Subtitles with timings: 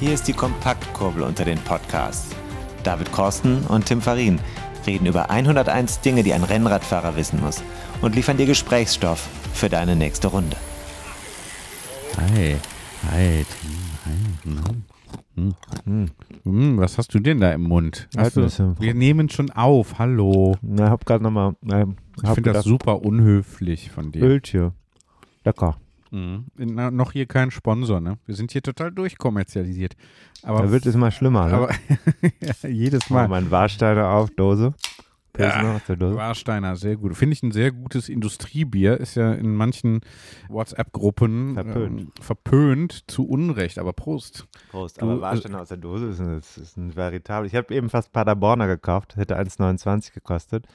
[0.00, 2.34] Hier ist die Kompaktkurbel unter den Podcasts.
[2.84, 4.40] David Korsten und Tim Farin
[4.86, 7.62] reden über 101 Dinge, die ein Rennradfahrer wissen muss
[8.00, 10.56] und liefern dir Gesprächsstoff für deine nächste Runde.
[12.16, 12.56] Hi,
[13.10, 14.60] hi, Tim, hi.
[15.36, 15.54] Hm.
[15.84, 16.06] Hm.
[16.44, 18.08] Hm, was hast du denn da im Mund?
[18.16, 18.76] Erdnüsse.
[18.78, 20.56] wir nehmen schon auf, hallo.
[20.62, 21.54] Na, hab grad nochmal.
[21.70, 24.22] Ähm, Ich hab finde das super unhöflich von dir.
[24.22, 24.72] Öltje.
[25.44, 25.76] Lecker.
[26.10, 26.46] Mhm.
[26.56, 28.18] Na, noch hier kein Sponsor, ne?
[28.26, 29.96] Wir sind hier total durchkommerzialisiert.
[30.42, 31.46] Aber, Da wird es immer schlimmer.
[31.48, 31.54] Ne?
[31.54, 31.70] aber
[32.40, 33.42] ja, jedes Mal Mal.
[33.42, 34.74] mein Warsteiner auf, Dose.
[35.32, 36.16] Dose.
[36.16, 37.16] Warsteiner, sehr gut.
[37.16, 38.98] Finde ich ein sehr gutes Industriebier.
[38.98, 40.00] Ist ja in manchen
[40.48, 42.00] WhatsApp-Gruppen Verpönt.
[42.00, 43.78] Ähm, verpönt, zu Unrecht.
[43.78, 44.46] Aber Prost.
[44.70, 45.00] Prost.
[45.00, 47.46] Du, Aber Warsteiner aus der Dose ist ein, ist, ein veritabel.
[47.46, 49.16] Ich habe eben fast Paderborner gekauft.
[49.16, 50.66] Hätte 1,29 gekostet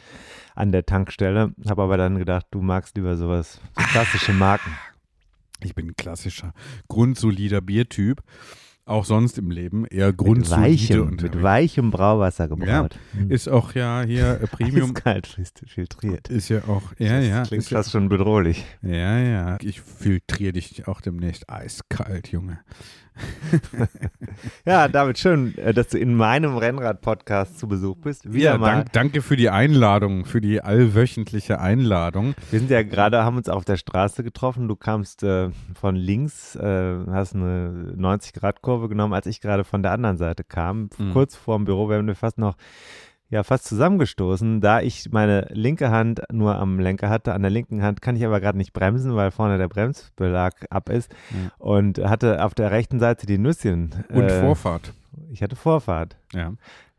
[0.55, 1.53] an der Tankstelle.
[1.67, 4.72] Habe aber dann gedacht, du magst lieber sowas, so klassische Marken.
[5.64, 6.54] Ich bin ein klassischer,
[6.88, 8.22] grundsolider Biertyp.
[8.88, 10.67] Auch sonst im Leben eher Mit grundsolide.
[10.67, 11.34] weichem, unterwegs.
[11.36, 13.00] mit weichem Brauwasser gebraut.
[13.14, 13.31] Hm.
[13.31, 14.92] Ist auch ja hier äh, Premium.
[14.95, 15.25] Eiskalt
[15.66, 16.30] filtriert.
[16.30, 17.44] Ist ja auch, ja, ja.
[17.45, 18.64] Klingt Ist ja, fast schon bedrohlich.
[18.84, 19.58] ja, ja.
[19.62, 22.59] Ich filtriere dich auch demnächst eiskalt, Junge.
[24.66, 28.31] Ja, David, schön, äh, dass du in meinem Rennrad-Podcast zu Besuch bist.
[28.31, 28.72] Wieder Ja, mal.
[28.75, 32.35] dank, danke für die Einladung, für die allwöchentliche Einladung.
[32.52, 34.67] Wir sind ja gerade, haben uns auf der Straße getroffen.
[34.67, 35.49] Du kamst äh,
[35.80, 40.89] von links, äh, hast eine 90-Grad-Kurve genommen, als ich gerade von der anderen Seite kam.
[40.97, 41.13] Mhm.
[41.13, 42.55] Kurz vorm Büro wir fast noch,
[43.30, 44.62] ja, fast zusammengestoßen.
[44.62, 48.26] Da ich meine linke Hand nur am Lenker hatte, an der linken Hand kann ich
[48.26, 51.12] aber gerade nicht bremsen, weil vorne der Bremsbelag ab ist.
[51.31, 51.52] Mhm.
[51.58, 54.06] Und hatte auf der rechten Seite die Nüsschen.
[54.09, 54.94] Und äh, Vorfahrt.
[55.31, 56.18] Ich hatte Vorfahrt.
[56.34, 56.53] Ja.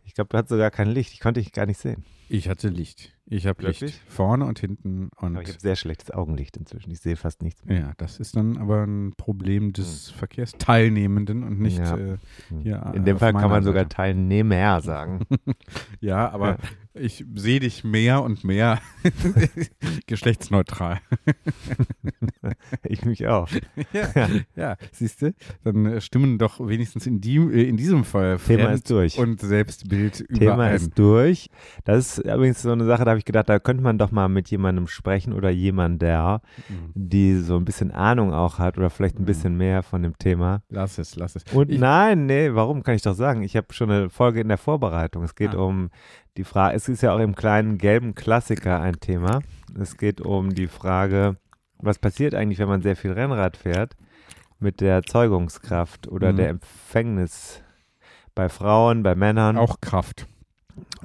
[0.05, 1.13] Ich glaube, du hattest sogar kein Licht.
[1.13, 2.05] Ich konnte dich gar nicht sehen.
[2.29, 3.13] Ich hatte Licht.
[3.29, 4.01] Ich habe Licht.
[4.09, 5.09] Vorne und hinten.
[5.17, 6.91] Und Aber ich habe sehr schlechtes Augenlicht inzwischen.
[6.93, 7.81] Ich sehe fast nichts mehr.
[7.81, 11.97] ja, das ist dann aber ein Problem des Verkehrsteilnehmenden und nicht Ja.
[11.97, 12.17] äh,
[12.63, 13.97] hier In dem Fall kann man sogar Seite.
[13.97, 15.21] Teilnehmer sagen.
[16.01, 16.57] Ja, aber Ja.
[16.95, 18.81] ich sehe dich mehr und mehr
[20.07, 21.01] geschlechtsneutral.
[22.85, 23.49] ich mich auch.
[23.93, 25.35] ja, ja siehst du?
[25.65, 29.19] Dann äh, stimmen doch wenigstens in, die, äh, in diesem Fall Thema Fremd- ist durch.
[29.19, 30.75] und Selbstbild Thema überein.
[30.77, 31.49] ist durch.
[31.85, 34.29] Das ist übrigens so eine Sache, da habe ich gedacht, da könnte man doch mal
[34.29, 36.93] mit jemandem sprechen oder jemand, der, Mhm.
[36.95, 39.27] die so ein bisschen Ahnung auch hat oder vielleicht ein Mhm.
[39.27, 40.63] bisschen mehr von dem Thema.
[40.69, 41.45] Lass es, lass es.
[41.53, 43.43] Und Ich- nein, nee, warum kann ich doch sagen?
[43.43, 45.23] Ich habe schon eine Folge in der Vorbereitung.
[45.25, 45.59] Es geht Ah.
[45.65, 45.91] um
[46.37, 49.41] die Frage, es ist ja auch im kleinen gelben Klassiker ein Thema.
[49.81, 51.37] Es geht um die Frage,
[51.79, 53.95] was passiert eigentlich, wenn man sehr viel Rennrad fährt
[54.59, 56.37] mit der Zeugungskraft oder Mhm.
[56.37, 57.63] der Empfängnis
[58.35, 60.27] bei Frauen, bei Männern Auch Kraft.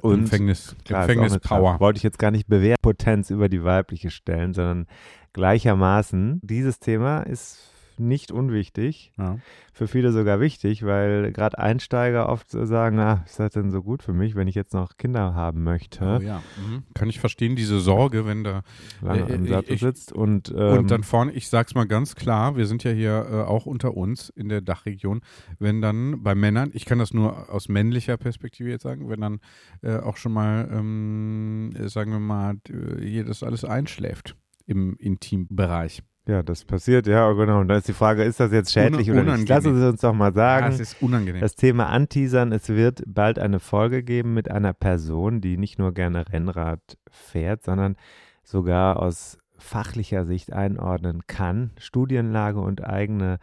[0.02, 1.70] Und Empfängnis, Klar, Empfängnispower.
[1.70, 1.80] Kraft.
[1.80, 4.86] Wollte ich jetzt gar nicht Bewehrpotenz über die weibliche stellen, sondern
[5.32, 6.40] gleichermaßen.
[6.42, 7.71] Dieses Thema ist
[8.08, 9.38] nicht unwichtig, Ja.
[9.72, 14.02] für viele sogar wichtig, weil gerade Einsteiger oft sagen, ah, ist das denn so gut
[14.02, 16.42] für mich, wenn ich jetzt noch Kinder haben möchte, Oh, ja.
[16.58, 16.82] Mhm.
[16.94, 18.62] Kann ich verstehen, diese Sorge, wenn da
[19.00, 22.14] lange Äh, im ich- Sattel sitzt und, ähm, Und dann vorne, ich sag's mal ganz
[22.14, 25.20] klar, wir sind ja hier äh, auch unter uns in der Dachregion,
[25.58, 29.40] wenn dann bei Männern, ich kann das nur aus männlicher Perspektive jetzt sagen, wenn dann
[29.82, 34.36] äh, auch schon mal, ähm, äh, sagen wir mal, d- hier das alles einschläft
[34.66, 36.02] im Intimbereich.
[36.26, 37.60] Ja, das passiert, ja, genau.
[37.60, 39.48] Und dann ist die Frage, ist das jetzt schädlich Una- oder nicht?
[39.48, 39.88] Lass unangenehm.
[39.88, 40.66] es uns doch mal sagen.
[40.66, 41.40] Ja, es ist unangenehm.
[41.40, 45.92] Das Thema Anteasern, es wird bald eine Folge geben mit einer Person, die nicht nur
[45.92, 46.80] gerne Rennrad
[47.10, 47.96] fährt, sondern
[48.44, 51.70] sogar aus fachlicher Sicht einordnen kann.
[51.78, 53.38] Studienlage und eigene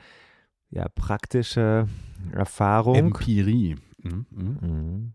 [0.69, 1.87] ja, praktische
[2.31, 2.95] Erfahrung.
[2.95, 3.75] Empirie.
[4.03, 4.25] Mhm.
[4.29, 4.57] Mhm.
[4.61, 5.13] Mhm.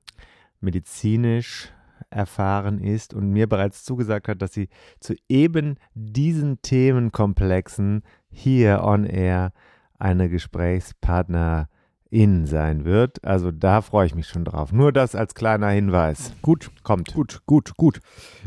[0.61, 1.73] medizinisch
[2.15, 4.69] erfahren ist und mir bereits zugesagt hat, dass sie
[5.01, 9.53] zu eben diesen Themenkomplexen hier on air
[9.99, 13.25] eine Gesprächspartnerin sein wird.
[13.25, 14.73] Also da freue ich mich schon drauf.
[14.73, 16.33] Nur das als kleiner Hinweis.
[16.43, 17.13] Gut, Kommt.
[17.15, 18.01] gut, gut, gut.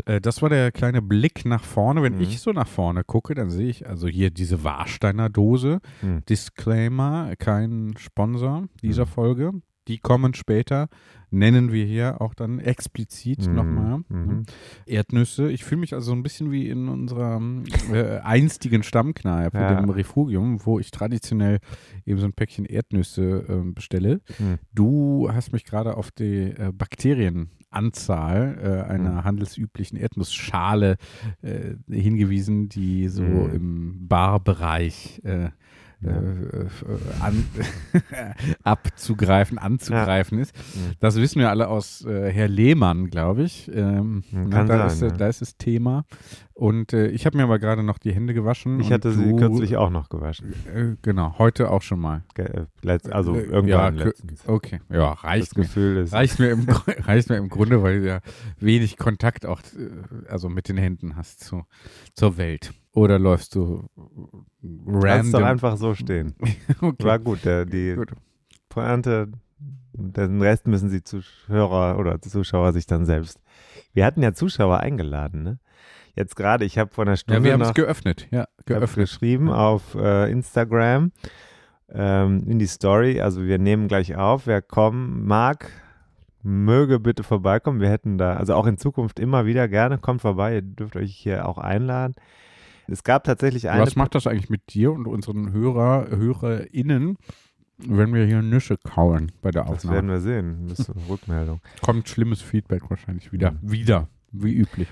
[0.05, 2.03] Äh, das war der kleine Blick nach vorne.
[2.03, 2.21] Wenn Mhm.
[2.21, 5.79] ich so nach vorne gucke, dann sehe ich also hier diese Warsteiner Dose.
[6.01, 6.23] Mhm.
[6.29, 9.09] Disclaimer, kein Sponsor dieser Mhm.
[9.09, 9.51] Folge.
[9.87, 10.87] Die kommen später,
[11.29, 13.53] nennen wir hier auch dann explizit Mhm.
[13.55, 13.99] nochmal.
[14.09, 14.43] Mhm.
[14.85, 15.51] Erdnüsse.
[15.51, 17.41] Ich fühle mich also so ein bisschen wie in unserer
[17.91, 19.75] äh, einstigen Stammkneipe, Ja.
[19.75, 21.59] dem Refugium, wo ich traditionell
[22.05, 24.21] eben so ein Päckchen Erdnüsse äh, bestelle.
[24.39, 24.59] Mhm.
[24.73, 28.57] Du hast mich gerade auf die äh, Bakterienanzahl
[28.87, 29.23] äh, einer Mhm.
[29.23, 30.97] handelsüblichen Erdnussschale
[31.41, 33.53] äh, hingewiesen, die so Mhm.
[33.53, 35.49] im Barbereich äh,
[36.03, 36.67] äh, äh,
[37.21, 37.45] an,
[38.63, 40.43] abzugreifen, anzugreifen ja.
[40.43, 40.55] ist.
[40.99, 43.69] Das wissen wir alle aus äh, Herr Lehmann, glaube ich.
[43.73, 45.09] Ähm, Kann da, sein, ist, ja.
[45.09, 46.05] da ist das Thema.
[46.57, 48.79] Und äh, ich habe mir aber gerade noch die Hände gewaschen.
[48.79, 50.53] Ich hatte sie du, kürzlich auch noch gewaschen.
[50.73, 52.23] Äh, genau, heute auch schon mal.
[52.33, 54.41] Ge- äh, letzt- Also Äh, irgendwann ja, letztens.
[54.47, 55.63] Okay, ja, Das reicht mir.
[55.65, 56.13] Gefühl ist.
[56.13, 56.65] Reicht mir, im,
[57.05, 58.21] reicht mir im Grunde, weil du ja
[58.59, 61.63] wenig Kontakt auch äh, also mit den Händen hast zu,
[62.15, 62.73] zur Welt.
[62.91, 63.87] Oder läufst du
[64.87, 65.31] random?
[65.33, 66.33] doch einfach so stehen.
[66.81, 67.03] okay.
[67.05, 68.13] War gut, der, die Gut.
[68.69, 69.27] Pointe,
[69.93, 73.39] den Rest müssen die Zuhörer oder Zuschauer sich dann selbst.
[73.93, 75.59] Wir hatten ja Zuschauer eingeladen, ne?
[76.17, 78.27] Jetzt gerade, ich habe vor einer Stunde Ja, wir haben es geöffnet.
[78.31, 79.05] Ja, geöffnet.
[79.05, 81.11] geschrieben auf äh, Instagram
[81.89, 83.21] ähm, in die Story.
[83.21, 84.47] Also wir nehmen gleich auf.
[84.47, 85.69] Wer kommen mag,
[86.41, 87.81] möge bitte vorbeikommen.
[87.81, 90.55] Wir hätten da, also auch in Zukunft immer wieder gerne, kommt vorbei.
[90.55, 92.15] Ihr dürft euch hier auch einladen.
[92.87, 93.83] Es gab tatsächlich eine.
[93.83, 97.17] Was macht das eigentlich mit dir und unseren Hörer, HörerInnen,
[97.77, 100.13] wenn wir hier Nüsse kauen bei der das werden Aufnahme?
[100.13, 100.65] wir sehen.
[100.65, 101.61] Müsste Rückmeldung.
[101.83, 103.55] Kommt schlimmes Feedback wahrscheinlich wieder.
[103.61, 104.87] Wieder, wie üblich.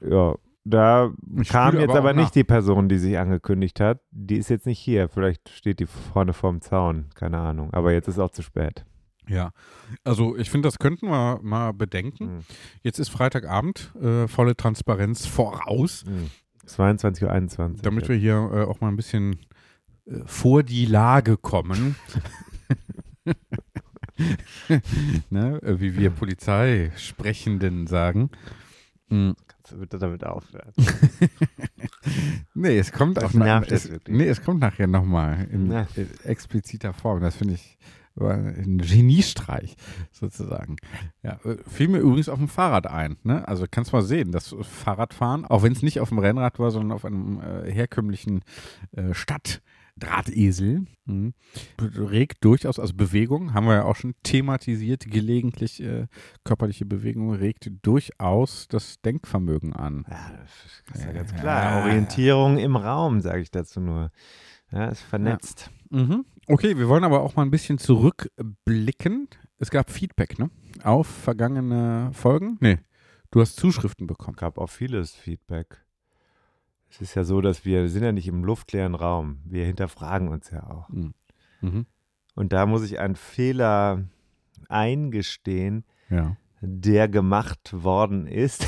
[0.00, 2.30] Ja, da Ich kam jetzt aber aber nicht nach.
[2.30, 4.00] die Person, die sich angekündigt hat.
[4.10, 5.08] Die ist jetzt nicht hier.
[5.08, 7.06] Vielleicht steht die vorne vorm Zaun.
[7.14, 7.72] Keine Ahnung.
[7.72, 8.84] Aber jetzt ist auch zu spät.
[9.28, 9.52] Ja,
[10.02, 12.36] also ich finde, das könnten wir mal bedenken.
[12.36, 12.40] Mhm.
[12.82, 16.30] Jetzt ist Freitagabend, äh, volle Transparenz voraus, Mhm.
[16.66, 17.82] 22.21 Uhr.
[17.82, 19.38] damit wir hier äh, auch mal ein bisschen
[20.06, 21.94] äh, vor die Lage kommen.
[25.30, 25.60] ne?
[25.62, 28.30] Wie wir Polizeisprechenden sagen.
[29.08, 29.34] Mhm.
[29.70, 30.72] Du bitte damit aufhören?
[32.54, 34.16] Nee, es kommt Das auch nach- es, jetzt wirklich.
[34.16, 35.86] Nee, es kommt nachher nochmal in, Ja.
[35.96, 37.20] in expliziter Form.
[37.20, 37.78] Das finde ich
[38.18, 39.76] ein Geniestreich
[40.10, 40.76] sozusagen.
[41.22, 43.16] Ja, äh, fiel mir übrigens auf dem Fahrrad ein.
[43.22, 43.46] Ne?
[43.48, 46.92] Also kannst mal sehen, das Fahrradfahren, auch wenn es nicht auf dem Rennrad war, sondern
[46.92, 48.42] auf einem äh, herkömmlichen
[48.92, 49.14] äh,
[50.00, 51.34] Stadtdrahtesel, mhm,
[51.80, 56.06] regt durchaus, also Bewegung, haben wir ja auch schon thematisiert, gelegentlich äh,
[56.44, 60.06] körperliche Bewegung regt durchaus das Denkvermögen an.
[60.10, 61.38] Ja, das ist ja ganz Ja.
[61.38, 61.82] klar.
[61.84, 64.10] Orientierung im Raum, sage ich dazu nur.
[64.72, 65.70] Ja, ist vernetzt.
[65.90, 66.24] Mhm.
[66.46, 69.28] Okay, wir wollen aber auch mal ein bisschen zurückblicken.
[69.58, 70.50] Es gab Feedback, ne?
[70.84, 72.56] Auf vergangene Folgen?
[72.60, 72.78] Nee,
[73.30, 74.36] du hast Zuschriften bekommen.
[74.36, 75.84] gab auch vieles Feedback.
[76.90, 79.38] Es ist ja so, dass wir sind ja nicht im luftleeren Raum.
[79.44, 80.88] Wir hinterfragen uns ja auch.
[80.88, 81.86] Mhm.
[82.34, 84.04] Und da muss ich einen Fehler
[84.68, 86.36] eingestehen, Ja.
[86.60, 88.66] der gemacht worden ist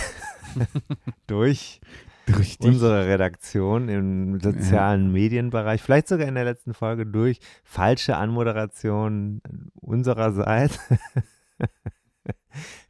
[1.26, 1.80] durch
[2.26, 9.42] Durch unsere Redaktion im sozialen Medienbereich, vielleicht sogar in der letzten Folge durch falsche Anmoderation
[9.74, 10.78] unsererseits.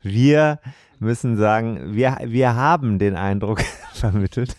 [0.03, 0.61] Wir
[0.99, 3.61] müssen sagen, wir, wir haben den Eindruck
[3.93, 4.57] vermittelt,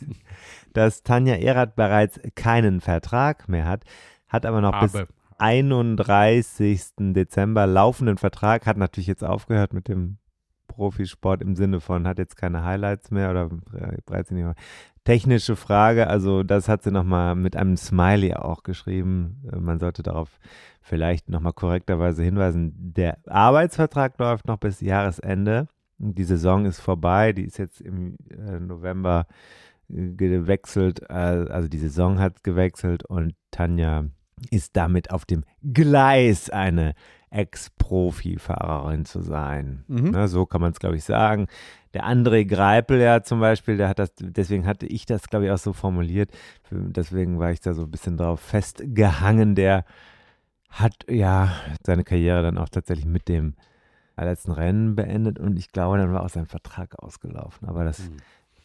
[0.73, 3.83] dass Tanja Erath bereits keinen Vertrag mehr hat,
[4.27, 6.81] hat aber noch bis Aber, 31.
[6.97, 10.17] Dezember laufenden Vertrag, hat natürlich jetzt aufgehört mit dem
[10.67, 14.55] Profisport im Sinne von, hat jetzt keine Highlights mehr oder äh, bereits nicht mehr.
[15.03, 19.43] Technische Frage, also das hat sie nochmal mit einem Smiley auch geschrieben.
[19.51, 20.39] Äh, Man sollte darauf
[20.81, 22.73] vielleicht nochmal korrekterweise hinweisen.
[22.75, 25.67] Der Arbeitsvertrag läuft noch bis Jahresende.
[25.97, 29.25] Die Saison ist vorbei, die ist jetzt im äh, November
[29.93, 34.05] gewechselt, äh, also die Saison hat gewechselt und Tanja
[34.49, 36.93] ist damit auf dem Gleis, eine
[37.29, 39.83] Ex-Profi-Fahrerin zu sein.
[39.87, 40.11] Mhm.
[40.11, 41.47] Ne, so kann man es, glaube ich, sagen.
[41.93, 45.51] Der André Greipel ja zum Beispiel, der hat das, deswegen hatte ich das, glaube ich,
[45.51, 46.31] auch so formuliert.
[46.71, 49.55] Deswegen war ich da so ein bisschen drauf festgehangen.
[49.55, 49.85] Der
[50.69, 51.53] hat ja
[51.85, 53.55] seine Karriere dann auch tatsächlich mit dem
[54.17, 57.67] letzten Rennen beendet und ich glaube, dann war auch sein Vertrag ausgelaufen.
[57.67, 58.17] Aber das, Mhm.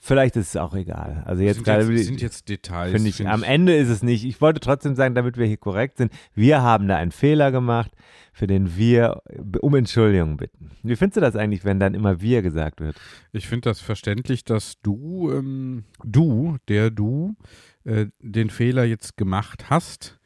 [0.08, 1.22] Vielleicht ist es auch egal.
[1.26, 2.92] Also jetzt sind, gerade jetzt, sind jetzt Details.
[2.92, 4.24] Finde ich, am Ende ist es nicht.
[4.24, 7.92] Ich wollte trotzdem sagen, damit wir hier korrekt sind, wir haben da einen Fehler gemacht,
[8.32, 9.22] für den wir
[9.60, 10.70] um Entschuldigung bitten.
[10.82, 12.96] Wie findest du das eigentlich, wenn dann immer wir gesagt wird?
[13.32, 17.36] Ich finde das verständlich, dass du, ähm, du, der du,
[17.84, 20.17] äh, den Fehler jetzt gemacht hast,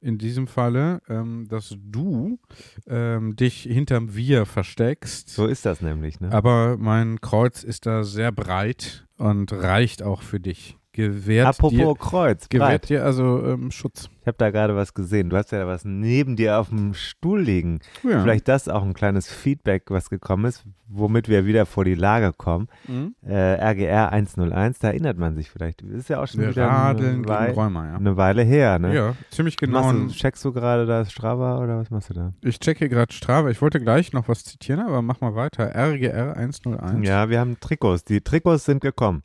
[0.00, 2.38] in diesem Falle, ähm, dass du
[2.86, 5.28] ähm, dich hinterm Wir versteckst.
[5.28, 6.32] So ist das nämlich, ne?
[6.32, 10.76] Aber mein Kreuz ist da sehr breit und reicht auch für dich.
[10.92, 12.88] Gewährt Apropos dir, Kreuz, gewährt breit.
[12.88, 14.10] dir also ähm, Schutz.
[14.22, 15.30] Ich habe da gerade was gesehen.
[15.30, 17.78] Du hast ja da was neben dir auf dem Stuhl liegen.
[18.02, 18.20] Ja.
[18.20, 22.32] Vielleicht das auch ein kleines Feedback, was gekommen ist, womit wir wieder vor die Lage
[22.36, 22.66] kommen.
[22.88, 23.14] Mhm.
[23.24, 25.82] Äh, RGR 101, da erinnert man sich vielleicht.
[25.82, 27.96] Das ist ja auch schon Wir wieder eine, Wei Räumer, ja.
[27.96, 28.92] eine Weile her, ne?
[28.92, 29.92] Ja, ziemlich genau.
[29.92, 32.32] Du, checkst du gerade das Strava oder was machst du da?
[32.42, 33.48] Ich checke gerade Strava.
[33.50, 35.72] Ich wollte gleich noch was zitieren, aber mach mal weiter.
[35.72, 37.06] RGR 101.
[37.06, 38.04] Ja, wir haben Trikots.
[38.04, 39.22] Die Trikots sind gekommen.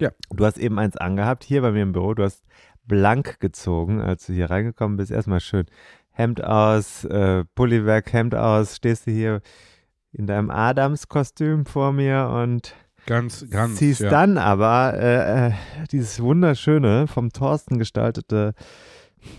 [0.00, 0.10] Ja.
[0.34, 2.14] Du hast eben eins angehabt, hier bei mir im Büro.
[2.14, 2.42] Du hast
[2.86, 5.10] blank gezogen, als du hier reingekommen bist.
[5.10, 5.66] Erstmal schön
[6.10, 9.40] Hemd aus, äh, Pulli weg, Hemd aus, stehst du hier
[10.12, 12.74] in deinem Adams-Kostüm vor mir und
[13.06, 13.76] Ganz, ganz.
[13.76, 14.10] ziehst ja.
[14.10, 15.52] dann aber äh, äh,
[15.92, 18.54] dieses wunderschöne, vom Thorsten gestaltete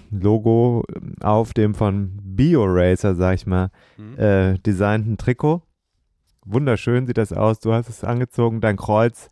[0.10, 0.84] Logo
[1.22, 4.18] auf dem von BioRacer, sag ich mal, Mhm.
[4.18, 5.64] äh, designten Trikot.
[6.46, 7.60] Wunderschön sieht das aus.
[7.60, 8.62] Du hast es angezogen.
[8.62, 9.30] Dein Kreuz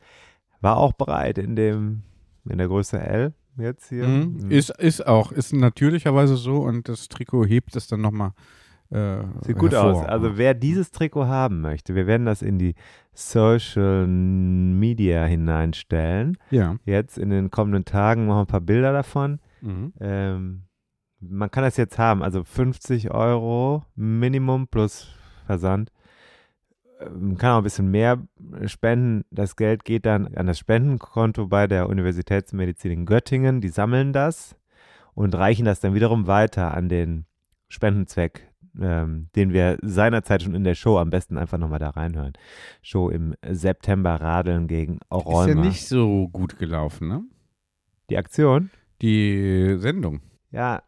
[0.61, 2.03] war auch bereit in dem,
[2.49, 4.07] in der Größe L jetzt hier.
[4.07, 4.49] Mhm.
[4.49, 8.31] Ist, ist auch, ist natürlicherweise so und das Trikot hebt es dann nochmal.
[8.91, 10.01] Äh, Sieht gut hervor.
[10.01, 10.05] aus.
[10.05, 12.73] Also wer dieses Trikot haben möchte, wir werden das in die
[13.13, 16.37] Social Media hineinstellen.
[16.49, 16.77] ja.
[16.85, 19.39] Jetzt in den kommenden Tagen machen wir ein paar Bilder davon.
[19.61, 19.93] Mhm.
[19.99, 20.63] Ähm,
[21.19, 25.09] man kann das jetzt haben, also 50 Euro Minimum plus
[25.45, 25.91] Versand.
[26.99, 28.19] Ähm, kann auch ein bisschen mehr
[28.65, 29.23] spenden.
[29.31, 33.61] Das Geld geht dann an das Spendenkonto bei der Universitätsmedizin in Göttingen.
[33.61, 34.55] Die sammeln das
[35.13, 37.25] und reichen das dann wiederum weiter an den
[37.69, 38.47] Spendenzweck,
[38.79, 42.33] ähm, den wir seinerzeit schon in der Show am besten einfach nochmal da reinhören.
[42.81, 45.47] Show im September Radeln gegen Ist Rheuma.
[45.47, 47.23] ja nicht so gut gelaufen, ne?
[48.09, 48.71] Die Aktion?
[49.01, 50.21] Die Sendung.
[50.51, 50.81] Ja,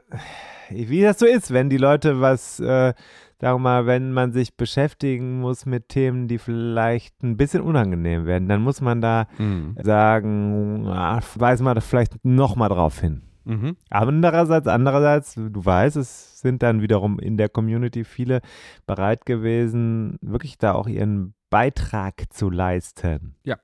[0.72, 2.94] wie das so ist, wenn die Leute was, äh,
[3.42, 8.26] sagen wir mal, wenn man sich beschäftigen muss mit Themen, die vielleicht ein bisschen unangenehm
[8.26, 9.76] werden, dann muss man da Mhm.
[9.82, 13.24] sagen, ah, weisen wir vielleicht nochmal drauf hin.
[13.44, 13.76] Mhm.
[13.90, 18.42] Andererseits, andererseits, du weißt, es sind dann wiederum in der Community viele
[18.86, 23.36] bereit gewesen, wirklich da auch ihren Beitrag zu leisten.
[23.44, 23.58] Ja,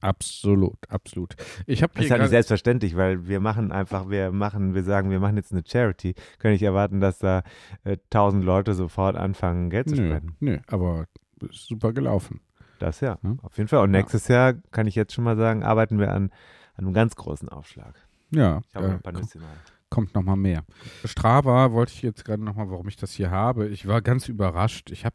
[0.00, 1.34] absolut, absolut.
[1.66, 5.10] Ich habe Das ist halt nicht selbstverständlich, weil wir machen einfach, wir machen, wir sagen,
[5.10, 6.14] wir machen jetzt eine Charity.
[6.38, 7.42] Können nicht erwarten, dass da
[7.84, 10.36] äh, tausend Leute sofort anfangen, Geld zu nö, spenden.
[10.40, 11.06] nö, aber
[11.48, 12.40] ist super gelaufen.
[12.78, 13.38] Das ja, Hm?
[13.42, 13.80] auf jeden Fall.
[13.84, 14.00] Und Ja.
[14.00, 16.30] nächstes Jahr, kann ich jetzt schon mal sagen, arbeiten wir an,
[16.74, 17.94] an einem ganz großen Aufschlag.
[18.30, 19.72] Ja, Ich habe noch äh, ein paar Nüsse Hand.
[19.94, 20.64] Kommt noch mal mehr.
[21.04, 23.68] Strava wollte ich jetzt gerade noch mal, warum ich das hier habe.
[23.68, 24.90] Ich war ganz überrascht.
[24.90, 25.14] Ich habe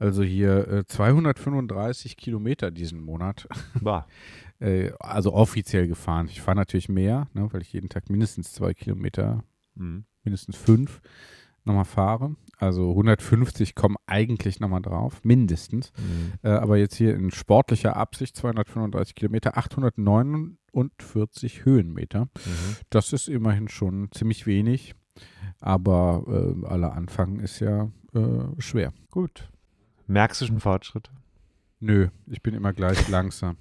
[0.00, 3.46] also hier äh, 235 Kilometer diesen Monat,
[3.80, 4.08] Boah.
[4.58, 6.26] äh, also offiziell gefahren.
[6.28, 9.44] Ich fahre natürlich mehr, ne, weil ich jeden Tag mindestens zwei Kilometer,
[9.76, 10.04] Mhm.
[10.24, 11.00] mindestens fünf
[11.64, 12.34] nochmal fahre.
[12.58, 15.92] Also 150 kommen eigentlich nochmal drauf, mindestens.
[15.96, 16.32] Mhm.
[16.42, 22.24] Äh, aber jetzt hier in sportlicher Absicht 235 Kilometer, 849 Höhenmeter.
[22.24, 22.76] Mhm.
[22.90, 24.96] Das ist immerhin schon ziemlich wenig,
[25.60, 28.92] aber äh, aller Anfang ist ja äh, schwer.
[29.10, 29.48] Gut.
[30.08, 31.12] Merkst du schon Fortschritte?
[31.78, 33.56] Nö, ich bin immer gleich langsam.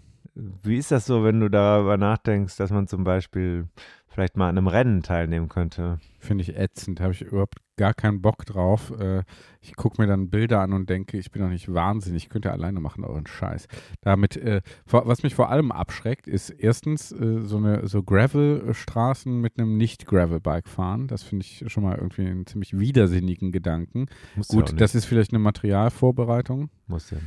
[0.63, 3.67] Wie ist das so, wenn du darüber nachdenkst, dass man zum Beispiel
[4.07, 5.99] vielleicht mal an einem Rennen teilnehmen könnte?
[6.19, 8.91] Finde ich ätzend, habe ich überhaupt gar keinen Bock drauf.
[8.99, 9.23] Äh,
[9.61, 12.51] ich gucke mir dann Bilder an und denke, ich bin doch nicht wahnsinnig, ich könnte
[12.51, 13.67] alleine machen, euren Scheiß.
[14.01, 19.59] Damit, äh, was mich vor allem abschreckt, ist erstens äh, so eine so Gravel-Straßen mit
[19.59, 21.07] einem Nicht-Gravel-Bike fahren.
[21.07, 24.07] Das finde ich schon mal irgendwie einen ziemlich widersinnigen Gedanken.
[24.39, 24.81] Auch Gut, nicht.
[24.81, 26.69] das ist vielleicht eine Materialvorbereitung.
[26.87, 27.17] Musst ja.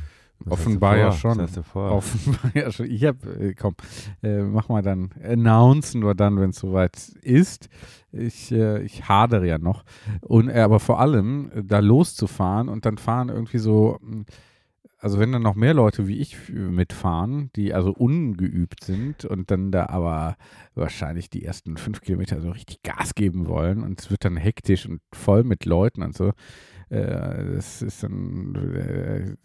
[0.45, 1.37] Was Offenbar ja schon.
[1.91, 2.89] Offenbar ja schon.
[2.89, 3.75] Ich habe, äh, komm,
[4.23, 7.69] äh, mach mal dann, announcen wir dann, wenn es soweit ist.
[8.11, 9.83] Ich, äh, ich hadere ja noch.
[10.21, 14.25] Und, äh, aber vor allem, äh, da loszufahren und dann fahren irgendwie so, mh,
[15.01, 19.71] also wenn dann noch mehr Leute wie ich mitfahren, die also ungeübt sind und dann
[19.71, 20.37] da aber
[20.75, 24.85] wahrscheinlich die ersten fünf Kilometer so richtig Gas geben wollen und es wird dann hektisch
[24.85, 26.33] und voll mit Leuten und so.
[26.91, 28.53] Äh, das ist dann,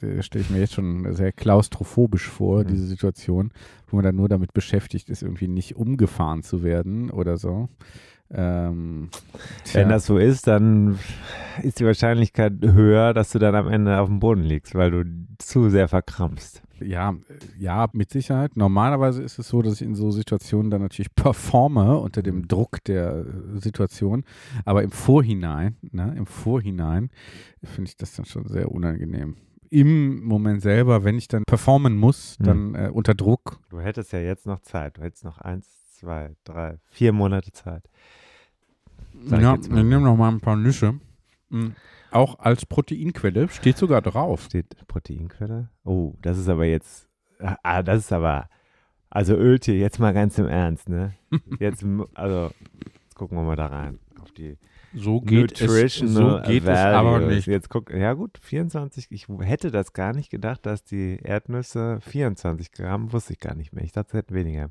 [0.03, 2.67] äh, stelle ich mir jetzt schon sehr klaustrophobisch vor, Mhm.
[2.69, 3.53] diese Situation,
[3.87, 7.69] wo man dann nur damit beschäftigt ist, irgendwie nicht umgefahren zu werden oder so.
[8.30, 9.09] Ähm.
[9.73, 10.99] Wenn das so ist, dann
[11.62, 15.04] ist die Wahrscheinlichkeit höher, dass du dann am Ende auf dem Boden liegst, weil du
[15.38, 16.62] zu sehr verkrampfst.
[16.80, 17.14] Ja,
[17.59, 18.56] ja, mit Sicherheit.
[18.56, 22.85] Normalerweise ist es so, dass ich in so Situationen dann natürlich performe unter dem Druck
[22.85, 24.25] der Situation.
[24.66, 27.09] Aber im Vorhinein, ne, im Vorhinein
[27.62, 29.37] finde ich das dann schon sehr unangenehm.
[29.71, 32.47] Im Moment selber, wenn ich dann performen muss, Hm.
[32.47, 33.59] dann äh, unter Druck.
[33.71, 34.99] Du hättest ja jetzt noch Zeit.
[34.99, 35.66] Du hättest noch eins,
[35.99, 37.88] zwei, drei, vier Monate Zeit.
[39.25, 39.83] Sag ich Ja, mal.
[39.83, 40.99] nehmen noch mal ein paar Nüsse.
[41.49, 41.75] Mhm.
[42.11, 44.45] Auch als Proteinquelle steht sogar drauf.
[44.45, 45.69] Steht Proteinquelle?
[45.85, 47.09] Oh, das ist aber jetzt.
[47.62, 48.49] Ah, das ist aber.
[49.11, 51.15] Also Öltee, jetzt mal ganz im Ernst, ne?
[51.61, 51.85] Jetzt,
[52.15, 52.50] also,
[52.83, 53.99] jetzt gucken wir mal da rein.
[54.21, 54.59] Auf die
[54.99, 57.47] So geht, es, so geht es aber nicht.
[57.47, 59.09] Jetzt guck, ja gut, 24.
[59.11, 63.75] Ich hätte das gar nicht gedacht, dass die Erdnüsse 24 Gramm, wusste ich gar nicht
[63.75, 63.85] mehr.
[63.85, 64.71] Ich dachte, es hätten weniger.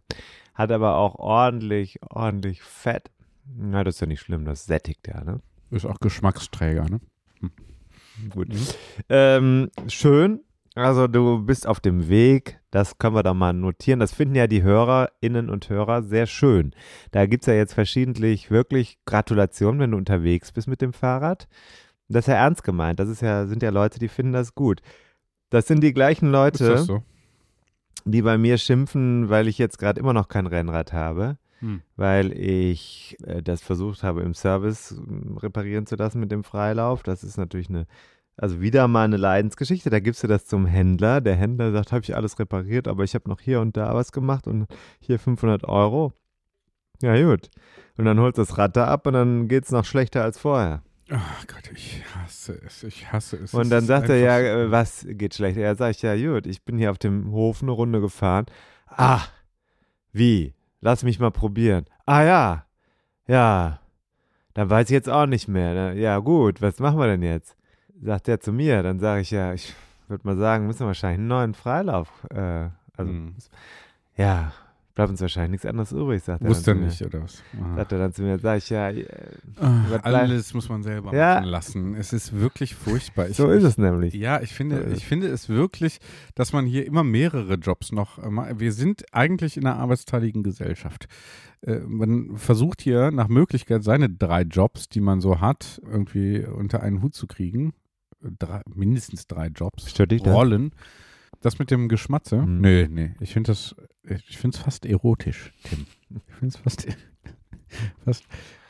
[0.56, 3.12] Hat aber auch ordentlich, ordentlich Fett.
[3.56, 5.42] Na, das ist ja nicht schlimm, das sättigt ja, ne?
[5.70, 7.02] Ist auch Geschmacksträger, ne?
[8.30, 8.50] Gut.
[8.50, 8.68] Mhm.
[9.10, 10.40] Ähm, schön.
[10.76, 14.02] Also du bist auf dem Weg, das können wir doch mal notieren.
[14.02, 16.74] Das finden ja die Hörerinnen und Hörer sehr schön.
[17.12, 21.48] Da gibt es ja jetzt verschiedentlich wirklich Gratulationen, wenn du unterwegs bist mit dem Fahrrad.
[22.10, 23.00] Das ist ja ernst gemeint.
[23.00, 24.82] Das ist ja, sind ja Leute, die finden das gut.
[25.50, 27.04] Das sind die gleichen Leute, so?
[28.04, 31.82] die bei mir schimpfen, weil ich jetzt gerade immer noch kein Rennrad habe, Hm.
[31.96, 37.02] weil ich äh, das versucht habe im Service äh, reparieren zu lassen mit dem Freilauf.
[37.02, 37.88] Das ist natürlich eine,
[38.38, 39.90] also wieder mal eine Leidensgeschichte.
[39.90, 41.22] Da gibst du das zum Händler.
[41.22, 44.12] Der Händler sagt, habe ich alles repariert, aber ich habe noch hier und da was
[44.12, 44.68] gemacht und
[45.00, 46.14] hier 500 Euro.
[47.02, 47.50] Ja gut.
[47.98, 50.40] Und dann holst du das Rad da ab und dann geht es noch schlechter als
[50.40, 50.82] vorher.
[51.12, 52.84] Ach Gott, ich hasse es.
[52.84, 53.54] Ich hasse es.
[53.54, 55.58] Und dann sagt er ja, äh, was geht schlecht?
[55.58, 58.48] Er sagt, ja gut, ich bin hier auf dem Hof eine Runde gefahren.
[58.88, 59.22] Ah,
[60.12, 60.56] wie?
[60.82, 61.86] Lass mich mal probieren.
[62.06, 62.66] Ah ja,
[63.28, 63.80] ja,
[64.54, 65.94] dann weiß ich jetzt auch nicht mehr.
[65.94, 67.56] Ja gut, was machen wir denn jetzt?
[68.02, 69.74] Sagt er zu mir, dann sage ich ja, ich
[70.08, 72.10] würde mal sagen, müssen wir wahrscheinlich einen neuen Freilauf.
[72.30, 73.36] Äh, also, Hm.
[74.18, 74.52] ja,
[74.94, 76.50] bleibt uns wahrscheinlich nichts anderes übrig, sagt er.
[76.50, 77.42] Wusste er nicht, oder was?
[77.60, 77.76] Aha.
[77.78, 79.06] Sagt er dann zu mir, sag ich ja, äh,
[79.60, 81.36] Ah, Alles muss man selber Ja.
[81.36, 81.96] machen lassen.
[81.96, 83.30] Es ist wirklich furchtbar.
[83.30, 84.14] Ich, so ist es nämlich.
[84.14, 86.00] Ja, ich finde, ich finde es wirklich,
[86.36, 88.20] dass man hier immer mehrere Jobs noch.
[88.20, 91.08] äh, Wir sind eigentlich in einer arbeitsteiligen Gesellschaft.
[91.62, 96.84] Äh, Man versucht hier nach Möglichkeit seine drei Jobs, die man so hat, irgendwie unter
[96.84, 97.74] einen Hut zu kriegen.
[98.40, 99.90] Drei, mindestens drei Jobs.
[99.90, 100.34] Stört dich das?
[100.34, 100.72] Rollen.
[101.42, 102.42] Das mit dem Geschmatze?
[102.42, 102.62] Hm.
[102.62, 103.14] Nee, nee.
[103.20, 105.86] Ich finde das, ich finde es fast erotisch, Tim.
[106.10, 106.88] Ich finde es fast,
[108.06, 108.24] fast,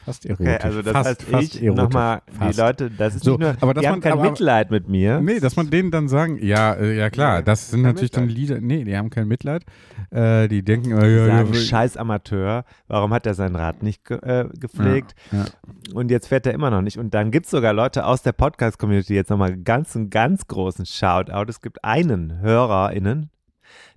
[0.05, 0.47] fast erotisch.
[0.47, 2.21] Okay, also das fast, heißt, fast ich nochmal,
[2.51, 2.57] die.
[2.57, 4.88] Leute, das ist So, nicht nur, aber dass die man- haben kein aber- Mitleid mit
[4.88, 5.19] mir.
[5.19, 8.27] Nee, dass man denen dann sagen, ja, äh, ja klar, Ja, das sind natürlich dann
[8.27, 8.38] Mitleid.
[8.50, 9.65] Lieder, nee, die haben kein Mitleid.
[10.12, 13.83] Äh, die denken, äh, Die ja, sagen, ja, scheiß Amateur, warum hat er sein Rad
[13.83, 15.15] nicht ge äh, gepflegt?
[15.31, 15.45] Ja,
[15.93, 16.97] Und jetzt fährt er immer noch nicht.
[16.97, 20.85] Und dann gibt es sogar Leute aus der Podcast-Community, jetzt nochmal ganz, einen ganz großen
[20.85, 21.45] Shoutout.
[21.50, 23.29] Es gibt einen HörerInnen,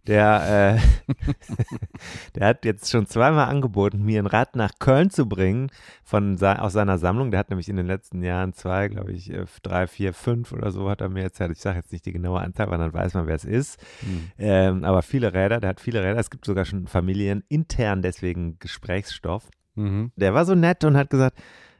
[0.08, 1.14] der, äh,
[2.34, 5.70] der hat jetzt schon zweimal angeboten, mir ein Rad nach Köln zu bringen
[6.02, 7.30] von aus seiner Sammlung.
[7.30, 10.70] Der hat nämlich in den letzten Jahren zwei, glaube ich, äh, drei, vier, fünf oder
[10.70, 11.52] so hat er mir erzählt.
[11.52, 13.80] Ich sage jetzt nicht die genaue Anzahl, weil dann weiß man, wer es ist.
[14.00, 14.30] Hm.
[14.38, 16.18] Ähm, aber viele Räder, der hat viele Räder.
[16.18, 19.50] Es gibt sogar schon Familien intern deswegen Gesprächsstoff.
[19.74, 20.10] Mhm.
[20.16, 21.38] Der war so nett und hat gesagt,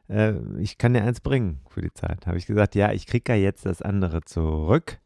[0.09, 2.27] äh, ich kann dir eins bringen für die Zeit.
[2.27, 4.99] Habe ich gesagt, ja, ich krieg ja jetzt das andere zurück.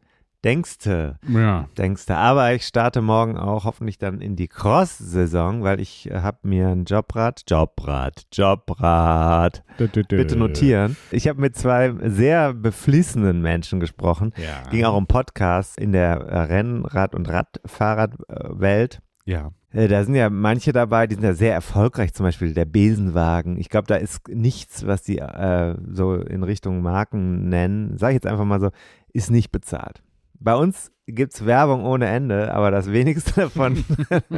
[0.45, 1.69] Denkste, ja.
[1.79, 2.17] denkste.
[2.17, 6.69] Aber ich starte morgen auch hoffentlich dann in die Cross-Saison, weil ich äh, habe mir
[6.69, 10.97] ein Jobrad, Jobrad, Jobrad, bitte notieren.
[11.13, 14.33] Ich habe mit zwei sehr beflissenen Menschen gesprochen.
[14.37, 14.69] Ja.
[14.71, 19.01] Ging auch um Podcasts in der äh, Rennrad- und Radfahrradwelt.
[19.25, 19.53] Ja.
[19.73, 23.59] Äh, Da sind ja manche dabei, die sind ja sehr erfolgreich, zum Beispiel der Besenwagen.
[23.59, 28.17] Ich glaube, da ist nichts, was die äh, so in Richtung Marken nennen, sage ich
[28.17, 28.71] jetzt einfach mal so,
[29.13, 30.03] ist nicht bezahlt.
[30.43, 33.85] Bei uns gibt es Werbung ohne Ende, aber das wenigste davon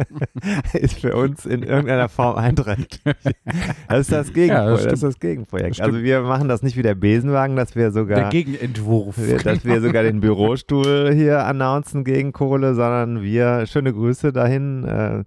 [0.72, 3.00] ist für uns in irgendeiner Form einträglich.
[3.88, 5.80] Das ist das, Gegenpro Ja, das das ist das Gegenprojekt.
[5.80, 9.16] Also wir machen das nicht wie der Besenwagen, dass wir sogar Der Gegenentwurf.
[9.44, 14.84] dass wir sogar den Bürostuhl hier announcen gegen Kohle, sondern wir, schöne Grüße dahin.
[14.84, 15.24] Äh,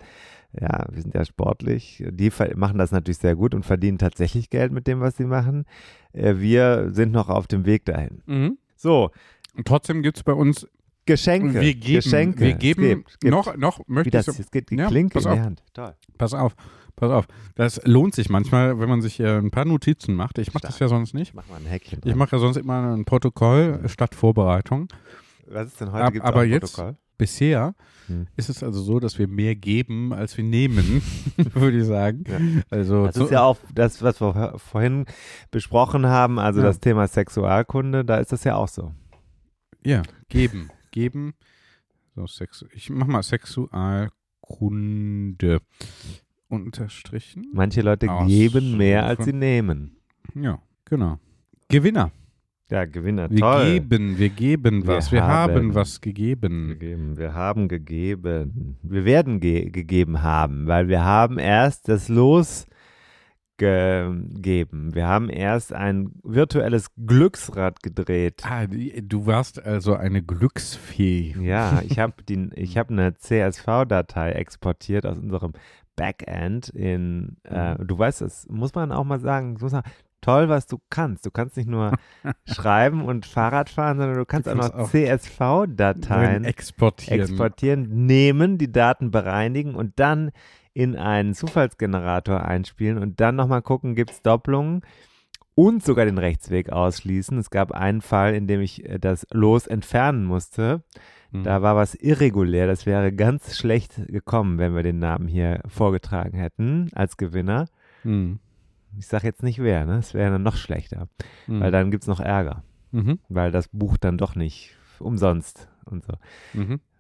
[0.60, 2.04] ja, wir sind ja sportlich.
[2.10, 5.66] Die machen das natürlich sehr gut und verdienen tatsächlich Geld mit dem, was sie machen.
[6.14, 8.22] Äh, wir sind noch auf dem Weg dahin.
[8.26, 8.58] Mhm.
[8.76, 9.10] So,
[9.58, 10.68] Und trotzdem gibt es bei uns,
[11.06, 11.60] Geschenke.
[11.62, 12.40] wir geben, Geschenke.
[12.42, 13.32] wir Es geben gibt, es gibt.
[13.34, 15.46] noch, noch Wie möchte das, ich es geht die Ja, Klinke pass in die auf.
[15.46, 15.64] Hand.
[15.74, 15.94] Toll.
[16.18, 16.54] pass auf,
[16.98, 17.28] pass auf.
[17.56, 20.38] Das lohnt sich manchmal, wenn man sich hier ein paar Notizen macht.
[20.38, 21.30] Ich mache das ja sonst nicht.
[21.30, 24.90] Ich mach mal ein Häkchen Ich mache ja sonst immer ein Protokoll statt Vorbereitung.
[25.48, 26.04] Was ist denn heute?
[26.04, 26.98] Ab- Gibt's aber jetzt- Protokoll?
[27.18, 27.74] Bisher
[28.06, 28.28] Hm.
[28.36, 31.02] ist es also so, dass wir mehr geben, als wir nehmen,
[31.56, 32.24] würde ich sagen.
[32.28, 32.62] Ja.
[32.70, 35.06] Also Das ist ja auch das, was wir vorhin
[35.50, 36.68] besprochen haben, also Ja.
[36.68, 38.94] das Thema Sexualkunde, da ist das ja auch so.
[39.88, 40.70] Ja, geben.
[40.92, 41.34] Geben.
[42.14, 45.62] So, Sex, ich mach mal Sexualkunde.
[46.50, 47.46] Unterstrichen.
[47.54, 49.96] Manche Leute Ach geben mehr, als sie nehmen.
[50.36, 51.20] Ja, genau.
[51.70, 52.12] Gewinner.
[52.70, 53.80] Ja, Gewinner, Wir toll.
[53.80, 55.10] geben, wir geben Wir was.
[55.10, 55.54] Wir, haben.
[55.54, 55.74] haben.
[55.74, 56.80] was Wir gegeben.
[56.80, 58.76] geben, wir haben gegeben.
[58.84, 62.68] Wir werden ge gegeben haben, weil wir haben erst das Los
[63.58, 64.94] gegeben.
[64.96, 68.44] Wir haben erst ein virtuelles Glücksrad gedreht.
[68.46, 71.36] Ah, du warst also eine Glücksfee.
[71.42, 72.14] Ja, ich habe
[72.78, 75.54] hab eine CSV-Datei exportiert aus unserem
[75.96, 77.88] Backend in, äh, Mhm.
[77.88, 79.82] du weißt, das muss man auch mal sagen, man,
[80.22, 81.26] toll, was du kannst.
[81.26, 81.92] Du kannst nicht nur
[82.46, 87.20] schreiben und Fahrrad fahren, sondern du kannst, kannst auch noch CSV-Dateien exportieren.
[87.22, 90.32] exportieren, nehmen, die Daten bereinigen und dann
[90.78, 94.82] in einen Zufallsgenerator einspielen und dann nochmal gucken, gibt es Doppelungen
[95.56, 97.36] und sogar den Rechtsweg ausschließen.
[97.40, 100.84] Es gab einen Fall, in dem ich äh, das Los entfernen musste.
[101.32, 101.44] Mhm.
[101.44, 102.68] Da war was irregulär.
[102.68, 107.66] Das wäre ganz schlecht gekommen, wenn wir den Namen hier vorgetragen hätten als Gewinner.
[108.04, 108.38] Mhm.
[109.00, 109.98] Ich sage jetzt nicht wer, ne?
[109.98, 111.08] Es wäre dann noch schlechter,
[111.48, 111.60] Mhm.
[111.60, 113.18] weil dann gibt es noch Ärger, Mhm.
[113.30, 116.14] weil das Buch dann doch nicht umsonst und so.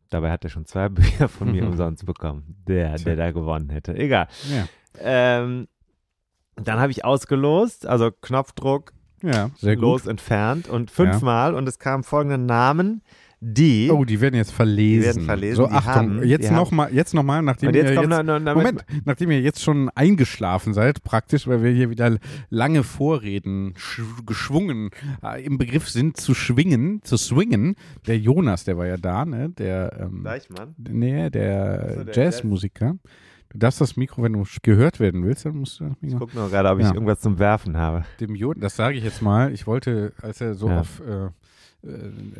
[0.09, 3.95] Dabei hat er schon zwei Bücher von mir umsonst bekommen, der, der da gewonnen hätte.
[3.95, 4.27] Egal.
[4.49, 4.67] Ja.
[4.99, 5.67] Ähm,
[6.55, 9.81] dann habe ich ausgelost, also Knopfdruck, ja, sehr gut.
[9.81, 13.01] los entfernt und fünfmal und es kamen folgende Namen,
[13.39, 13.89] die.
[13.91, 15.01] Oh, die werden jetzt verlesen.
[15.01, 18.09] Die werden verlesen, So, Achtung, haben- jetzt nochmal, jetzt noch mal, nachdem jetzt ihr jetzt,
[18.09, 22.17] noch, noch, noch Moment, nachdem ihr jetzt schon eingeschlafen seid, praktisch, weil wir hier wieder
[22.49, 24.89] lange Vorreden sch geschwungen,
[25.23, 27.75] äh, im Begriff sind zu schwingen, zu swingen.
[28.07, 29.49] Der Jonas, der war ja da, ne?
[29.49, 30.73] Der, ähm, Deichmann.
[30.77, 32.95] nee, der, so, der Jazzmusiker.
[33.49, 36.19] Du darfst das Mikro, wenn du gehört werden willst, dann musst du das Ich Mikro.
[36.19, 36.93] gucke noch gerade, ob ich Ja.
[36.93, 38.03] irgendwas zum Werfen habe.
[38.19, 40.81] Dem Jonas, das sage ich jetzt mal, ich wollte, als er so Ja.
[40.81, 41.29] auf äh,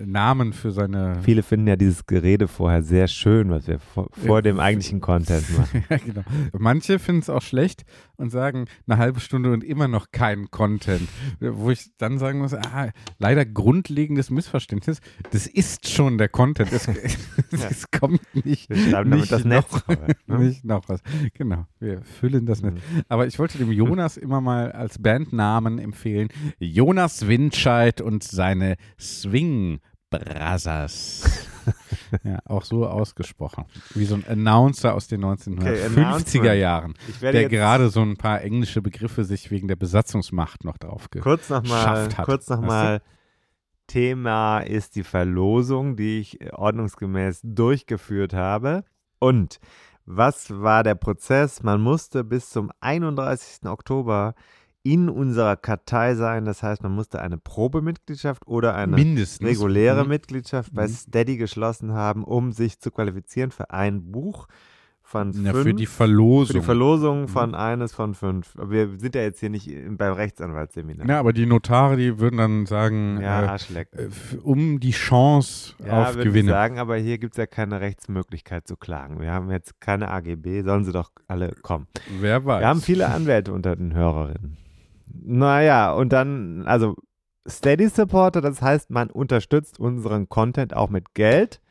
[0.06, 4.38] Namen für seine Viele finden ja dieses Gerede vorher sehr schön, was wir vor, vor
[4.38, 4.42] Ja.
[4.42, 5.84] dem eigentlichen Content machen.
[5.90, 6.22] Ja, genau.
[6.58, 7.86] Manche finden es auch schlecht
[8.18, 11.08] und sagen eine halbe Stunde und immer noch kein Content.
[11.40, 15.00] Wo ich dann sagen muss, ah, leider grundlegendes Missverständnis.
[15.32, 16.72] Das ist schon der Content.
[16.72, 16.88] Es,
[17.52, 18.70] es kommt nicht.
[18.70, 20.38] Wir schreiben damit nicht das Netz noch, voll, ne?
[20.48, 21.02] Nicht noch was.
[21.34, 21.66] Genau.
[21.80, 22.80] Wir füllen das Netz.
[23.08, 26.30] Aber ich wollte dem Jonas immer mal als Bandnamen empfehlen.
[26.60, 31.47] Jonas Windscheid und seine Swing Brothers.
[32.24, 33.66] ja, auch so ausgesprochen.
[33.94, 36.58] Wie so ein Announcer aus den 1950er Announcement.
[36.58, 41.50] Jahren, der gerade so ein paar englische Begriffe sich wegen der Besatzungsmacht noch drauf kurz
[41.50, 43.02] nochmal, geschafft hat, kurz noch weißt mal.
[43.88, 48.84] Thema ist die Verlosung, die ich äh, ordnungsgemäß durchgeführt habe.
[49.20, 49.60] Und
[50.06, 51.64] was war der Prozess?
[51.64, 53.66] Man musste bis zum 31.
[53.66, 54.36] Oktober
[54.94, 56.46] in unserer Kartei sein.
[56.46, 59.48] Das heißt, man musste eine Probemitgliedschaft oder eine Mindestens.
[59.48, 60.10] reguläre Mhm.
[60.10, 60.92] Mitgliedschaft bei Mhm.
[60.92, 64.48] Steady geschlossen haben, um sich zu qualifizieren für ein Buch
[65.04, 65.64] von Ja, fünf.
[65.64, 66.48] für die Verlosung.
[66.48, 67.28] für die Verlosung Mhm.
[67.30, 68.54] von eines von fünf.
[68.62, 71.08] Wir sind ja jetzt hier nicht beim Rechtsanwaltsseminar.
[71.08, 73.58] Ja, aber die Notare, die würden dann sagen, Ja, äh,
[73.94, 74.10] äh,
[74.44, 76.50] um die Chance Ja, auf Gewinne.
[76.52, 79.22] sagen, aber hier gibt es ja keine Rechtsmöglichkeit zu klagen.
[79.22, 81.88] Wir haben jetzt keine AGB, sollen sie doch alle kommen.
[82.20, 82.62] Wer weiß.
[82.62, 84.58] Wir haben viele Anwälte unter den Hörerinnen.
[85.14, 86.96] Naja, und dann, also
[87.48, 91.62] Steady Supporter, das heißt, man unterstützt unseren Content auch mit Geld,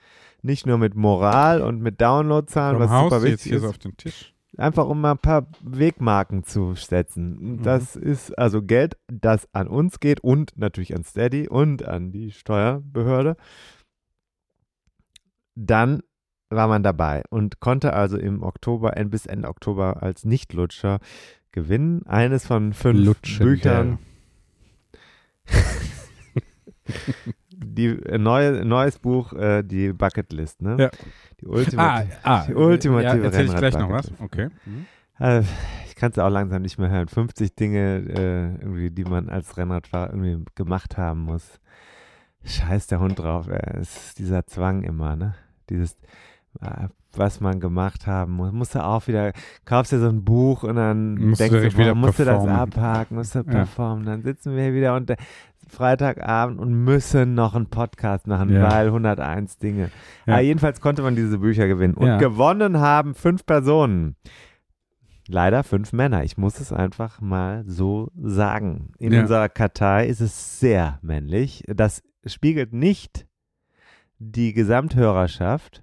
[0.43, 3.63] nicht nur mit Moral und mit Downloadzahlen, was Haus super jetzt wichtig hier ist.
[3.63, 4.35] so auf den Tisch.
[4.57, 7.63] einfach um mal ein paar Wegmarken zu setzen.
[7.63, 12.31] Das ist also Geld, das an uns geht und natürlich an Steady und an die
[12.31, 13.37] Steuerbehörde.
[15.55, 16.03] Dann
[16.49, 21.01] war man dabei und konnte also im Oktober, end- bis Ende Oktober als Nichtlutscher
[21.57, 22.07] gewinnen.
[22.07, 23.51] Eines von fünf Lutschender.
[23.51, 23.99] Büchern.
[27.53, 30.77] Die äh, neue, neues Buch, äh, die Bucketlist, ne?
[30.79, 30.91] Ja.
[31.41, 32.17] Die ultimative.
[32.23, 34.13] ah, die ultimative ja, erzähl ich gleich noch was.
[34.21, 34.51] Okay.
[34.65, 34.87] Mhm.
[35.19, 35.43] Äh,
[35.87, 37.09] ich kann es auch langsam nicht mehr hören.
[37.09, 41.61] 50 Dinge, äh, irgendwie, die man als Rennradfahrer irgendwie gemacht haben muss.
[42.45, 43.81] Scheiß der Hund drauf, ey.
[43.81, 45.35] Es ist dieser Zwang immer, ne?
[45.69, 45.97] Dieses,
[46.61, 46.89] äh,
[47.19, 48.53] was man gemacht haben muss.
[48.53, 49.33] Musst du auch wieder,
[49.65, 52.19] kaufst dir so ein Buch und dann Musst du denkst du, direkt boah, wieder musst
[52.19, 52.57] du das performen.
[52.61, 53.45] abhaken, musst du Ja.
[53.45, 54.05] performen.
[54.07, 55.17] Dann sitzen wir hier wieder und äh,
[55.69, 58.71] Freitagabend und müssen noch einen Podcast machen, Ja.
[58.71, 59.91] weil 101 Dinge.
[60.25, 60.35] Ja.
[60.35, 61.95] Aber jedenfalls konnte man diese Bücher gewinnen.
[61.95, 62.19] Und Ja.
[62.19, 64.15] gewonnen haben fünf Personen.
[65.29, 66.23] Leider fünf Männer.
[66.23, 68.93] Ich muss es einfach mal so sagen.
[68.99, 69.23] In Ja.
[69.23, 71.65] unserer Kartei ist es sehr männlich.
[71.67, 73.27] Das spiegelt nicht
[74.19, 75.83] die Gesamthörerschaft.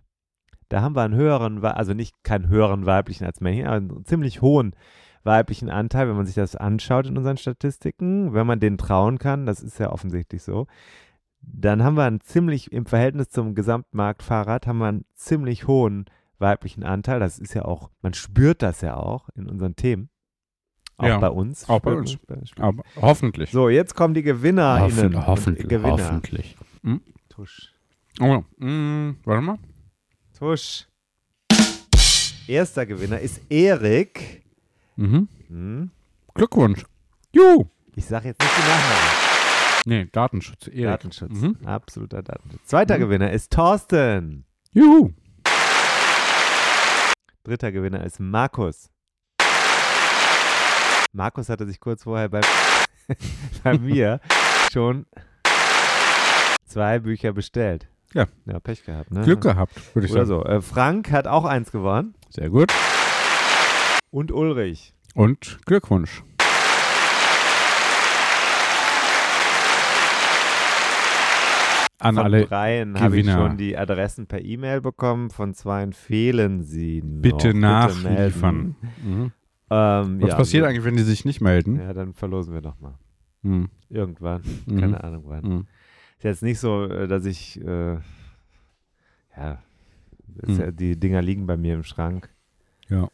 [0.69, 4.41] Da haben wir einen höheren, also nicht keinen höheren weiblichen als männlichen, aber einen ziemlich
[4.41, 4.76] hohen
[5.23, 9.45] weiblichen Anteil, wenn man sich das anschaut in unseren Statistiken, wenn man denen trauen kann,
[9.45, 10.67] das ist ja offensichtlich so,
[11.41, 16.06] dann haben wir einen ziemlich, im Verhältnis zum Gesamtmarkt Fahrrad, haben wir einen ziemlich hohen
[16.39, 17.19] weiblichen Anteil.
[17.19, 20.10] Das ist ja auch, man spürt das ja auch in unseren Themen.
[20.97, 21.67] Auch Ja, bei uns.
[21.69, 22.17] auch bei uns.
[22.60, 23.52] Aber hoffentlich.
[23.52, 25.15] So, jetzt kommen die GewinnerInnen.
[25.15, 25.67] Hoffen, hoffentlich.
[25.67, 25.91] Gewinner.
[25.93, 26.56] Hoffentlich.
[27.30, 27.73] Tusch.
[28.21, 29.58] Oh, mm, warte mal.
[30.43, 30.88] Tusch.
[32.49, 34.43] Erster Gewinner ist Erik.
[34.97, 35.29] Mhm.
[35.47, 35.91] Hm.
[36.34, 36.84] Glückwunsch.
[37.32, 37.69] Juhu.
[37.95, 39.12] Ich sage jetzt nicht die Nachnamen.
[39.86, 40.67] Nee, Datenschutz.
[40.67, 40.84] Erik.
[40.84, 41.32] Datenschutz.
[41.32, 41.58] Mhm.
[41.65, 42.60] Absoluter Datenschutz.
[42.65, 43.01] Zweiter Mhm.
[43.03, 44.43] Gewinner ist Thorsten.
[44.73, 45.13] Juhu.
[47.45, 48.89] Dritter Gewinner ist Markus.
[51.13, 52.41] Markus hatte sich kurz vorher bei,
[53.63, 54.19] bei mir
[54.73, 55.06] schon
[56.65, 57.88] zwei Bücher bestellt.
[58.13, 58.28] Ja.
[58.45, 59.21] Ja, Pech gehabt, ne?
[59.23, 60.43] Glück gehabt, würde ich Oder sagen.
[60.43, 60.45] So.
[60.45, 62.13] Äh, Frank hat auch eins gewonnen.
[62.30, 62.71] Sehr gut.
[64.12, 64.93] Und Ulrich.
[65.15, 66.23] Und Glückwunsch.
[71.99, 76.62] An von alle dreien habe ich schon die Adressen per E-Mail bekommen, von zweien fehlen
[76.62, 77.21] sie noch.
[77.21, 78.76] Bitte nachliefern.
[78.82, 79.32] Bitte mhm.
[79.69, 80.69] ähm, Was ja, passiert so.
[80.69, 81.80] eigentlich, wenn die sich nicht melden?
[81.80, 82.95] Ja, dann verlosen wir nochmal.
[83.41, 83.69] Mhm.
[83.89, 84.80] Irgendwann, mhm.
[84.80, 85.43] keine Ahnung wann.
[85.43, 85.67] Mhm.
[86.17, 87.95] Ist jetzt nicht so, äh, dass ich, äh,
[89.36, 89.62] ja,
[90.45, 90.60] Hm.
[90.60, 92.30] ja, die Dinger liegen bei mir im Schrank.
[92.89, 93.10] Ja.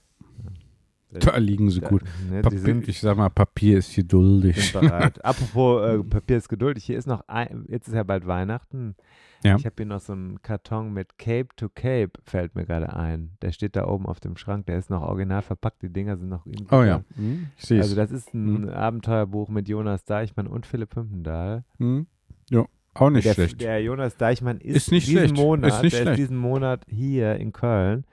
[1.12, 2.03] Da liegen sie da- gut.
[2.29, 4.75] Ne, Papier, ich sag mal, Papier ist geduldig.
[5.23, 6.83] Apropos äh, Papier ist geduldig.
[6.83, 8.95] Hier ist noch, ein, jetzt ist ja bald Weihnachten.
[9.43, 9.55] Ja.
[9.55, 13.31] Ich habe hier noch so einen Karton mit Cape to Cape, fällt mir gerade ein.
[13.41, 14.67] Der steht da oben auf dem Schrank.
[14.67, 15.81] Der ist noch original verpackt.
[15.81, 17.47] Die Dinger sind noch in Oh ja, mhm.
[17.57, 18.69] ich sehe Also das ist ein Mhm.
[18.69, 21.63] Abenteuerbuch mit Jonas Deichmann und Philipp Hümpendahl.
[21.79, 22.05] Mhm.
[22.51, 23.62] Ja, auch nicht der, schlecht.
[23.62, 25.38] der Jonas Deichmann ist, Ist nicht diesen schlecht.
[25.38, 26.19] Monat, Ist nicht der schlecht.
[26.19, 28.06] ist diesen Monat hier in Köln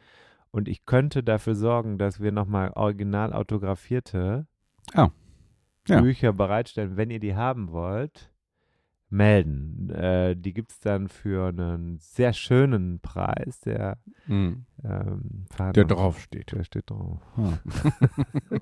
[0.50, 4.46] und ich könnte dafür sorgen, dass wir nochmal original autografierte
[4.94, 5.08] Ah.
[5.88, 6.00] Ja.
[6.00, 6.96] Bücher bereitstellen.
[6.96, 8.30] Wenn ihr die haben wollt,
[9.08, 9.88] melden.
[9.90, 14.66] Äh, die gibt es dann für einen sehr schönen Preis, der Mhm.
[14.82, 16.52] ähm, Der draufsteht.
[16.52, 17.20] Der steht drauf.
[17.36, 17.52] Ah.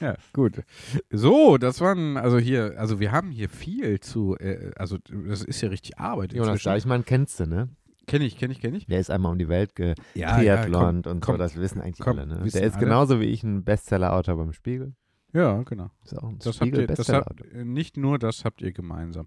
[0.00, 0.62] ja, gut.
[1.10, 5.60] So, das waren, also hier, also wir haben hier viel zu, äh, also das ist
[5.60, 6.32] ja richtig Arbeit.
[6.32, 6.68] Jonas inzwischen.
[6.68, 7.68] Deichmann kennst du, ne?
[8.06, 8.86] Kenn ich, kenn ich, kenn ich.
[8.86, 9.94] Der ist einmal um die Welt Ja,
[10.36, 12.38] getriathlon und so, das wissen eigentlich komm, alle, ne?
[12.50, 12.84] Der ist alle.
[12.84, 14.94] genauso wie ich ein Bestseller-Autor beim Spiegel.
[15.32, 15.90] Ja, genau.
[16.04, 17.64] Ist auch ein Das habt ihr, das habt, Spiegel-Bestseller-Autor.
[17.64, 19.26] nicht nur das habt ihr gemeinsam.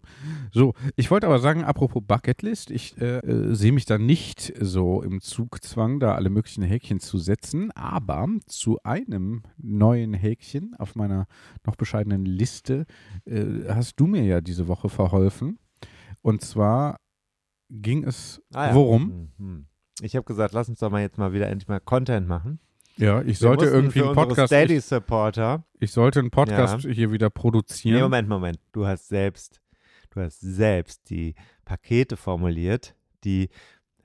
[0.52, 5.02] So, ich wollte aber sagen, apropos Bucketlist, ich äh, äh, sehe mich da nicht so
[5.02, 11.26] im Zugzwang, da alle möglichen Häkchen zu setzen, aber zu einem neuen Häkchen auf meiner
[11.66, 12.86] noch bescheidenen Liste
[13.26, 15.58] äh, hast du mir ja diese Woche verholfen.
[16.22, 17.00] Und zwar
[17.70, 18.76] ging es Ah, ja.
[18.76, 19.04] worum?
[19.10, 19.66] Hm, hm.
[20.02, 22.60] Ich habe gesagt, lass uns doch mal jetzt mal wieder endlich mal Content machen.
[22.98, 24.48] Ja, ich Wir sollte irgendwie einen Podcast.
[24.48, 25.64] Steady Ich, Supporter.
[25.80, 27.96] ich sollte einen Podcast hier wieder produzieren.
[27.96, 28.60] Nee, Moment, Moment.
[28.72, 29.62] Du hast selbst,
[30.12, 31.34] du hast selbst die
[31.66, 33.50] Pakete formuliert, die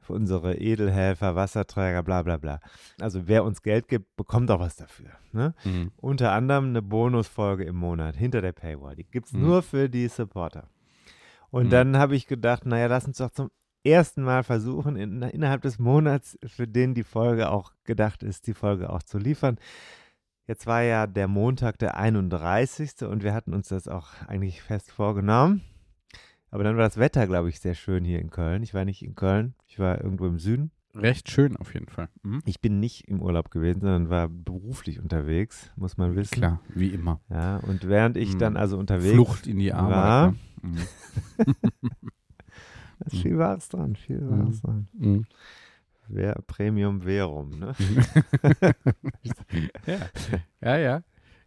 [0.01, 2.61] für unsere Edelhelfer, Wasserträger, bla bla bla.
[2.99, 5.11] Also wer uns Geld gibt, bekommt auch was dafür.
[5.33, 5.55] Ne?
[5.65, 5.93] Mhm.
[5.99, 8.97] Unter anderem eine Bonusfolge im Monat hinter der Paywall.
[8.97, 9.43] Die gibt es Mhm.
[9.43, 10.71] nur für die Supporter.
[11.51, 11.71] Und Mhm.
[11.71, 13.51] dann habe ich gedacht, naja, lass uns doch zum
[13.85, 18.55] ersten Mal versuchen, in, innerhalb des Monats, für den die Folge auch gedacht ist, die
[18.55, 19.57] Folge auch zu liefern.
[20.47, 23.03] Jetzt war ja der Montag der 31.
[23.03, 25.63] und wir hatten uns das auch eigentlich fest vorgenommen.
[26.51, 28.63] Aber dann war das Wetter, glaube ich, sehr schön hier in Köln.
[28.63, 30.71] Ich war nicht in Köln, ich war irgendwo im Süden.
[30.95, 32.09] Recht schön auf jeden Fall.
[32.23, 32.43] Mhm.
[32.47, 36.35] Ich bin nicht im Urlaub gewesen, sondern war beruflich unterwegs, muss man wissen.
[36.35, 37.21] Klar, wie immer.
[37.29, 38.39] Ja, und während ich Mhm.
[38.39, 39.95] dann also unterwegs Flucht in die Arbeit.
[39.97, 40.37] war- Ne?
[40.63, 40.79] Mhm.
[42.99, 44.31] Da ist viel Wahres dran, viel Mhm.
[44.45, 44.89] Wahres dran.
[44.95, 45.27] Mhm.
[46.47, 47.75] Premium Verum, ne?
[49.87, 49.99] ja.
[50.61, 51.03] ja, ja.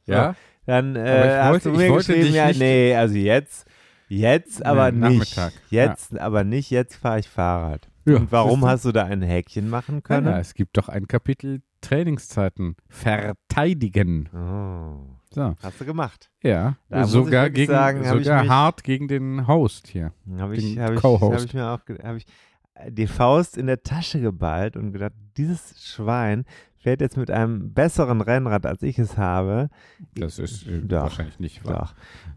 [0.06, 0.36] Ja,
[0.66, 3.66] Dann äh, hast wollte- du mir geschrieben, ja, nee, also jetzt,
[4.08, 5.38] jetzt aber Nee, nicht.
[5.70, 7.88] Jetzt aber nicht, jetzt fahre ich Fahrrad.
[8.06, 8.18] ja.
[8.18, 10.28] Und warum hast du da ein Häkchen machen können?
[10.28, 14.30] Ja, es gibt doch ein Kapitel Trainingszeiten verteidigen.
[14.34, 15.56] Oh, So.
[15.63, 16.30] hast du gemacht.
[16.44, 20.12] Ja, Da sogar, gegen, sagen, sogar mich- hart gegen den Host hier.
[20.38, 21.34] Habe ich, Den hab ich, Co-Host.
[21.39, 22.26] hab ich mir auch hab ich
[22.74, 26.44] äh, die Faust in der Tasche geballt und gedacht, dieses Schwein
[26.76, 29.70] fährt jetzt mit einem besseren Rennrad, als ich es habe.
[30.15, 31.94] Das ist äh, Doch, wahrscheinlich nicht wahr.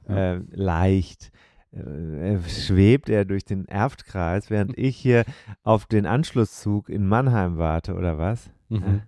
[0.06, 0.14] Doch.
[0.14, 0.34] Ja.
[0.34, 1.32] Äh, leicht.
[1.72, 5.24] Äh, schwebt er durch den Erftkreis, während ich hier
[5.64, 8.50] auf den Anschlusszug in Mannheim warte, oder was?
[8.68, 9.02] Mhm.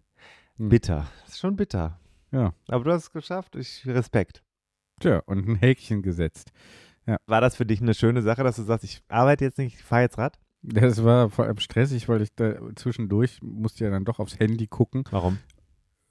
[0.59, 0.69] Mhm.
[0.71, 1.07] bitter.
[1.25, 2.01] Das ist schon bitter.
[2.33, 2.55] Ja.
[2.69, 3.57] Aber du hast es geschafft.
[3.57, 4.43] Ich Respekt.
[5.01, 6.53] Tja, und ein Häkchen gesetzt.
[7.27, 9.85] War das für dich eine schöne Sache, dass du sagst, ich arbeite jetzt nicht, ich
[9.85, 10.41] fahre jetzt Rad?
[10.63, 14.67] Das war vor allem stressig, weil ich da zwischendurch musste ja dann doch aufs Handy
[14.67, 15.05] gucken.
[15.11, 15.39] Warum?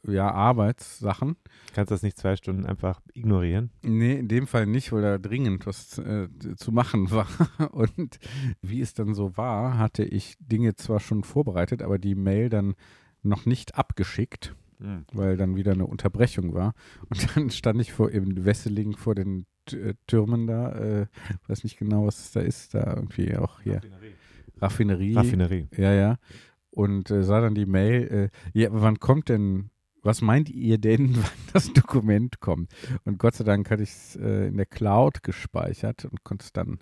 [0.08, 1.36] Ja, Arbeitssachen.
[1.74, 3.72] Kannst du das nicht zwei Stunden einfach ignorieren?
[3.82, 7.28] Nee, in dem Fall nicht, weil da dringend was äh, zu machen war.
[7.72, 8.20] Und
[8.62, 12.76] wie es dann so war, hatte ich Dinge zwar schon vorbereitet, aber die Mail dann
[13.24, 15.06] noch nicht abgeschickt, Hm.
[15.14, 16.74] weil dann wieder eine Unterbrechung war.
[17.10, 21.08] Und dann stand ich vor im Wesseling vor den äh, Türmen da, äh,
[21.48, 23.82] weiß nicht genau, was da ist, da irgendwie auch hier
[24.62, 25.16] Raffinerie.
[25.16, 25.68] Raffinerie.
[25.78, 26.18] Ja, ja.
[26.72, 29.70] Und äh, sah dann die Mail, äh, ja, aber wann kommt denn,
[30.06, 32.72] was meint ihr denn, wann das Dokument kommt?
[33.04, 36.54] Und Gott sei Dank hatte ich es äh, in der Cloud gespeichert und konnte es
[36.54, 36.80] dann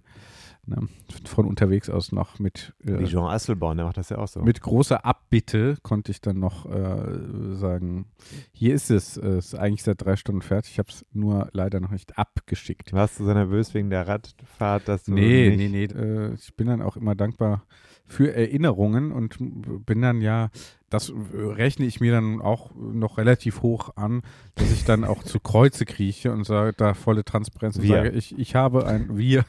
[0.66, 0.88] ne,
[1.26, 4.42] von unterwegs aus noch mit, äh, Wie Jean Asselborn, der macht das ja auch so.
[4.42, 8.06] mit großer Abbitte konnte ich dann noch äh, sagen,
[8.52, 11.80] hier ist es, äh, ist eigentlich seit drei Stunden fertig, ich habe es nur leider
[11.80, 12.94] noch nicht abgeschickt.
[12.94, 16.00] Warst du so nervös wegen der Radfahrt, dass du Nee, nicht nee, nee.
[16.00, 17.64] Äh, ich bin dann auch immer dankbar,
[18.06, 19.38] für Erinnerungen und
[19.86, 20.50] bin dann ja,
[20.90, 24.22] das rechne ich mir dann auch noch relativ hoch an,
[24.56, 27.96] dass ich dann auch zu Kreuze krieche und sage, da volle Transparenz und Wir.
[27.96, 29.46] sage, ich, ich habe ein, wir,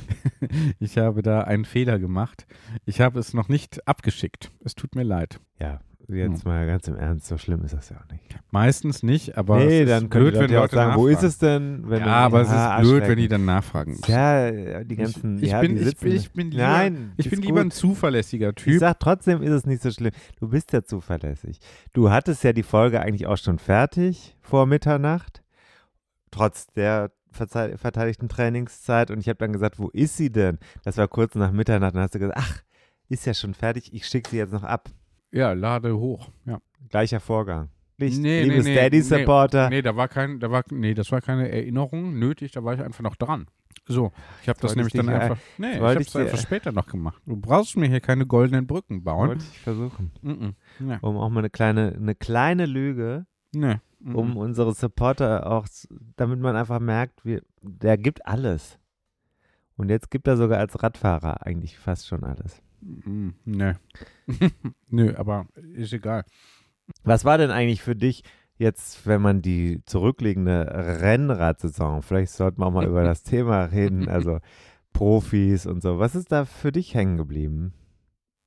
[0.80, 2.46] ich habe da einen Fehler gemacht.
[2.84, 4.50] Ich habe es noch nicht abgeschickt.
[4.64, 5.38] Es tut mir leid.
[5.60, 5.80] Ja,
[6.18, 8.24] jetzt mal ganz im Ernst, so schlimm ist das ja auch nicht.
[8.50, 11.06] Meistens nicht, aber nee, es ist dann können blöd, die wenn Leute Leute sagen, wo
[11.08, 11.28] ist nachfragen.
[11.28, 11.90] es denn?
[11.90, 13.98] Wenn ja, aber es Ah, ist blöd, wenn die dann nachfragen.
[14.06, 15.42] Ja, die ganzen.
[15.42, 18.50] ich, ja, bin, die ich, bin, ich bin lieber, Nein, ich bin lieber ein zuverlässiger
[18.50, 18.80] Ich Typ.
[18.80, 20.12] sag trotzdem ist es nicht so schlimm.
[20.40, 21.58] Du bist ja zuverlässig.
[21.92, 25.42] Du hattest ja die Folge eigentlich auch schon fertig vor Mitternacht,
[26.30, 29.10] trotz der verteidigten Trainingszeit.
[29.10, 30.58] Und ich habe dann gesagt, wo ist sie denn?
[30.84, 31.94] Das war kurz nach Mitternacht.
[31.94, 32.60] Dann hast du gesagt, ach,
[33.08, 33.92] ist ja schon fertig.
[33.94, 34.90] Ich schicke sie jetzt noch ab.
[35.32, 36.30] Ja, lade hoch.
[36.44, 36.58] Ja.
[36.88, 37.70] Gleicher Vorgang.
[37.98, 39.70] Licht, Nee, liebes nee, nee, Daddy-Supporter.
[39.70, 42.80] Nee, da war kein, da war, nee, das war keine Erinnerung nötig, da war ich
[42.80, 43.46] einfach noch dran.
[43.86, 46.86] So, ich habe das nämlich ich dann einfach, nee, ich habe es einfach später noch
[46.86, 47.20] gemacht.
[47.26, 49.28] Du brauchst mir hier keine goldenen Brücken bauen.
[49.30, 50.12] Wollte ich versuchen.
[50.22, 50.54] Mhm.
[50.88, 50.98] Ja.
[51.00, 53.76] Um auch mal eine kleine, eine kleine Lüge, Nee.
[53.98, 54.16] Mhm.
[54.16, 55.66] um unsere Supporter auch,
[56.16, 58.78] damit man einfach merkt, wir, der gibt alles.
[59.76, 62.62] Und jetzt gibt er sogar als Radfahrer eigentlich fast schon alles.
[62.82, 63.34] Mhm.
[63.44, 63.74] Nee.
[64.88, 66.24] Nö, aber ist egal.
[67.04, 68.24] Was war denn eigentlich für dich
[68.58, 70.66] jetzt, wenn man die zurückliegende
[71.00, 74.40] Rennradsaison, vielleicht sollten wir auch mal über das Thema reden, also
[74.92, 77.72] Profis und so, was ist da für dich hängen geblieben?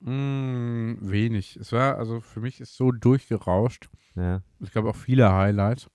[0.00, 1.56] Mm, wenig.
[1.56, 3.88] Es war, also für mich ist so durchgerauscht.
[4.14, 5.90] Ja, Es gab auch viele Highlights.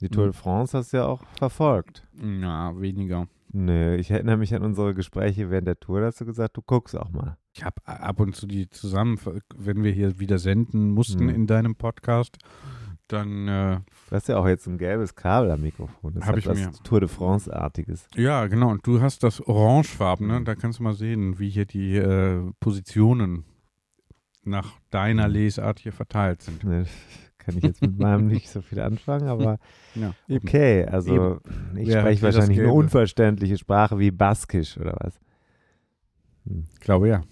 [0.00, 2.06] die Tour de France hast du ja auch verfolgt.
[2.20, 3.28] Ja, weniger.
[3.52, 6.62] Nö, ich erinnere mich an unsere Gespräche während der Tour, da hast du gesagt, du
[6.62, 7.36] guckst auch mal.
[7.54, 9.18] Ich habe ab und zu die zusammen,
[9.56, 11.30] wenn wir hier wieder senden mussten Mhm.
[11.34, 12.36] in deinem Podcast,
[13.08, 13.80] dann äh,
[14.10, 16.14] Du hast ja auch jetzt ein gelbes Kabel am Mikrofon.
[16.14, 16.72] Das Hab hat ich was mir.
[16.82, 18.08] Tour de France-artiges.
[18.16, 18.70] Ja, genau.
[18.70, 20.40] Und du hast das Orangefarbene.
[20.40, 20.44] Mhm.
[20.44, 23.44] Da kannst du mal sehen, wie hier die äh, Positionen
[24.42, 26.64] nach deiner Lesart hier verteilt sind.
[27.46, 29.58] Kann ich jetzt mit meinem nicht so viel anfangen, aber
[29.94, 30.46] Ja, eben.
[30.46, 31.40] okay, also
[31.76, 35.20] ich Wer hat spreche wahrscheinlich eine unverständliche Sprache wie Baskisch oder was.
[36.44, 36.64] Hm.
[36.74, 37.22] Ich glaube ja.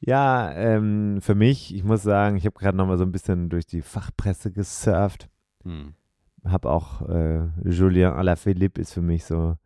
[0.00, 3.50] Ja, ähm, für mich, ich muss sagen, ich habe gerade noch mal so ein bisschen
[3.50, 5.28] durch die Fachpresse gesurft.
[5.64, 5.92] Hm.
[6.44, 9.56] Habe auch äh, Julien Alaphilippe ist für mich so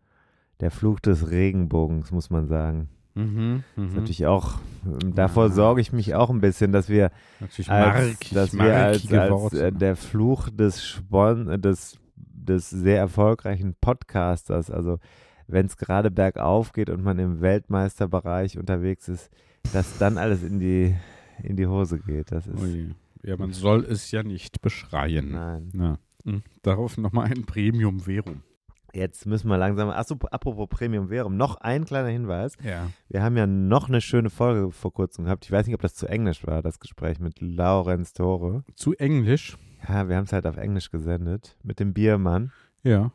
[0.61, 2.89] der Fluch des Regenbogens, muss man sagen.
[3.15, 3.95] Mhm, Ist mhm.
[3.95, 4.55] natürlich auch,
[4.87, 5.51] ähm, davor Ah.
[5.51, 9.71] sorge ich mich auch ein bisschen, dass wir Natürlich als, dass wir als, als äh,
[9.73, 14.99] der Fluch des Spon des, des sehr erfolgreichen Podcasters, also
[15.47, 19.31] wenn es gerade bergauf geht und man im Weltmeisterbereich unterwegs ist,
[19.73, 20.95] dass dann alles in die
[21.43, 22.31] in die Hose geht.
[22.33, 22.95] Das ist Ui.
[23.25, 25.33] Ja, man soll es ja nicht beschreien.
[25.33, 25.71] nein.
[25.75, 25.99] Ja.
[26.25, 26.43] Mhm.
[26.63, 28.43] Darauf nochmal ein Premium Verum.
[28.95, 29.89] Jetzt müssen wir langsam.
[29.89, 32.57] Achso, apropos Premium Verum, noch ein kleiner Hinweis.
[32.63, 32.89] Ja.
[33.09, 35.45] Wir haben ja noch eine schöne Folge vor kurzem gehabt.
[35.47, 38.65] Ich weiß nicht, ob das zu Englisch war, das Gespräch mit Laurenz Tore.
[38.75, 39.57] Zu Englisch.
[39.89, 42.53] Ja, wir haben es halt auf Englisch gesendet mit dem Biermann.
[42.83, 43.13] Ja.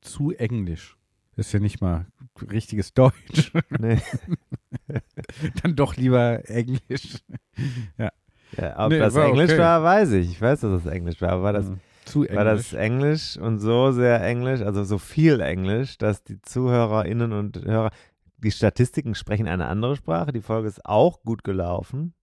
[0.00, 0.96] Zu Englisch.
[1.36, 2.06] Das ist ja nicht mal
[2.50, 3.52] richtiges Deutsch.
[3.78, 3.98] Nee.
[5.62, 7.18] Dann doch lieber Englisch.
[7.98, 8.10] Ja,
[8.84, 9.58] ob Nee, das war Englisch okay.
[9.58, 10.30] war, weiß ich.
[10.30, 11.30] Ich weiß, dass das Englisch war.
[11.30, 11.76] Aber war das, Ja.
[12.08, 12.36] Zu Englisch.
[12.36, 17.64] war das Englisch und so sehr Englisch, also so viel Englisch, dass die ZuhörerInnen und
[17.64, 17.90] Hörer,
[18.38, 20.32] die Statistiken sprechen eine andere Sprache.
[20.32, 22.14] Die Folge ist auch gut gelaufen.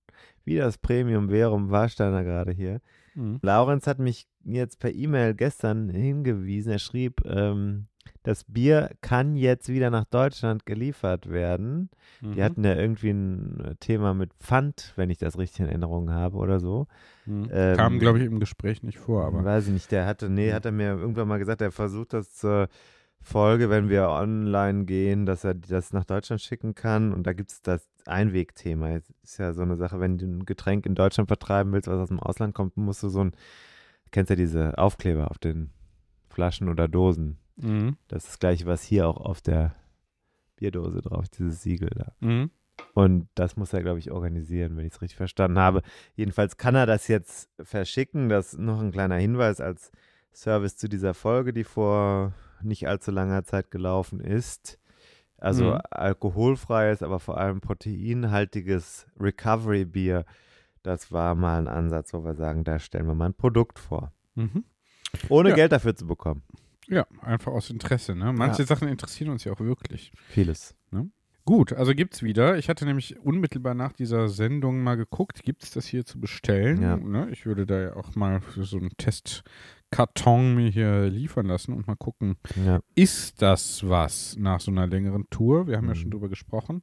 [0.45, 2.79] Wie das Premium Verum Warsteiner gerade hier.
[3.15, 3.39] Mhm.
[3.41, 6.73] Laurenz hat mich jetzt per E-Mail gestern hingewiesen.
[6.73, 7.87] Er schrieb, ähm,
[8.23, 11.89] das Bier kann jetzt wieder nach Deutschland geliefert werden.
[12.21, 12.41] Die Mhm.
[12.43, 16.59] hatten ja irgendwie ein Thema mit Pfand, wenn ich das richtig in Erinnerung habe oder
[16.59, 16.87] so.
[17.25, 17.49] Mhm.
[17.51, 19.43] ähm, Kam, glaube ich, im Gespräch nicht vor, aber.
[19.43, 22.33] Weiß ich nicht, der hatte, nee, hat er mir irgendwann mal gesagt, er versucht das
[22.33, 22.67] zur
[23.21, 27.11] Folge, wenn wir online gehen, dass er das nach Deutschland schicken kann.
[27.13, 28.97] Und da gibt es das Einwegthema.
[29.23, 32.09] Ist ja so eine Sache, wenn du ein Getränk in Deutschland vertreiben willst, was aus
[32.09, 33.31] dem Ausland kommt, musst du so ein,
[34.11, 35.71] kennst ja diese Aufkleber auf den
[36.29, 37.37] Flaschen oder Dosen.
[37.57, 37.97] Mhm.
[38.07, 39.75] Das ist das gleiche, was hier auch auf der
[40.57, 42.13] Bierdose drauf ist, dieses Siegel da.
[42.19, 42.51] Mhm.
[42.93, 45.81] Und das muss er, glaube ich, organisieren, wenn ich es richtig verstanden habe.
[46.15, 48.27] Jedenfalls kann er das jetzt verschicken.
[48.29, 49.91] Das ist noch ein kleiner Hinweis als
[50.33, 54.79] Service zu dieser Folge, die vor nicht allzu langer Zeit gelaufen ist.
[55.37, 55.79] Also Mhm.
[55.91, 60.25] alkoholfreies, aber vor allem proteinhaltiges Recovery-Bier.
[60.83, 64.11] Das war mal ein Ansatz, wo wir sagen, da stellen wir mal ein Produkt vor.
[64.35, 64.63] Mhm.
[65.29, 65.55] Ohne Ja.
[65.55, 66.43] Geld dafür zu bekommen.
[66.87, 68.15] Ja, einfach aus Interesse.
[68.15, 68.31] Ne?
[68.33, 68.67] Manche Ja.
[68.67, 70.11] Sachen interessieren uns ja auch wirklich.
[70.29, 70.75] Vieles.
[71.47, 72.57] Gut, also gibt's wieder.
[72.57, 76.81] Ich hatte nämlich unmittelbar nach dieser Sendung mal geguckt, gibt's das hier zu bestellen?
[76.81, 76.97] Ja.
[76.97, 77.29] Ne?
[77.31, 81.85] Ich würde da ja auch mal für so einen Testkarton mir hier liefern lassen und
[81.85, 82.79] mal gucken, Ja.
[82.95, 85.67] ist das was nach so einer längeren Tour?
[85.67, 85.99] Wir haben ja Mhm.
[85.99, 86.81] schon drüber gesprochen.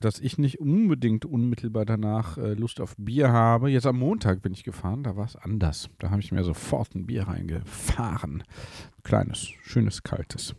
[0.00, 3.70] Dass ich nicht unbedingt unmittelbar danach äh, Lust auf Bier habe.
[3.70, 5.90] Jetzt am Montag bin ich gefahren, da war es anders.
[5.98, 8.42] Da habe ich mir sofort ein Bier reingefahren.
[9.02, 10.54] Kleines, schönes, kaltes.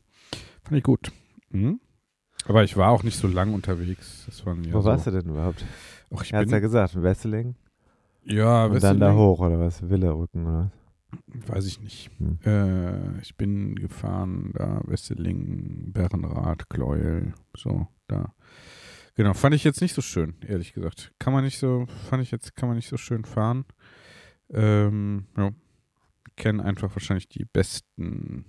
[0.63, 1.11] Fand ich gut.
[1.51, 1.79] Mhm.
[2.45, 4.23] Aber ich war auch nicht so lang unterwegs.
[4.25, 5.65] Das waren ja Wo so, warst du denn überhaupt?
[6.11, 7.55] Och, ich Er ja gesagt, in Wesseling.
[8.23, 9.89] ja, Und dann da Wesseling, hoch, oder was?
[9.89, 10.71] Willerrücken, oder
[11.47, 12.11] Weiß ich nicht.
[12.19, 12.39] Hm.
[12.45, 18.33] Äh, ich bin gefahren, da Wesseling, Bärenrad, Gleuel, so, da.
[19.19, 21.11] Genau, fand ich jetzt nicht so schön, ehrlich gesagt.
[21.19, 23.65] Kann man nicht so, fand ich jetzt, kann man nicht so schön fahren.
[24.49, 25.51] Ähm, ja.
[26.37, 28.45] Kennen einfach wahrscheinlich die besten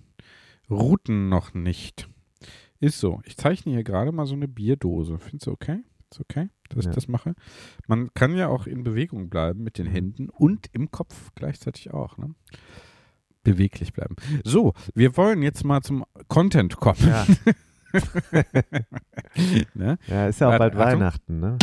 [0.70, 2.08] Routen noch nicht.
[2.78, 3.20] Ist so.
[3.24, 5.18] Ich zeichne hier gerade mal so eine Bierdose.
[5.18, 5.80] Findest du okay?
[6.08, 6.90] Ist okay, dass Ja.
[6.92, 7.34] ich das mache?
[7.88, 9.90] Man kann ja auch in Bewegung bleiben mit den Mhm.
[9.90, 12.16] Händen und im Kopf gleichzeitig auch.
[12.16, 12.36] Ne?
[13.42, 14.14] Beweglich bleiben.
[14.44, 17.08] So, wir wollen jetzt mal zum Content kommen.
[17.08, 17.26] Ja.
[19.74, 19.98] ne?
[20.06, 20.86] ja, ist ja auch bald Achtung.
[21.00, 21.58] Weihnachten, ne?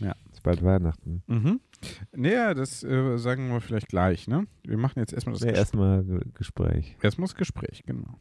[0.00, 0.14] Ja.
[0.32, 1.22] Ist bald Weihnachten.
[1.26, 1.60] Mhm.
[2.14, 4.26] Naja, das äh, sagen wir vielleicht gleich.
[4.26, 4.46] Ne?
[4.64, 5.58] Wir machen jetzt erstmal das Nee, Gespräch.
[5.60, 6.96] erstmal Ge- Gespräch.
[7.02, 8.18] Erstmal das Gespräch, genau.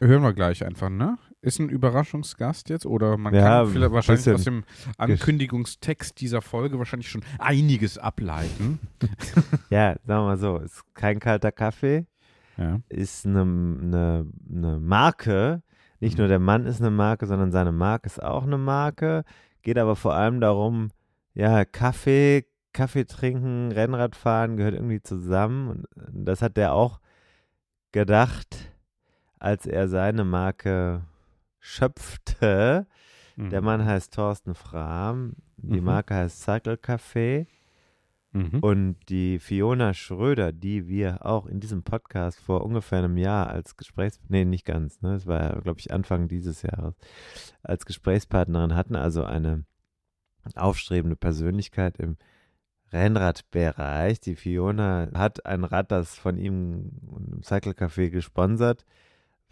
[0.00, 1.18] Hören wir gleich einfach, ne?
[1.42, 4.62] Ist ein Überraschungsgast jetzt oder man Ja, kann vielleicht wahrscheinlich aus dem
[4.98, 8.78] Ankündigungstext dieser Folge wahrscheinlich schon einiges ableiten.
[9.70, 12.06] Ja, sagen wir mal so, ist kein kalter Kaffee,
[12.56, 12.80] Ja.
[12.88, 15.62] ist eine, eine, eine Marke.
[16.00, 19.24] Nicht nur der Mann ist eine Marke, sondern seine Marke ist auch eine Marke.
[19.62, 20.88] Geht aber vor allem darum,
[21.34, 25.68] ja, Kaffee, Kaffee trinken, Rennradfahren gehört irgendwie zusammen.
[25.68, 25.86] Und
[26.26, 27.00] das hat der auch
[27.92, 28.72] gedacht,
[29.38, 31.02] als er seine Marke
[31.58, 32.86] schöpfte.
[33.36, 33.64] Der Mhm.
[33.64, 35.86] Mann heißt Thorsten Frahm, die Mhm.
[35.86, 37.46] Marke heißt Cycle Café.
[38.32, 38.60] Mhm.
[38.60, 43.76] Und die Fiona Schröder, die wir auch in diesem Podcast vor ungefähr einem Jahr als
[43.76, 44.20] Gesprächs...
[44.28, 45.14] Nee, nicht ganz, ne?
[45.14, 46.94] Das war, glaube ich, Anfang dieses Jahres.
[47.62, 49.64] Als Gesprächspartnerin hatten also eine
[50.54, 52.16] aufstrebende Persönlichkeit im
[52.92, 54.20] Rennradbereich.
[54.20, 56.92] Die Fiona hat ein Rad, das von ihm
[57.32, 58.84] im Cycle Café gesponsert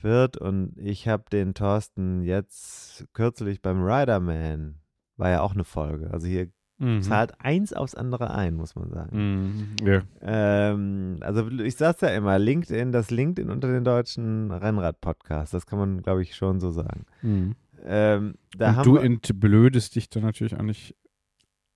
[0.00, 0.36] wird.
[0.36, 4.76] Und ich habe den Thorsten jetzt kürzlich beim Riderman,
[5.16, 6.10] war ja auch eine Folge.
[6.12, 6.48] Also hier
[6.78, 7.02] Mhm.
[7.02, 9.76] zahlt eins aufs andere ein, muss man sagen.
[9.80, 9.86] Mhm.
[9.86, 10.02] Ja.
[10.22, 15.78] Ähm, also ich sag's ja immer, LinkedIn, das LinkedIn unter den deutschen Rennrad-Podcasts, das kann
[15.78, 17.04] man, glaube ich, schon so sagen.
[17.22, 17.54] Mhm.
[17.84, 20.94] Ähm, da Und haben du entblödest dich dann natürlich auch nicht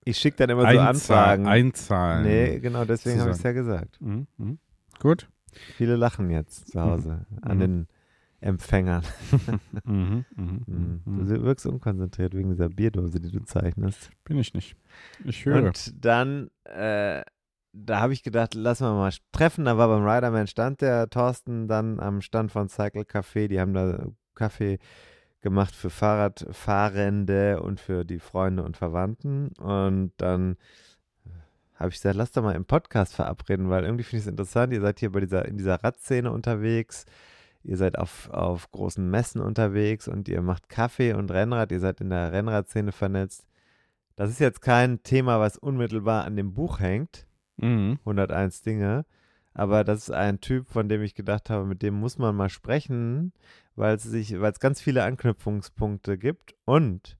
[0.05, 0.87] ich schicke dann immer so einzahlen.
[0.89, 1.47] Anfragen.
[1.47, 2.23] einzahlen.
[2.25, 4.01] nee, genau, deswegen habe ich es ja gesagt.
[4.01, 4.27] Mhm.
[4.37, 4.57] Mhm.
[4.99, 5.29] Gut.
[5.77, 7.61] Viele lachen jetzt zu Hause an Mhm.
[7.61, 7.87] den
[8.43, 9.03] Empfängern.
[9.85, 10.25] Mhm.
[10.35, 10.63] Mhm.
[10.67, 11.01] Mhm.
[11.05, 11.27] Mhm.
[11.27, 14.11] Du wirkst unkonzentriert wegen dieser Bierdose, die du zeichnest.
[14.23, 14.75] Bin ich nicht.
[15.25, 15.63] Ich höre.
[15.63, 17.23] Und dann, äh,
[17.73, 19.65] da habe ich gedacht, lass mal mal treffen.
[19.65, 23.47] Da war beim Riderman stand der Thorsten dann am Stand von Cycle Café.
[23.47, 24.79] Die haben da Kaffee
[25.41, 29.49] gemacht für Fahrradfahrende und für die Freunde und Verwandten.
[29.57, 30.57] Und dann
[31.75, 34.73] habe ich gesagt, lass doch mal im Podcast verabreden, weil irgendwie finde ich es interessant.
[34.73, 37.05] Ihr seid hier bei dieser, in dieser Radszene unterwegs.
[37.63, 41.71] Ihr seid auf, auf großen Messen unterwegs und ihr macht Kaffee und Rennrad.
[41.71, 43.47] Ihr seid in der Rennradszene vernetzt.
[44.15, 47.25] Das ist jetzt kein Thema, was unmittelbar an dem Buch hängt,
[47.57, 47.99] Mhm.
[48.03, 49.05] 101 Dinge,
[49.53, 52.49] aber das ist ein Typ, von dem ich gedacht habe, mit dem muss man mal
[52.49, 53.31] sprechen,
[53.75, 57.17] weil es sich, weil es ganz viele Anknüpfungspunkte gibt und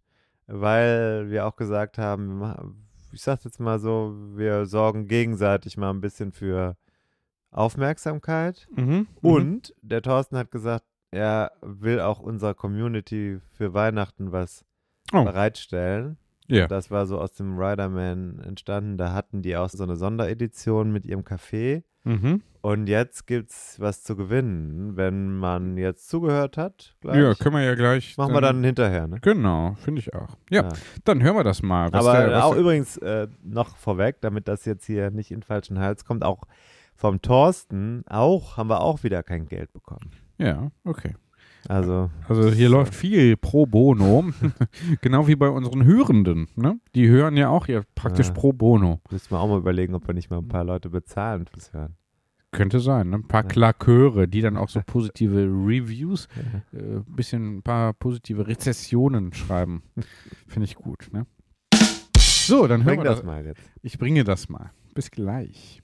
[0.48, 2.76] weil wir auch gesagt haben,
[3.12, 6.76] ich sag's jetzt mal so, wir sorgen gegenseitig mal ein bisschen für
[7.54, 9.08] Aufmerksamkeit Mhm.
[9.22, 14.66] und der Thorsten hat gesagt, er will auch unserer Community für Weihnachten was
[15.14, 15.24] Oh.
[15.24, 16.18] bereitstellen.
[16.48, 16.68] Ja.
[16.68, 18.98] Das war so aus dem Riderman entstanden.
[18.98, 21.84] Da hatten die auch so eine Sonderedition mit ihrem Café.
[22.04, 22.42] Mhm.
[22.62, 26.96] Und jetzt gibt's was zu gewinnen, wenn man jetzt zugehört hat.
[27.02, 27.18] Gleich.
[27.18, 28.18] Ja, können wir ja gleich.
[28.18, 29.20] Machen wir dann hinterher, ne?
[29.22, 30.38] Genau, finde ich auch.
[30.50, 30.70] Ja,
[31.06, 31.92] dann hören wir das mal.
[31.94, 35.38] Was Aber der, auch der, übrigens äh, noch vorweg, damit das jetzt hier nicht in
[35.40, 36.44] den falschen Hals kommt, auch
[36.96, 40.12] vom Thorsten auch haben wir auch wieder kein Geld bekommen.
[40.38, 41.16] Ja, okay.
[41.70, 44.26] Also Also hier läuft viel pro bono,
[45.02, 46.48] genau wie bei unseren Hörenden.
[46.56, 46.80] Ne?
[46.94, 48.34] Die hören ja auch ja praktisch Ja.
[48.34, 49.00] pro bono.
[49.12, 51.96] müssen wir auch mal überlegen, ob wir nicht mal ein paar Leute bezahlen fürs Hören.
[52.52, 53.16] Könnte sein, ne?
[53.16, 53.48] Ein paar Ja.
[53.48, 56.28] Klaköre, die dann auch so positive Reviews,
[56.74, 59.84] äh, bisschen ein paar positive Rezessionen schreiben.
[60.48, 61.26] Finde ich gut, ne?
[62.18, 63.26] So, dann hören Bring wir das das.
[63.26, 63.62] mal jetzt.
[63.82, 64.72] Ich bringe das mal.
[64.94, 65.82] Bis gleich.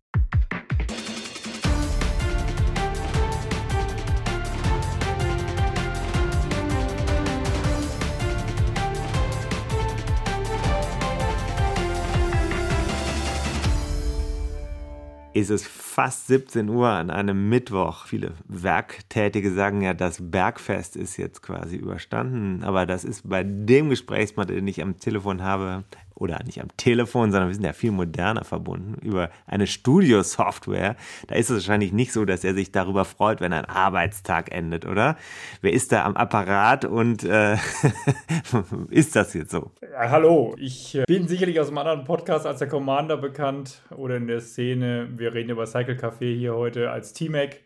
[15.31, 18.07] Ist es fast 17 Uhr an einem Mittwoch.
[18.07, 22.63] Viele Werktätige sagen ja, das Bergfest ist jetzt quasi überstanden.
[22.63, 25.83] Aber das ist bei dem Gesprächspartner, den ich am Telefon habe,
[26.19, 30.95] oder nicht am Telefon, sondern wir sind ja viel moderner verbunden über eine Studio-Software.
[31.27, 34.85] Da ist es wahrscheinlich nicht so, dass er sich darüber freut, wenn ein Arbeitstag endet,
[34.85, 35.17] oder?
[35.61, 37.57] Wer ist da am Apparat und äh,
[38.89, 39.71] ist das jetzt so?
[39.81, 44.17] Ja, hallo, ich äh, bin sicherlich aus einem anderen Podcast als der Commander bekannt oder
[44.17, 45.09] in der Szene.
[45.15, 47.57] Wir reden über Cycle Café hier heute als T-Mac.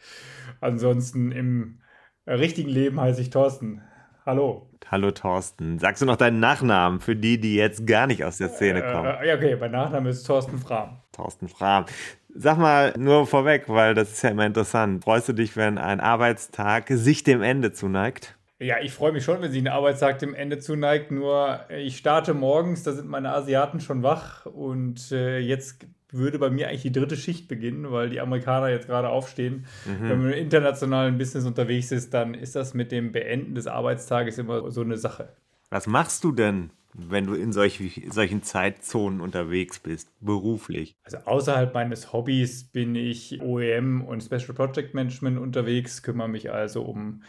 [0.61, 1.79] Ansonsten im
[2.27, 3.81] richtigen Leben heiße ich Thorsten.
[4.25, 4.69] Hallo.
[4.89, 5.79] Hallo Thorsten.
[5.79, 8.91] Sagst du noch deinen Nachnamen für die, die jetzt gar nicht aus der Szene äh,
[8.93, 9.15] kommen?
[9.21, 10.97] Äh, ja, okay, mein Nachname ist Thorsten Frahm.
[11.11, 11.85] Thorsten Frahm.
[12.33, 15.03] Sag mal nur vorweg, weil das ist ja immer interessant.
[15.03, 18.37] Freust du dich, wenn ein Arbeitstag sich dem Ende zuneigt?
[18.59, 21.11] Ja, ich freue mich schon, wenn sich ein Arbeitstag dem Ende zuneigt.
[21.11, 26.49] Nur ich starte morgens, da sind meine Asiaten schon wach und äh, jetzt würde bei
[26.49, 29.65] mir eigentlich die dritte Schicht beginnen, weil die Amerikaner jetzt gerade aufstehen.
[29.85, 30.09] Mhm.
[30.09, 34.37] Wenn man im internationalen Business unterwegs ist, dann ist das mit dem Beenden des Arbeitstages
[34.37, 35.29] immer so eine Sache.
[35.69, 40.95] Was machst du denn, wenn du in solch, solchen Zeitzonen unterwegs bist, beruflich?
[41.03, 46.83] Also außerhalb meines Hobbys bin ich OEM und Special Project Management unterwegs, kümmere mich also
[46.83, 47.23] um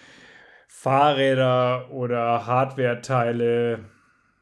[0.68, 3.80] Fahrräder oder Hardware-Teile,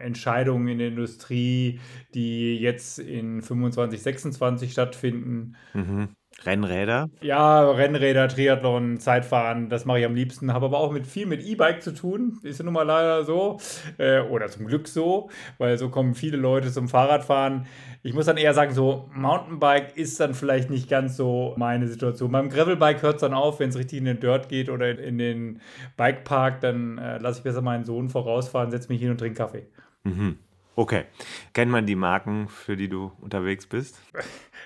[0.02, 1.80] Entscheidungen in der Industrie,
[2.14, 5.56] die jetzt in 25, 26 stattfinden.
[5.74, 6.08] Mhm.
[6.44, 7.08] Rennräder?
[7.20, 10.52] Ja, Rennräder, Triathlon, Zeitfahren, das mache ich am liebsten.
[10.52, 12.38] Habe aber auch mit viel mit E-Bike zu tun.
[12.42, 13.58] Ist ja nun mal leider so.
[13.98, 17.66] Äh, oder zum Glück so, weil so kommen viele Leute zum Fahrradfahren.
[18.02, 22.32] Ich muss dann eher sagen, so Mountainbike ist dann vielleicht nicht ganz so meine Situation.
[22.32, 25.18] Beim Gravelbike hört es dann auf, wenn es richtig in den Dirt geht oder in
[25.18, 25.60] den
[25.96, 29.66] Bikepark, dann äh, lasse ich besser meinen Sohn vorausfahren, setze mich hin und trinke Kaffee.
[30.04, 30.38] Mhm.
[30.74, 31.04] Okay.
[31.52, 34.00] Kennt man die Marken, für die du unterwegs bist?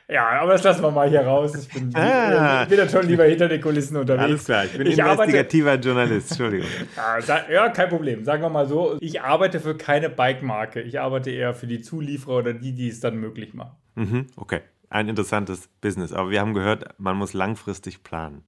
[0.09, 1.53] Ja, aber das lassen wir mal hier raus.
[1.57, 2.64] Ich bin, ah.
[2.64, 4.24] bin dann schon lieber hinter den Kulissen unterwegs.
[4.24, 6.68] Alles klar, ich bin ich investigativer arbeite, Journalist, Entschuldigung.
[7.26, 8.24] Ja, ja, kein Problem.
[8.24, 10.80] Sagen wir mal so, ich arbeite für keine Bike-Marke.
[10.80, 13.74] Ich arbeite eher für die Zulieferer oder die, die es dann möglich machen.
[13.97, 14.61] Mhm, okay,
[14.91, 16.12] ein interessantes Business.
[16.12, 18.45] Aber wir haben gehört, man muss langfristig planen.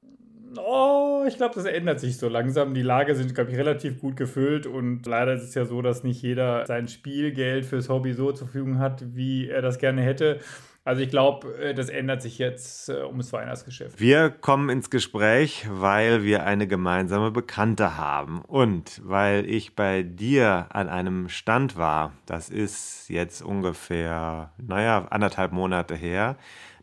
[0.57, 2.75] Oh, ich glaube, das ändert sich so langsam.
[2.75, 6.03] Die Lager sind, glaube ich, relativ gut gefüllt und leider ist es ja so, dass
[6.03, 10.41] nicht jeder sein Spielgeld fürs Hobby so zur Verfügung hat, wie er das gerne hätte.
[10.89, 14.01] Also ich glaube, äh, das ändert sich jetzt äh, ums Weihnachtsgeschäft.
[14.01, 20.67] Wir kommen ins Gespräch, weil wir eine gemeinsame Bekannte haben und weil ich bei dir
[20.71, 22.13] an einem Stand war.
[22.25, 26.37] Das ist jetzt ungefähr, naja, anderthalb Monate her.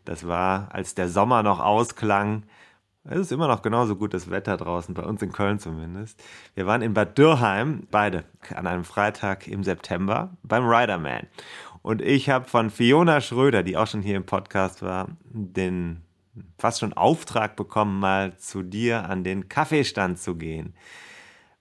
[0.04, 2.44] Das war, als der Sommer noch ausklang
[3.08, 6.22] es ist immer noch genauso gutes Wetter draußen, bei uns in Köln zumindest.
[6.54, 11.26] Wir waren in Bad Dürrheim, beide, an einem Freitag im September beim Riderman.
[11.82, 16.02] Und ich habe von Fiona Schröder, die auch schon hier im Podcast war, den
[16.58, 20.74] fast schon Auftrag bekommen, mal zu dir an den Kaffeestand zu gehen.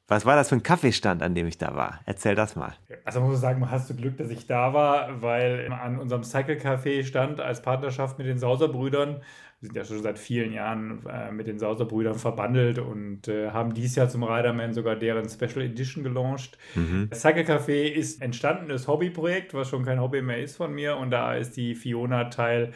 [0.07, 1.99] Was war das für ein Kaffeestand, an dem ich da war?
[2.05, 2.75] Erzähl das mal.
[3.05, 7.03] Also muss sagen, hast du Glück, dass ich da war, weil an unserem Cycle Café
[7.03, 9.21] stand als Partnerschaft mit den Sauser-Brüdern
[9.62, 13.74] wir sind ja schon seit vielen Jahren äh, mit den Sauser-Brüdern verbandelt und äh, haben
[13.74, 16.58] dieses Jahr zum Riderman sogar deren Special Edition gelauncht.
[16.76, 17.10] Mhm.
[17.14, 21.36] Cycle Café ist entstandenes Hobbyprojekt, was schon kein Hobby mehr ist von mir und da
[21.36, 22.74] ist die Fiona Teil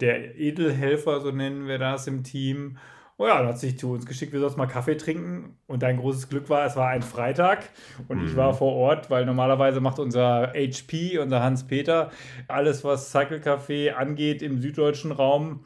[0.00, 2.78] der Edelhelfer, so nennen wir das im Team.
[3.18, 5.56] Oh ja, dann hat sich zu uns geschickt, wir sollen mal Kaffee trinken.
[5.66, 7.68] Und dein großes Glück war, es war ein Freitag
[8.08, 8.26] und mhm.
[8.26, 12.10] ich war vor Ort, weil normalerweise macht unser HP, unser Hans-Peter,
[12.48, 15.64] alles, was Cycle Café angeht im süddeutschen Raum.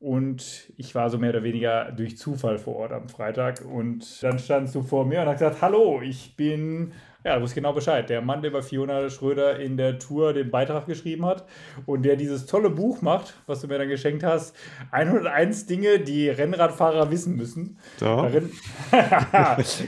[0.00, 3.64] Und ich war so mehr oder weniger durch Zufall vor Ort am Freitag.
[3.64, 6.92] Und dann standst du vor mir und hast gesagt, hallo, ich bin,
[7.24, 10.52] ja, du wusstest genau Bescheid, der Mann, der bei Fiona Schröder in der Tour den
[10.52, 11.46] Beitrag geschrieben hat
[11.84, 14.54] und der dieses tolle Buch macht, was du mir dann geschenkt hast,
[14.92, 17.76] 101 Dinge, die Rennradfahrer wissen müssen.
[17.96, 18.06] So.
[18.06, 18.52] Darin,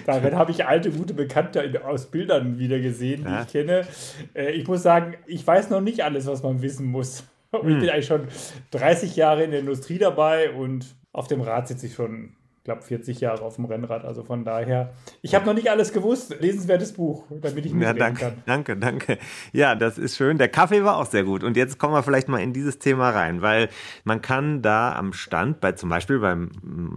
[0.07, 3.43] darin habe ich alte, gute Bekannte aus Bildern wieder gesehen, die ja.
[3.43, 3.87] ich kenne.
[4.35, 7.23] Äh, ich muss sagen, ich weiß noch nicht alles, was man wissen muss.
[7.53, 7.81] Und ich hm.
[7.81, 8.29] bin eigentlich schon
[8.71, 13.21] 30 Jahre in der Industrie dabei und auf dem Rad sitze ich schon glaube, 40
[13.21, 14.05] Jahre auf dem Rennrad.
[14.05, 14.93] Also von daher,
[15.23, 16.37] ich habe noch nicht alles gewusst.
[16.41, 18.43] Lesenswertes Buch, damit ich mitreden ja, danke, kann.
[18.47, 19.19] Danke, danke.
[19.53, 20.39] Ja, das ist schön.
[20.39, 21.43] Der Kaffee war auch sehr gut.
[21.43, 23.71] Und jetzt kommen wir vielleicht mal in dieses Thema rein, weil
[24.05, 26.51] man kann da am Stand, bei zum Beispiel beim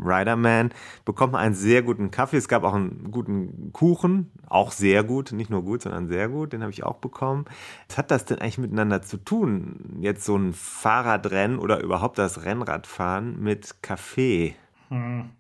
[0.04, 0.74] Riderman,
[1.06, 2.38] bekommt man einen sehr guten Kaffee.
[2.38, 6.54] Es gab auch einen guten Kuchen, auch sehr gut, nicht nur gut, sondern sehr gut.
[6.54, 7.46] Den habe ich auch bekommen.
[7.88, 9.98] Was hat das denn eigentlich miteinander zu tun?
[10.02, 14.56] Jetzt so ein Fahrradrennen oder überhaupt das Rennradfahren mit Kaffee?
[14.94, 15.32] Hm.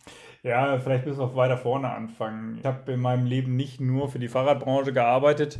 [0.41, 2.57] Ja, vielleicht müssen wir weiter vorne anfangen.
[2.59, 5.59] Ich habe in meinem Leben nicht nur für die Fahrradbranche gearbeitet,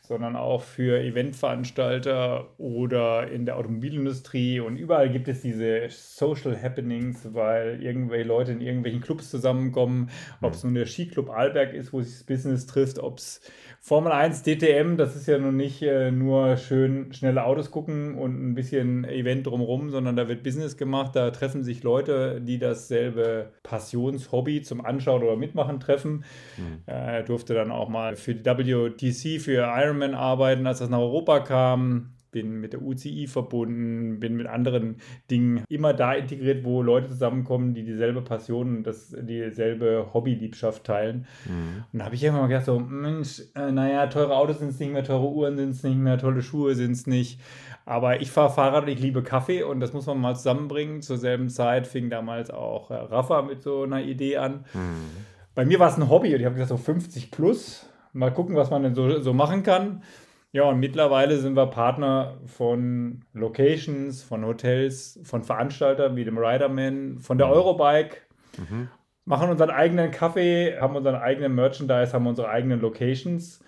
[0.00, 4.60] sondern auch für Eventveranstalter oder in der Automobilindustrie.
[4.60, 10.10] Und überall gibt es diese Social Happenings, weil irgendwelche Leute in irgendwelchen Clubs zusammenkommen.
[10.40, 13.40] Ob es nun der Skiclub Alberg ist, wo sich das Business trifft, ob es
[13.86, 18.42] Formel 1 DTM, das ist ja nun nicht äh, nur schön schnelle Autos gucken und
[18.42, 21.14] ein bisschen Event drumherum, sondern da wird Business gemacht.
[21.14, 26.24] Da treffen sich Leute, die dasselbe Passionshobby zum Anschauen oder Mitmachen treffen.
[26.56, 26.78] Mhm.
[26.86, 31.40] Er durfte dann auch mal für die WTC, für Ironman arbeiten, als das nach Europa
[31.40, 34.96] kam bin mit der UCI verbunden, bin mit anderen
[35.30, 41.26] Dingen immer da integriert, wo Leute zusammenkommen, die dieselbe Passion und das, dieselbe Hobbyliebschaft teilen.
[41.46, 41.84] Mhm.
[41.92, 44.80] Und da habe ich immer mal gedacht, so, Mensch, äh, naja, teure Autos sind es
[44.80, 47.40] nicht mehr, teure Uhren sind es nicht mehr, tolle Schuhe sind es nicht.
[47.86, 51.02] Aber ich fahre Fahrrad und ich liebe Kaffee und das muss man mal zusammenbringen.
[51.02, 54.64] Zur selben Zeit fing damals auch äh, Rafa mit so einer Idee an.
[54.74, 55.10] Mhm.
[55.54, 57.88] Bei mir war es ein Hobby und ich habe gesagt, so 50 plus.
[58.12, 60.02] Mal gucken, was man denn so, so machen kann.
[60.54, 67.18] Ja, und mittlerweile sind wir Partner von Locations, von Hotels, von Veranstaltern wie dem Riderman,
[67.18, 67.54] von der mhm.
[67.54, 68.18] Eurobike,
[68.58, 68.88] mhm.
[69.24, 73.64] machen unseren eigenen Kaffee, haben unseren eigenen Merchandise, haben unsere eigenen Locations.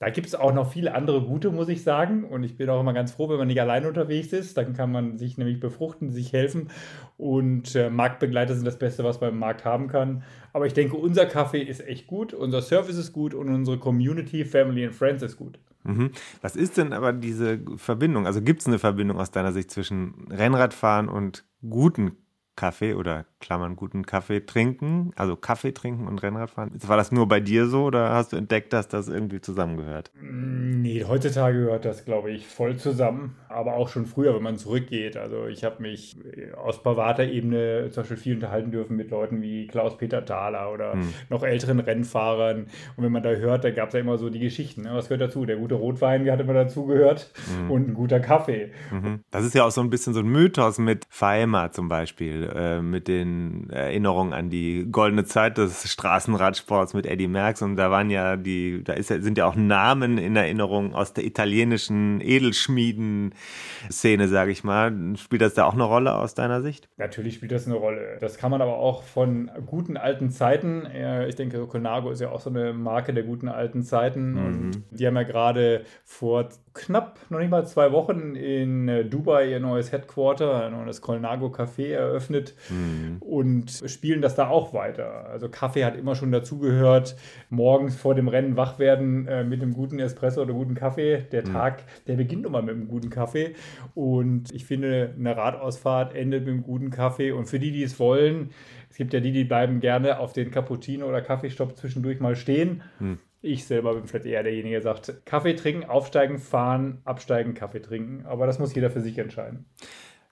[0.00, 2.24] Da gibt es auch noch viele andere gute, muss ich sagen.
[2.24, 4.56] Und ich bin auch immer ganz froh, wenn man nicht allein unterwegs ist.
[4.56, 6.70] Dann kann man sich nämlich befruchten, sich helfen.
[7.18, 10.22] Und äh, Marktbegleiter sind das Beste, was man im Markt haben kann.
[10.54, 14.46] Aber ich denke, unser Kaffee ist echt gut, unser Service ist gut und unsere Community,
[14.46, 15.58] Family and Friends ist gut.
[15.84, 16.10] Mhm.
[16.40, 18.26] Was ist denn aber diese Verbindung?
[18.26, 22.16] Also gibt es eine Verbindung aus deiner Sicht zwischen Rennradfahren und guten
[22.56, 26.72] Kaffee oder Klammern guten Kaffee trinken, also Kaffee trinken und Rennradfahren.
[26.86, 30.12] War das nur bei dir so oder hast du entdeckt, dass das irgendwie zusammengehört?
[30.20, 34.58] Mm, nee, heutzutage gehört das, glaube ich, voll zusammen, aber auch schon früher, wenn man
[34.58, 35.16] zurückgeht.
[35.16, 39.42] Also ich habe mich äh, aus privater Ebene zum Beispiel viel unterhalten dürfen mit Leuten
[39.42, 41.08] wie Klaus-Peter Thaler oder hm.
[41.30, 42.66] noch älteren Rennfahrern.
[42.96, 44.82] Und wenn man da hört, da gab es ja immer so die Geschichten.
[44.82, 44.90] Ne?
[44.92, 45.46] Was gehört dazu?
[45.46, 47.70] Der gute Rotwein hat immer dazugehört hm.
[47.70, 48.72] und ein guter Kaffee.
[48.90, 49.20] Mhm.
[49.30, 52.80] Das ist ja auch so ein bisschen so ein Mythos mit Faima zum Beispiel, äh,
[52.80, 58.10] mit den Erinnerungen an die goldene Zeit des Straßenradsports mit Eddie Merckx und da waren
[58.10, 64.50] ja die, da ist, sind ja auch Namen in Erinnerung aus der italienischen Edelschmieden-Szene, sage
[64.50, 64.92] ich mal.
[65.16, 66.88] Spielt das da auch eine Rolle aus deiner Sicht?
[66.96, 68.18] Natürlich spielt das eine Rolle.
[68.20, 70.86] Das kann man aber auch von guten alten Zeiten.
[71.28, 74.32] Ich denke, Conago ist ja auch so eine Marke der guten alten Zeiten.
[74.32, 74.46] Mhm.
[74.46, 79.60] Und die haben ja gerade vor knapp noch nicht mal zwei Wochen in Dubai ihr
[79.60, 82.54] neues Headquarter, das Colnago Café eröffnet.
[82.70, 85.26] Mhm und spielen das da auch weiter.
[85.30, 87.16] Also Kaffee hat immer schon dazugehört.
[87.48, 91.24] Morgens vor dem Rennen wach werden äh, mit einem guten Espresso oder guten Kaffee.
[91.32, 91.52] Der mhm.
[91.52, 93.54] Tag, der beginnt immer mit einem guten Kaffee.
[93.94, 97.32] Und ich finde, eine Radausfahrt endet mit einem guten Kaffee.
[97.32, 98.50] Und für die, die es wollen,
[98.90, 102.82] es gibt ja die, die bleiben gerne auf den Cappuccino oder Kaffeestopp zwischendurch mal stehen.
[103.00, 103.18] Mhm.
[103.44, 108.24] Ich selber bin vielleicht eher derjenige, der sagt, Kaffee trinken, aufsteigen, fahren, absteigen, Kaffee trinken.
[108.24, 109.66] Aber das muss jeder für sich entscheiden.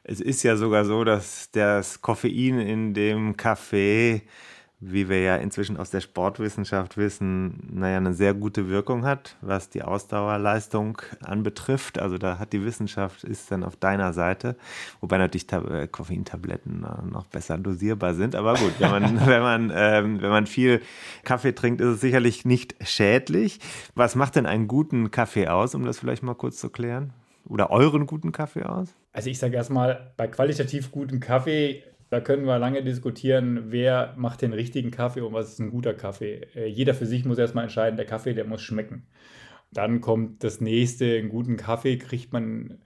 [0.05, 4.23] Es ist ja sogar so, dass das Koffein in dem Kaffee,
[4.81, 9.69] wie wir ja inzwischen aus der Sportwissenschaft wissen, naja, eine sehr gute Wirkung hat, was
[9.69, 11.99] die Ausdauerleistung anbetrifft.
[11.99, 14.57] Also da hat die Wissenschaft, ist dann auf deiner Seite,
[15.01, 18.35] wobei natürlich äh, Koffeintabletten noch besser dosierbar sind.
[18.35, 20.81] Aber gut, wenn man, wenn man, ähm, wenn man viel
[21.25, 23.61] Kaffee trinkt, ist es sicherlich nicht schädlich.
[23.95, 27.13] Was macht denn einen guten Kaffee aus, um das vielleicht mal kurz zu klären?
[27.47, 28.95] Oder euren guten Kaffee aus?
[29.13, 34.43] Also ich sage erstmal, bei qualitativ gutem Kaffee, da können wir lange diskutieren, wer macht
[34.43, 36.47] den richtigen Kaffee und was ist ein guter Kaffee.
[36.55, 39.07] Äh, jeder für sich muss erstmal entscheiden, der Kaffee, der muss schmecken.
[39.73, 42.79] Dann kommt das nächste, einen guten Kaffee kriegt man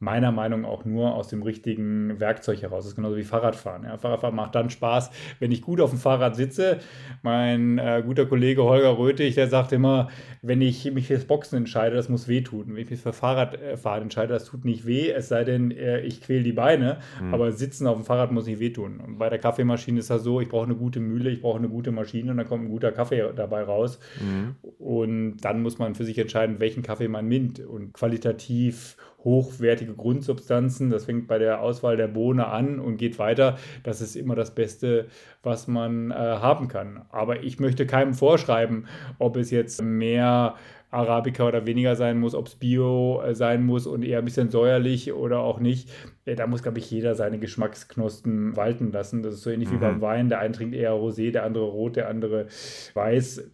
[0.00, 2.84] meiner Meinung nach auch nur aus dem richtigen Werkzeug heraus.
[2.84, 3.84] Das ist genauso wie Fahrradfahren.
[3.84, 6.78] Ja, Fahrradfahren macht dann Spaß, wenn ich gut auf dem Fahrrad sitze.
[7.22, 10.08] Mein äh, guter Kollege Holger Röthig, der sagt immer,
[10.42, 12.66] wenn ich mich fürs Boxen entscheide, das muss wehtun.
[12.68, 16.20] Wenn ich mich für Fahrradfahren entscheide, das tut nicht weh, es sei denn, äh, ich
[16.20, 16.98] quäle die Beine.
[17.20, 17.34] Mhm.
[17.34, 19.00] Aber sitzen auf dem Fahrrad muss nicht wehtun.
[19.00, 21.68] Und bei der Kaffeemaschine ist das so, ich brauche eine gute Mühle, ich brauche eine
[21.68, 23.98] gute Maschine und dann kommt ein guter Kaffee dabei raus.
[24.20, 24.54] Mhm.
[24.78, 27.58] Und dann muss man für sich entscheiden, welchen Kaffee man nimmt.
[27.58, 30.90] Und qualitativ hochwertige Grundsubstanzen.
[30.90, 33.58] Das fängt bei der Auswahl der Bohne an und geht weiter.
[33.82, 35.08] Das ist immer das Beste,
[35.42, 37.02] was man äh, haben kann.
[37.10, 38.86] Aber ich möchte keinem vorschreiben,
[39.18, 40.54] ob es jetzt mehr
[40.90, 44.50] Arabica oder weniger sein muss, ob es Bio äh, sein muss und eher ein bisschen
[44.50, 45.90] säuerlich oder auch nicht.
[46.24, 49.22] Äh, da muss, glaube ich, jeder seine Geschmacksknospen walten lassen.
[49.22, 49.74] Das ist so ähnlich mhm.
[49.74, 50.28] wie beim Wein.
[50.28, 52.46] Der eine trinkt eher Rosé, der andere Rot, der andere
[52.94, 53.50] Weiß.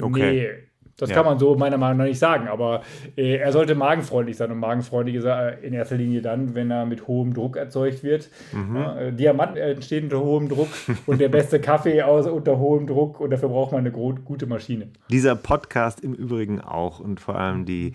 [0.00, 0.32] Okay.
[0.32, 1.16] Nee Das ja.
[1.16, 2.82] kann man so meiner Meinung nach nicht sagen, aber
[3.16, 6.86] äh, er sollte magenfreundlich sein und magenfreundlich ist er in erster Linie dann, wenn er
[6.86, 8.28] mit hohem Druck erzeugt wird.
[8.52, 8.76] Mhm.
[8.76, 10.68] Äh, Diamant entsteht unter hohem Druck
[11.06, 14.88] und der beste Kaffee aus unter hohem Druck und dafür braucht man eine gute Maschine.
[15.10, 17.94] Dieser Podcast im Übrigen auch und vor allem die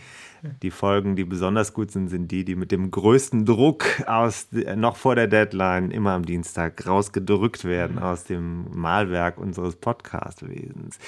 [0.61, 4.95] die Folgen, die besonders gut sind, sind die, die mit dem größten Druck aus noch
[4.95, 10.99] vor der Deadline immer am Dienstag rausgedrückt werden aus dem Malwerk unseres Podcastwesens.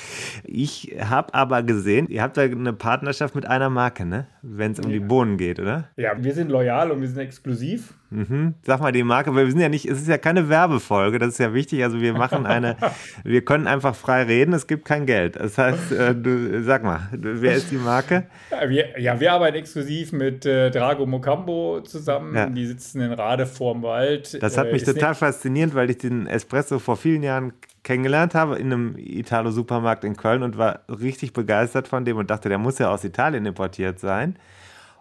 [0.43, 4.27] Ich habe aber gesehen, ihr habt da eine Partnerschaft mit einer Marke, ne?
[4.41, 4.93] Wenn es um ja.
[4.93, 5.89] die Bohnen geht, oder?
[5.95, 7.93] Ja, wir sind loyal und wir sind exklusiv.
[8.09, 8.53] Mhm.
[8.63, 11.29] Sag mal die Marke, weil wir sind ja nicht, es ist ja keine Werbefolge, das
[11.29, 11.83] ist ja wichtig.
[11.83, 12.77] Also wir machen eine,
[13.23, 15.35] wir können einfach frei reden, es gibt kein Geld.
[15.35, 18.27] Das heißt, äh, du, sag mal, wer ist die Marke?
[18.51, 22.35] Ja, wir, ja, wir arbeiten exklusiv mit äh, Drago Mocambo zusammen.
[22.35, 22.49] Ja.
[22.49, 24.41] Die sitzen in Rade vorm Wald.
[24.41, 27.53] Das hat äh, mich total fasziniert, weil ich den Espresso vor vielen Jahren
[27.83, 32.49] kennengelernt habe in einem Italo-Supermarkt in Köln und war richtig begeistert von dem und dachte,
[32.49, 34.37] der muss ja aus Italien importiert sein.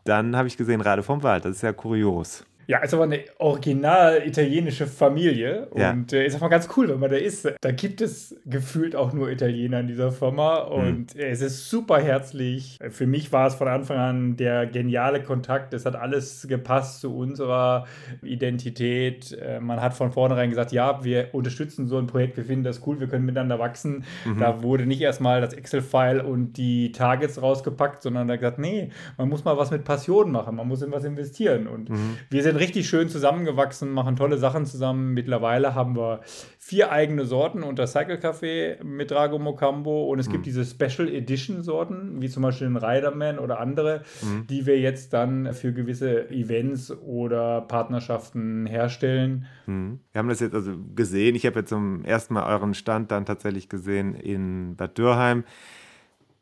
[0.05, 1.45] Dann habe ich gesehen, Rade vom Wald.
[1.45, 2.45] Das ist ja kurios.
[2.69, 5.93] Ja, ist aber eine original italienische Familie ja.
[5.93, 7.49] und äh, ist auch mal ganz cool, wenn man da ist.
[7.61, 11.21] Da gibt es gefühlt auch nur Italiener in dieser Firma und mhm.
[11.21, 12.79] es ist super herzlich.
[12.91, 15.75] Für mich war es von Anfang an der geniale Kontakt.
[15.75, 17.87] Es hat alles gepasst zu unserer
[18.23, 19.33] Identität.
[19.33, 22.85] Äh, man hat von vornherein gesagt, ja, wir unterstützen so ein Projekt, wir finden das
[22.87, 24.05] cool, wir können miteinander wachsen.
[24.25, 24.41] Mhm.
[24.41, 29.29] Da wurde nicht erstmal das Excel-File und die Targets rausgepackt, sondern da gesagt, nee, man
[29.29, 32.19] muss mal was mit Passion machen, man muss in was investieren und mhm.
[32.29, 35.15] wir sind sind richtig schön zusammengewachsen, machen tolle Sachen zusammen.
[35.15, 36.21] Mittlerweile haben wir
[36.59, 40.33] vier eigene Sorten unter Cycle Café mit Drago Mocambo und es mhm.
[40.33, 44.47] gibt diese Special Edition Sorten, wie zum Beispiel den Riderman oder andere, mhm.
[44.49, 49.47] die wir jetzt dann für gewisse Events oder Partnerschaften herstellen.
[49.67, 50.01] Mhm.
[50.13, 51.35] Wir haben das jetzt also gesehen.
[51.35, 55.45] Ich habe jetzt zum ersten Mal euren Stand dann tatsächlich gesehen in Bad Dürrheim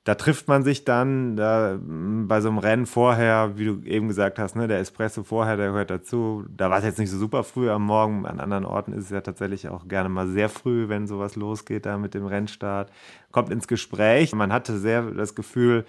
[0.04, 4.38] da trifft man sich dann da, bei so einem Rennen vorher, wie du eben gesagt
[4.38, 6.44] hast, ne, der Espresso vorher, der gehört dazu.
[6.54, 8.26] Da war es jetzt nicht so super früh am Morgen.
[8.26, 11.86] An anderen Orten ist es ja tatsächlich auch gerne mal sehr früh, wenn sowas losgeht
[11.86, 12.92] da mit dem Rennstart.
[13.32, 14.34] Kommt ins Gespräch.
[14.34, 15.86] Man hatte sehr das Gefühl,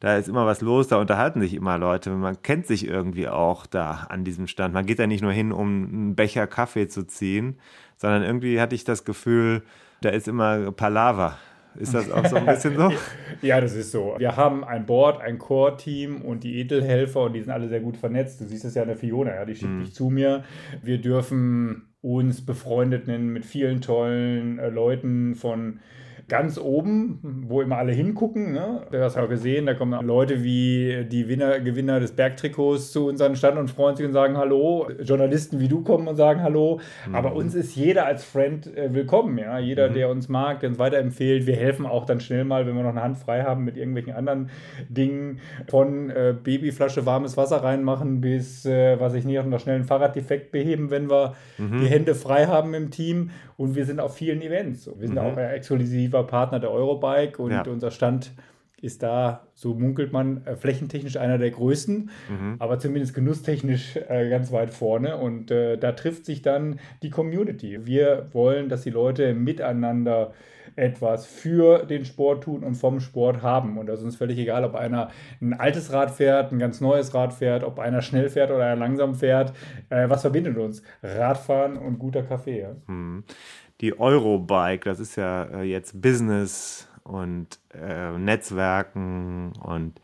[0.00, 2.10] da ist immer was los, da unterhalten sich immer Leute.
[2.10, 4.74] Man kennt sich irgendwie auch da an diesem Stand.
[4.74, 7.58] Man geht da nicht nur hin, um einen Becher Kaffee zu ziehen,
[7.96, 9.62] sondern irgendwie hatte ich das Gefühl,
[10.02, 11.38] da ist immer Palaver
[11.78, 12.92] ist das auch so ein bisschen so?
[13.42, 14.14] ja, das ist so.
[14.18, 17.96] Wir haben ein Board, ein Core-Team und die Edelhelfer und die sind alle sehr gut
[17.96, 18.40] vernetzt.
[18.40, 19.80] Du siehst es ja an der Fiona, ja, die schickt mhm.
[19.80, 20.44] dich zu mir.
[20.82, 25.80] Wir dürfen uns befreundet nennen mit vielen tollen äh, Leuten von
[26.28, 28.52] ganz oben, wo immer alle hingucken.
[28.52, 28.82] Ne?
[28.90, 33.36] Du hast auch gesehen, da kommen Leute wie die Winner, Gewinner des Bergtrikots zu unseren
[33.36, 34.88] Stand und freuen sich und sagen Hallo.
[35.00, 36.80] Journalisten wie du kommen und sagen Hallo.
[37.06, 37.14] Mhm.
[37.14, 39.38] Aber uns ist jeder als Friend äh, willkommen.
[39.38, 39.60] Ja?
[39.60, 39.94] Jeder, mhm.
[39.94, 41.46] der uns mag, der uns weiterempfiehlt.
[41.46, 44.12] Wir helfen auch dann schnell mal, wenn wir noch eine Hand frei haben mit irgendwelchen
[44.12, 44.50] anderen
[44.88, 45.38] Dingen.
[45.68, 50.50] Von äh, Babyflasche warmes Wasser reinmachen bis, äh, was ich nicht, noch schnell einen Fahrraddefekt
[50.50, 51.82] beheben, wenn wir mhm.
[51.82, 53.30] die Hände frei haben im Team.
[53.56, 54.86] Und wir sind auf vielen Events.
[54.86, 55.22] Wir sind mhm.
[55.22, 57.64] auch äh, exklusiver Partner der Eurobike und ja.
[57.66, 58.32] unser Stand
[58.80, 62.56] ist da, so munkelt man, äh, flächentechnisch einer der größten, mhm.
[62.58, 65.16] aber zumindest genusstechnisch äh, ganz weit vorne.
[65.16, 67.86] Und äh, da trifft sich dann die Community.
[67.86, 70.34] Wir wollen, dass die Leute miteinander
[70.76, 73.78] etwas für den Sport tun und vom Sport haben.
[73.78, 75.10] Und das ist uns völlig egal, ob einer
[75.40, 78.76] ein altes Rad fährt, ein ganz neues Rad fährt, ob einer schnell fährt oder einer
[78.76, 79.52] langsam fährt.
[79.88, 80.82] Äh, was verbindet uns?
[81.02, 82.60] Radfahren und guter Kaffee.
[82.60, 82.76] Ja?
[82.86, 83.24] Mhm.
[83.80, 90.00] Die Eurobike, das ist ja äh, jetzt Business und äh, Netzwerken und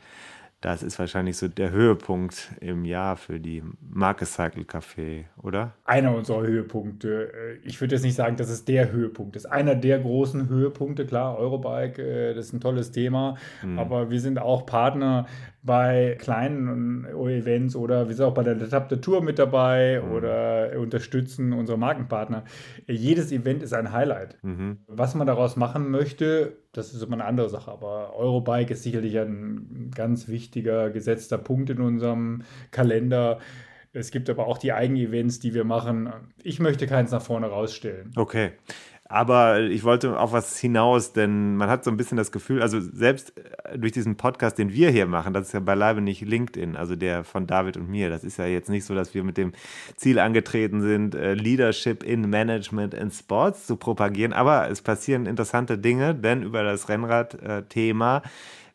[0.63, 5.75] das ist wahrscheinlich so der Höhepunkt im Jahr für die Marke Cycle Café, oder?
[5.85, 7.33] Einer unserer Höhepunkte.
[7.33, 9.47] Äh, ich würde jetzt nicht sagen, dass es der Höhepunkt ist.
[9.47, 13.37] Einer der großen Höhepunkte, klar, Eurobike, äh, das ist ein tolles Thema.
[13.63, 13.79] Mhm.
[13.79, 15.27] Aber wir sind auch Partner
[15.63, 20.13] bei kleinen Events oder wir sind auch bei der Etappe Tour mit dabei mhm.
[20.13, 22.45] oder unterstützen unsere Markenpartner.
[22.89, 24.39] Jedes Event ist ein Highlight.
[24.43, 24.79] Mhm.
[24.89, 29.17] Was man daraus machen möchte, das ist immer eine andere Sache, aber Eurobike ist sicherlich
[29.19, 32.43] ein ganz wichtiger gesetzter Punkt in unserem
[32.73, 33.39] Kalender.
[33.93, 36.11] Es gibt aber auch die Eigenevents, die wir machen.
[36.43, 38.11] Ich möchte keins nach vorne rausstellen.
[38.17, 38.53] Okay.
[39.13, 42.81] Aber ich wollte auf was hinaus, denn man hat so ein bisschen das Gefühl, also
[42.81, 46.77] selbst äh, durch diesen Podcast, den wir hier machen, das ist ja beileibe nicht LinkedIn,
[46.77, 48.09] also der von David und mir.
[48.09, 49.53] Das ist ja jetzt nicht so, dass wir mit dem
[49.97, 54.33] Ziel angetreten sind, äh, Leadership in Management and Sports zu propagieren.
[54.33, 58.23] Aber es passieren interessante Dinge, denn über das Rennrad-Thema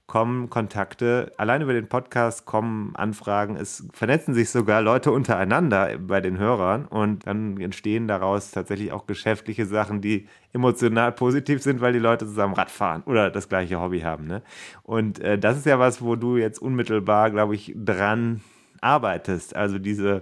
[0.08, 6.22] kommen Kontakte, allein über den Podcast kommen Anfragen, es vernetzen sich sogar Leute untereinander bei
[6.22, 11.92] den Hörern und dann entstehen daraus tatsächlich auch geschäftliche Sachen, die emotional positiv sind, weil
[11.92, 14.28] die Leute zusammen Rad fahren oder das gleiche Hobby haben.
[14.28, 14.42] Ne?
[14.84, 18.40] Und äh, das ist ja was, wo du jetzt unmittelbar, glaube ich, dran
[18.80, 20.22] arbeitest, also diese,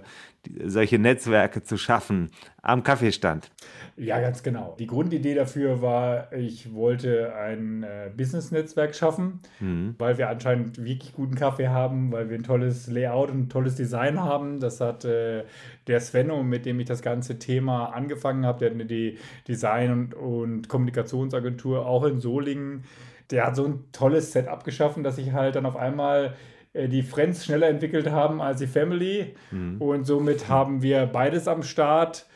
[0.64, 2.30] solche Netzwerke zu schaffen
[2.62, 3.50] am Kaffeestand.
[3.96, 4.76] Ja, ganz genau.
[4.78, 9.94] Die Grundidee dafür war, ich wollte ein äh, Business-Netzwerk schaffen, mhm.
[9.98, 13.76] weil wir anscheinend wirklich guten Kaffee haben, weil wir ein tolles Layout und ein tolles
[13.76, 14.60] Design haben.
[14.60, 15.44] Das hat äh,
[15.86, 19.14] der Svenno, mit dem ich das ganze Thema angefangen habe, der hat eine
[19.48, 22.84] Design- und, und Kommunikationsagentur auch in Solingen.
[23.30, 26.34] Der hat so ein tolles Setup geschaffen, dass ich halt dann auf einmal
[26.88, 29.34] die Friends schneller entwickelt haben als die Family.
[29.50, 29.80] Mhm.
[29.80, 32.26] Und somit haben wir beides am Start.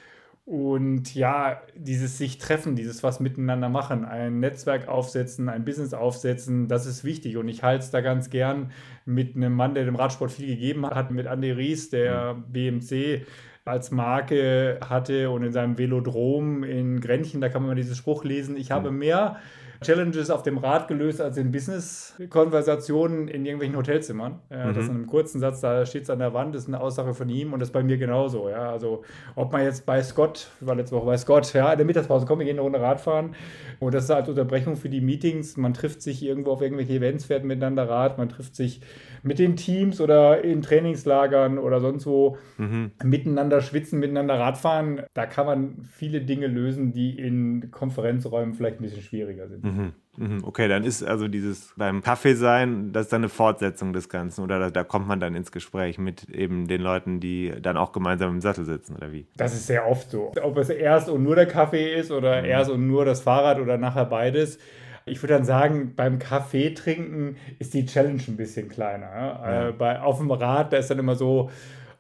[0.47, 6.66] Und ja, dieses sich treffen, dieses was miteinander machen, ein Netzwerk aufsetzen, ein Business aufsetzen,
[6.66, 7.36] das ist wichtig.
[7.36, 8.72] Und ich halte es da ganz gern
[9.05, 13.26] mit einem Mann, der dem Radsport viel gegeben hat, mit Andy Ries, der BMC
[13.64, 18.24] als Marke hatte und in seinem Velodrom in Grenchen, da kann man mal diesen Spruch
[18.24, 19.36] lesen, ich habe mehr
[19.83, 24.41] Challenges auf dem Rad gelöst als in Business-Konversationen in irgendwelchen Hotelzimmern.
[24.51, 24.74] Ja, mhm.
[24.74, 27.28] Das in einem kurzen Satz, da steht es an der Wand, ist eine Aussage von
[27.28, 28.51] ihm und das ist bei mir genauso.
[28.51, 29.05] Ja, also
[29.37, 32.41] ob man jetzt bei Scott, waren letzte Woche bei Scott, ja, in der Mittagspause, komm,
[32.41, 33.35] wir gehen eine Runde Radfahren
[33.78, 35.57] und das ist als Unterbrechung für die Meetings.
[35.57, 38.83] Man trifft sich irgendwo auf irgendwelche Events, fährt miteinander Rad, man trifft sich
[39.23, 42.93] mit den Teams oder in Trainingslagern oder sonst wo mhm.
[43.03, 45.03] miteinander schwitzen, miteinander Radfahren.
[45.14, 49.64] Da kann man viele Dinge lösen, die in Konferenzräumen vielleicht ein bisschen schwieriger sind.
[49.64, 49.93] Mhm.
[50.16, 50.45] mhm.
[50.45, 54.43] Okay, dann ist also dieses beim Kaffee sein, das ist dann eine Fortsetzung des Ganzen
[54.43, 57.93] oder da, da, kommt man dann ins Gespräch mit eben den Leuten, die dann auch
[57.93, 59.27] gemeinsam im Sattel sitzen oder wie?
[59.37, 60.33] Das ist sehr oft so.
[60.43, 62.49] Ob es erst und nur der Kaffee ist oder mhm.
[62.49, 64.59] erst und nur das Fahrrad oder nachher beides.
[65.07, 69.07] Ich würde dann sagen, beim Kaffee trinken ist die Challenge ein bisschen kleiner.
[69.07, 69.68] Ja?
[69.68, 71.51] Äh, bei, auf dem Rad, da ist dann immer so,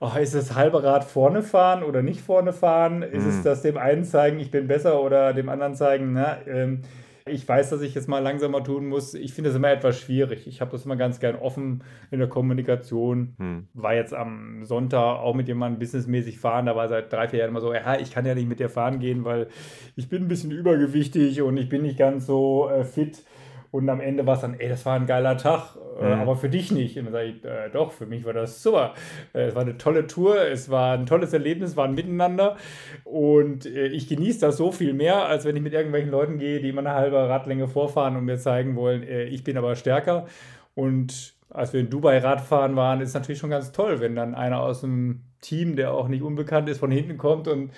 [0.00, 3.02] oh, ist das halbe Rad vorne fahren oder nicht vorne fahren?
[3.02, 3.30] Ist mhm.
[3.30, 6.82] es das dem einen zeigen, ich bin besser oder dem anderen zeigen, na, ähm,
[7.30, 9.14] ich weiß, dass ich jetzt mal langsamer tun muss.
[9.14, 10.46] Ich finde das immer etwas schwierig.
[10.46, 13.34] Ich habe das immer ganz gern offen in der Kommunikation.
[13.38, 13.68] Hm.
[13.74, 16.66] War jetzt am Sonntag auch mit jemandem businessmäßig fahren.
[16.66, 18.68] Da war seit drei, vier Jahren immer so, ja, ich kann ja nicht mit dir
[18.68, 19.48] fahren gehen, weil
[19.96, 23.22] ich bin ein bisschen übergewichtig und ich bin nicht ganz so äh, fit.
[23.70, 26.20] Und am Ende war es dann, ey, das war ein geiler Tag, äh, mhm.
[26.20, 26.98] aber für dich nicht.
[26.98, 28.94] Und dann sage ich, äh, doch, für mich war das super.
[29.32, 32.56] Äh, es war eine tolle Tour, es war ein tolles Erlebnis, war ein Miteinander.
[33.04, 36.60] Und äh, ich genieße das so viel mehr, als wenn ich mit irgendwelchen Leuten gehe,
[36.60, 40.26] die immer eine halbe Radlänge vorfahren und mir zeigen wollen, äh, ich bin aber stärker.
[40.74, 44.34] Und als wir in Dubai Radfahren waren, ist es natürlich schon ganz toll, wenn dann
[44.34, 47.70] einer aus dem Team, der auch nicht unbekannt ist, von hinten kommt und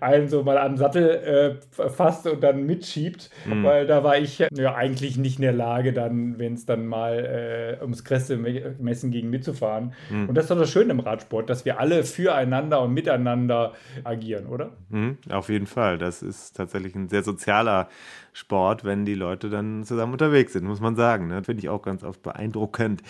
[0.00, 3.62] einen so mal am Sattel äh, fasst und dann mitschiebt, mhm.
[3.62, 7.78] weil da war ich ja eigentlich nicht in der Lage, dann, wenn es dann mal
[7.78, 9.92] äh, ums Kräftemessen ging, mitzufahren.
[10.08, 10.30] Mhm.
[10.30, 14.46] Und das ist doch das Schöne im Radsport, dass wir alle füreinander und miteinander agieren,
[14.46, 14.70] oder?
[14.88, 15.98] Mhm, auf jeden Fall.
[15.98, 17.88] Das ist tatsächlich ein sehr sozialer
[18.40, 21.28] Sport, wenn die Leute dann zusammen unterwegs sind, muss man sagen.
[21.28, 21.44] Ne?
[21.44, 23.02] Finde ich auch ganz oft beeindruckend.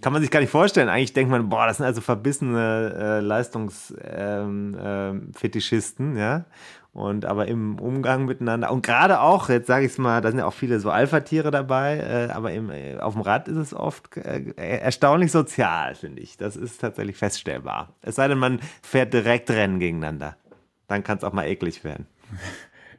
[0.00, 0.88] Kann man sich gar nicht vorstellen.
[0.88, 6.44] Eigentlich denkt man, boah, das sind also verbissene äh, Leistungsfetischisten, ähm, äh, ja.
[6.92, 10.38] Und aber im Umgang miteinander und gerade auch, jetzt sage ich es mal, da sind
[10.38, 13.74] ja auch viele so Alpha-Tiere dabei, äh, aber im, äh, auf dem Rad ist es
[13.74, 16.38] oft äh, erstaunlich sozial, finde ich.
[16.38, 17.92] Das ist tatsächlich feststellbar.
[18.00, 20.38] Es sei denn, man fährt direkt Rennen gegeneinander.
[20.86, 22.06] Dann kann es auch mal eklig werden.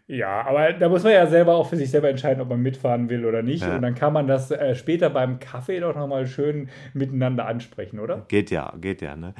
[0.09, 3.09] Ja, aber da muss man ja selber auch für sich selber entscheiden, ob man mitfahren
[3.09, 3.63] will oder nicht.
[3.63, 3.75] Ja.
[3.75, 8.25] Und dann kann man das äh, später beim Kaffee doch nochmal schön miteinander ansprechen, oder?
[8.29, 9.17] Geht ja, geht ja.
[9.17, 9.33] Ne?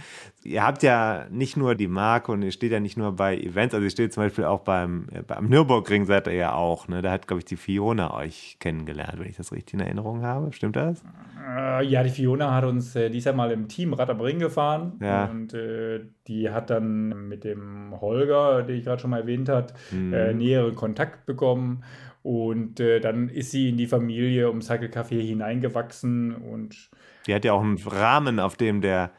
[0.48, 3.76] Ihr habt ja nicht nur die Marke und ihr steht ja nicht nur bei Events,
[3.76, 6.88] also ihr steht zum Beispiel auch beim, äh, beim Nürburgring seid ihr ja auch.
[6.88, 7.02] Ne?
[7.02, 10.54] Da hat, glaube ich, die Fiona euch kennengelernt, wenn ich das richtig in Erinnerung habe.
[10.54, 11.04] Stimmt das?
[11.46, 14.40] Äh, ja, die Fiona hat uns äh, dies Jahr mal im Team Rad am Ring
[14.40, 14.94] gefahren.
[15.02, 15.26] Ja.
[15.26, 19.74] Und äh, die hat dann mit dem Holger, den ich gerade schon mal erwähnt habe,
[19.92, 20.14] mhm.
[20.14, 21.84] äh, näheren Kontakt bekommen.
[22.24, 26.90] Und äh, dann ist sie in die Familie um Cycle Café hineingewachsen und.
[27.26, 29.12] Die hat ja auch einen Rahmen, auf dem der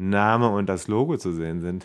[0.00, 1.84] Name und das Logo zu sehen sind.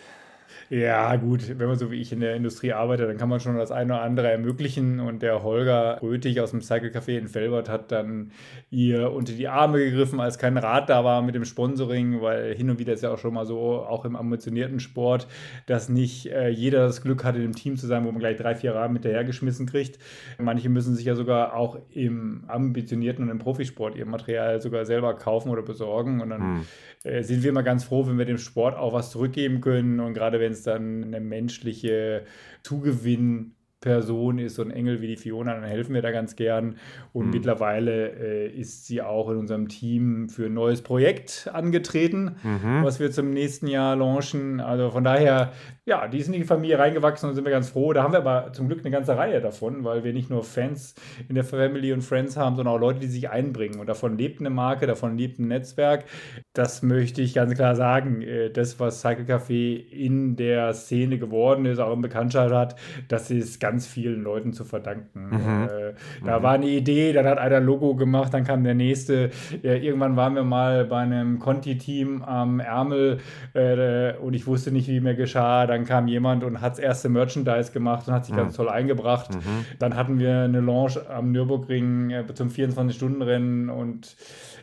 [0.69, 3.55] Ja, gut, wenn man so wie ich in der Industrie arbeitet, dann kann man schon
[3.55, 4.99] das eine oder andere ermöglichen.
[4.99, 8.31] Und der Holger Rötig aus dem Cycle Café in Felbert hat dann
[8.71, 12.71] ihr unter die Arme gegriffen, als kein Rad da war mit dem Sponsoring, weil hin
[12.71, 15.27] und wieder ist ja auch schon mal so, auch im ambitionierten Sport,
[15.67, 18.37] dass nicht äh, jeder das Glück hat, in einem Team zu sein, wo man gleich
[18.37, 19.99] drei, vier Rahmen hinterhergeschmissen kriegt.
[20.39, 25.13] Manche müssen sich ja sogar auch im ambitionierten und im Profisport ihr Material sogar selber
[25.13, 26.21] kaufen oder besorgen.
[26.21, 26.61] Und dann hm.
[27.03, 29.99] äh, sind wir immer ganz froh, wenn wir dem Sport auch was zurückgeben können.
[29.99, 32.25] Und gerade wenn es dann eine menschliche
[32.63, 36.77] Zugewinn Person ist, so ein Engel wie die Fiona, dann helfen wir da ganz gern.
[37.13, 37.31] Und mhm.
[37.33, 42.83] mittlerweile äh, ist sie auch in unserem Team für ein neues Projekt angetreten, mhm.
[42.83, 44.59] was wir zum nächsten Jahr launchen.
[44.59, 45.53] Also von daher,
[45.87, 47.93] ja, die ist in die Familie reingewachsen und sind wir ganz froh.
[47.93, 50.95] Da haben wir aber zum Glück eine ganze Reihe davon, weil wir nicht nur Fans
[51.29, 53.79] in der Family und Friends haben, sondern auch Leute, die sich einbringen.
[53.79, 56.05] Und davon lebt eine Marke, davon lebt ein Netzwerk.
[56.53, 58.23] Das möchte ich ganz klar sagen.
[58.23, 62.75] Äh, das, was Cycle Café in der Szene geworden ist, auch in Bekanntschaft hat,
[63.07, 65.27] das ist ganz vielen Leuten zu verdanken.
[65.29, 65.69] Mhm.
[65.69, 65.93] Äh,
[66.25, 66.43] da mhm.
[66.43, 69.29] war eine Idee, dann hat einer Logo gemacht, dann kam der nächste.
[69.61, 73.19] Irgendwann waren wir mal bei einem Conti-Team am Ärmel
[73.53, 75.67] äh, und ich wusste nicht, wie mir geschah.
[75.75, 78.39] Dann kam jemand und hat das erste Merchandise gemacht und hat sich mhm.
[78.39, 79.35] ganz toll eingebracht.
[79.35, 79.65] Mhm.
[79.77, 84.15] Dann hatten wir eine Launch am Nürburgring äh, zum 24-Stunden-Rennen und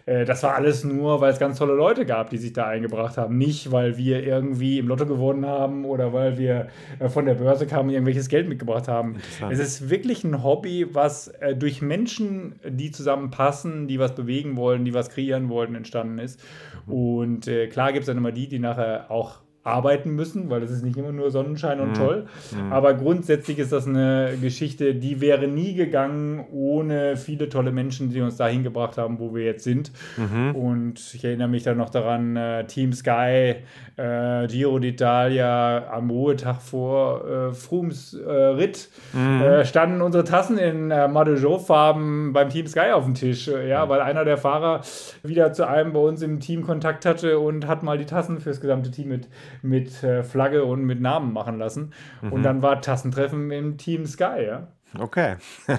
[0.06, 3.18] äh, das war alles nur, weil es ganz tolle Leute gab, die sich da eingebracht
[3.18, 3.36] haben.
[3.36, 7.66] Nicht, weil wir irgendwie im Lotto gewonnen haben oder weil wir äh, von der Börse
[7.66, 9.16] kamen und irgendwelches Geld mitgebracht haben.
[9.50, 14.94] Es ist wirklich ein Hobby, was durch Menschen, die zusammenpassen, die was bewegen wollen, die
[14.94, 16.40] was kreieren wollten, entstanden ist.
[16.86, 16.92] Mhm.
[16.92, 20.84] Und klar gibt es dann immer die, die nachher auch arbeiten müssen, weil es ist
[20.84, 21.94] nicht immer nur Sonnenschein und mhm.
[21.94, 22.26] toll.
[22.50, 22.72] Mhm.
[22.72, 28.20] Aber grundsätzlich ist das eine Geschichte, die wäre nie gegangen ohne viele tolle Menschen, die
[28.20, 29.92] uns dahin gebracht haben, wo wir jetzt sind.
[30.16, 30.54] Mhm.
[30.56, 33.54] Und ich erinnere mich dann noch daran, äh, Team Sky,
[33.96, 39.42] äh, Giro d'Italia am Ruhetag vor äh, Frums äh, Ritt mhm.
[39.42, 43.46] äh, standen unsere Tassen in äh, Madejot-Farben beim Team Sky auf dem Tisch.
[43.46, 43.90] Äh, ja, mhm.
[43.90, 44.80] weil einer der Fahrer
[45.22, 48.60] wieder zu einem bei uns im Team Kontakt hatte und hat mal die Tassen fürs
[48.60, 49.28] gesamte Team mit
[49.62, 51.92] mit äh, Flagge und mit Namen machen lassen.
[52.20, 52.32] Mhm.
[52.32, 54.68] Und dann war Tassentreffen im Team Sky, ja.
[54.98, 55.36] Okay,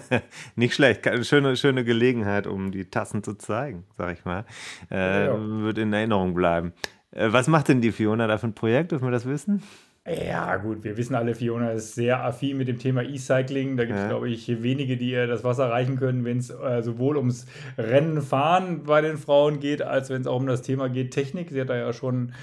[0.55, 1.07] nicht schlecht.
[1.25, 4.45] Schöne, schöne Gelegenheit, um die Tassen zu zeigen, sag ich mal.
[4.89, 5.35] Äh, ja.
[5.37, 6.73] Wird in Erinnerung bleiben.
[7.11, 8.91] Äh, was macht denn die Fiona da für ein Projekt?
[8.91, 9.61] Dürfen wir das wissen?
[10.05, 13.77] Ja, gut, wir wissen alle, Fiona ist sehr affin mit dem Thema E-Cycling.
[13.77, 14.09] Da gibt es, ja.
[14.09, 17.45] glaube ich, wenige, die ihr das Wasser reichen können, wenn es äh, sowohl ums
[17.77, 21.51] Rennen fahren bei den Frauen geht, als wenn es auch um das Thema geht, Technik.
[21.51, 22.33] Sie hat da ja schon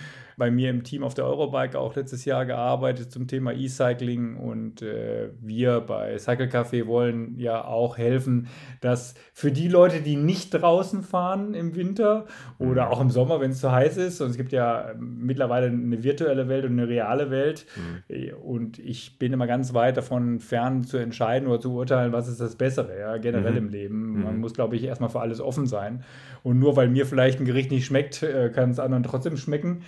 [0.40, 4.82] bei mir im Team auf der Eurobike auch letztes Jahr gearbeitet zum Thema E-Cycling und
[4.82, 8.48] äh, wir bei Cycle Café wollen ja auch helfen,
[8.80, 12.24] dass für die Leute, die nicht draußen fahren im Winter
[12.58, 12.90] oder mhm.
[12.90, 16.48] auch im Sommer, wenn es zu heiß ist, und es gibt ja mittlerweile eine virtuelle
[16.48, 18.34] Welt und eine reale Welt mhm.
[18.42, 22.40] und ich bin immer ganz weit davon fern zu entscheiden oder zu urteilen, was ist
[22.40, 23.58] das Bessere, ja, generell mhm.
[23.58, 24.22] im Leben.
[24.24, 24.40] Man mhm.
[24.40, 26.02] muss, glaube ich, erstmal für alles offen sein
[26.42, 29.82] und nur weil mir vielleicht ein Gericht nicht schmeckt, äh, kann es anderen trotzdem schmecken.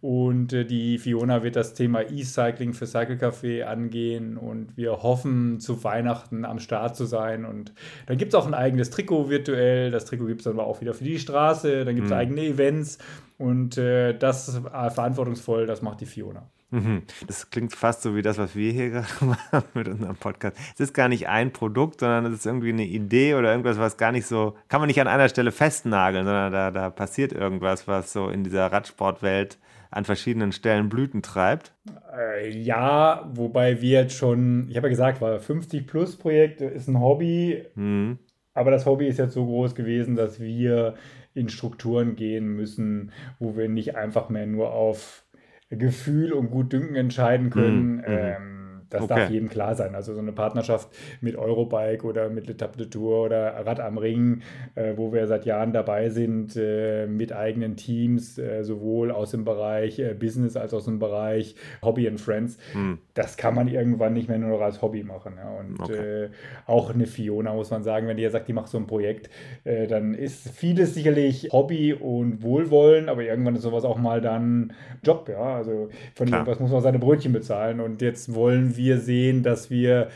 [0.00, 5.58] Und äh, die Fiona wird das Thema E-Cycling für Cycle Café angehen und wir hoffen,
[5.58, 7.44] zu Weihnachten am Start zu sein.
[7.44, 7.72] Und
[8.06, 9.90] dann gibt es auch ein eigenes Trikot virtuell.
[9.90, 11.84] Das Trikot gibt es dann aber auch wieder für die Straße.
[11.84, 12.18] Dann gibt es mhm.
[12.18, 12.98] eigene Events
[13.38, 16.48] und äh, das verantwortungsvoll, das macht die Fiona.
[16.70, 17.02] Mhm.
[17.26, 20.56] Das klingt fast so wie das, was wir hier gerade machen mit unserem Podcast.
[20.74, 23.96] Es ist gar nicht ein Produkt, sondern es ist irgendwie eine Idee oder irgendwas, was
[23.96, 27.88] gar nicht so, kann man nicht an einer Stelle festnageln, sondern da, da passiert irgendwas,
[27.88, 29.58] was so in dieser Radsportwelt
[29.90, 31.72] an verschiedenen Stellen Blüten treibt?
[32.14, 36.88] Äh, ja, wobei wir jetzt schon, ich habe ja gesagt, war 50 Plus Projekt ist
[36.88, 38.18] ein Hobby, mhm.
[38.52, 40.94] aber das Hobby ist jetzt so groß gewesen, dass wir
[41.34, 45.24] in Strukturen gehen müssen, wo wir nicht einfach mehr nur auf
[45.70, 47.96] Gefühl und Gutdünken entscheiden können.
[47.96, 48.04] Mhm.
[48.06, 48.57] Ähm,
[48.90, 49.14] das okay.
[49.14, 49.94] darf jedem klar sein.
[49.94, 50.88] Also so eine Partnerschaft
[51.20, 54.42] mit Eurobike oder mit L'Etape de Tour oder Rad am Ring,
[54.74, 59.44] äh, wo wir seit Jahren dabei sind, äh, mit eigenen Teams, äh, sowohl aus dem
[59.44, 62.56] Bereich äh, Business als auch aus dem Bereich Hobby and Friends.
[62.72, 62.98] Hm.
[63.14, 65.34] Das kann man irgendwann nicht mehr nur noch als Hobby machen.
[65.36, 65.50] Ja.
[65.50, 66.24] Und okay.
[66.24, 66.28] Äh,
[66.66, 69.28] auch eine Fiona, muss man sagen, wenn die ja sagt, die macht so ein Projekt,
[69.64, 74.72] äh, dann ist vieles sicherlich Hobby und Wohlwollen, aber irgendwann ist sowas auch mal dann
[75.02, 75.28] Job.
[75.28, 75.56] Ja.
[75.56, 79.68] Also von irgendwas muss man seine Brötchen bezahlen und jetzt wollen wir wir sehen, dass
[79.68, 80.08] wir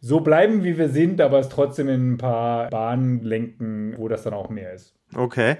[0.00, 4.22] so bleiben, wie wir sind, aber es trotzdem in ein paar Bahnen lenken, wo das
[4.22, 4.94] dann auch mehr ist.
[5.14, 5.56] Okay.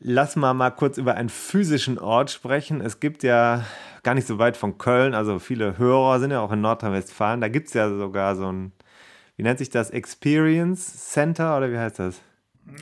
[0.00, 2.80] Lass mal mal kurz über einen physischen Ort sprechen.
[2.80, 3.64] Es gibt ja
[4.02, 7.40] gar nicht so weit von Köln, also viele Hörer sind ja auch in Nordrhein-Westfalen.
[7.40, 8.72] Da gibt es ja sogar so ein,
[9.36, 12.20] wie nennt sich das, Experience Center oder wie heißt das?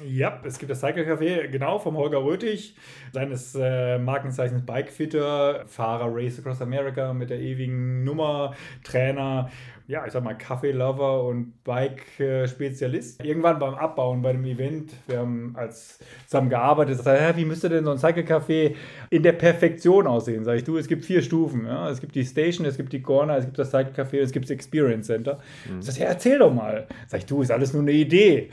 [0.06, 2.76] Ja, es gibt das Cycle Café, genau, vom Holger Rötig,
[3.12, 8.54] seines äh, Markenzeichens Bikefitter, Fahrer Race Across America mit der ewigen Nummer,
[8.84, 9.50] Trainer,
[9.90, 13.24] ja, ich sag mal Kaffee-Lover und Bike-Spezialist.
[13.24, 17.68] Irgendwann beim Abbauen bei dem Event, wir haben als zusammen gearbeitet, sagt er, wie müsste
[17.68, 18.76] denn so ein Cycle Café
[19.10, 20.44] in der Perfektion aussehen?
[20.44, 21.66] Sag ich, du, es gibt vier Stufen.
[21.66, 21.90] Ja?
[21.90, 24.44] Es gibt die Station, es gibt die Corner, es gibt das Cycle Café, es gibt
[24.44, 25.40] das Experience Center.
[25.68, 25.82] Mhm.
[25.82, 26.86] Sag ich, ja, erzähl doch mal.
[27.08, 28.50] Sag ich, du, ist alles nur eine Idee.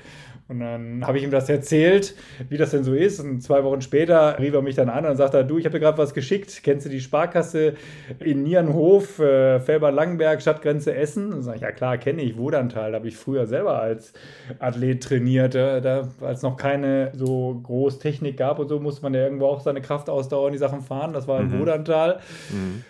[0.49, 2.15] Und dann habe ich ihm das erzählt,
[2.47, 3.19] wie das denn so ist.
[3.19, 5.81] Und zwei Wochen später rief er mich dann an und sagte, du, ich habe dir
[5.81, 6.61] gerade was geschickt.
[6.63, 7.73] Kennst du die Sparkasse
[8.19, 11.33] in Nierenhof, äh, Felber-Langenberg, Stadtgrenze Essen?
[11.33, 12.91] Und sage ich, ja klar, kenne ich, Wodantal.
[12.91, 14.13] Da habe ich früher selber als
[14.59, 15.53] Athlet trainiert.
[15.53, 19.47] Da, da als noch keine so groß Technik gab und so, musste man ja irgendwo
[19.47, 21.11] auch seine Kraft ausdauern, die Sachen fahren.
[21.11, 21.59] Das war in mhm.
[21.59, 22.19] Wodantal.
[22.49, 22.83] Mhm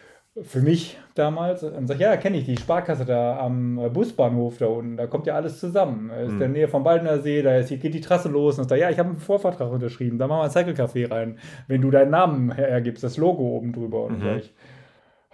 [0.43, 4.97] für mich damals und sag, ja, kenne ich die Sparkasse da am Busbahnhof da unten,
[4.97, 6.11] da kommt ja alles zusammen.
[6.11, 6.53] Ist in der mhm.
[6.53, 9.09] Nähe vom Baldener See, da ist, geht die Trasse los und da, ja, ich habe
[9.09, 13.03] einen Vorvertrag unterschrieben, da machen wir ein Cycle Café rein, wenn du deinen Namen hergibst,
[13.03, 14.23] das Logo oben drüber und mhm.
[14.23, 14.53] sag ich,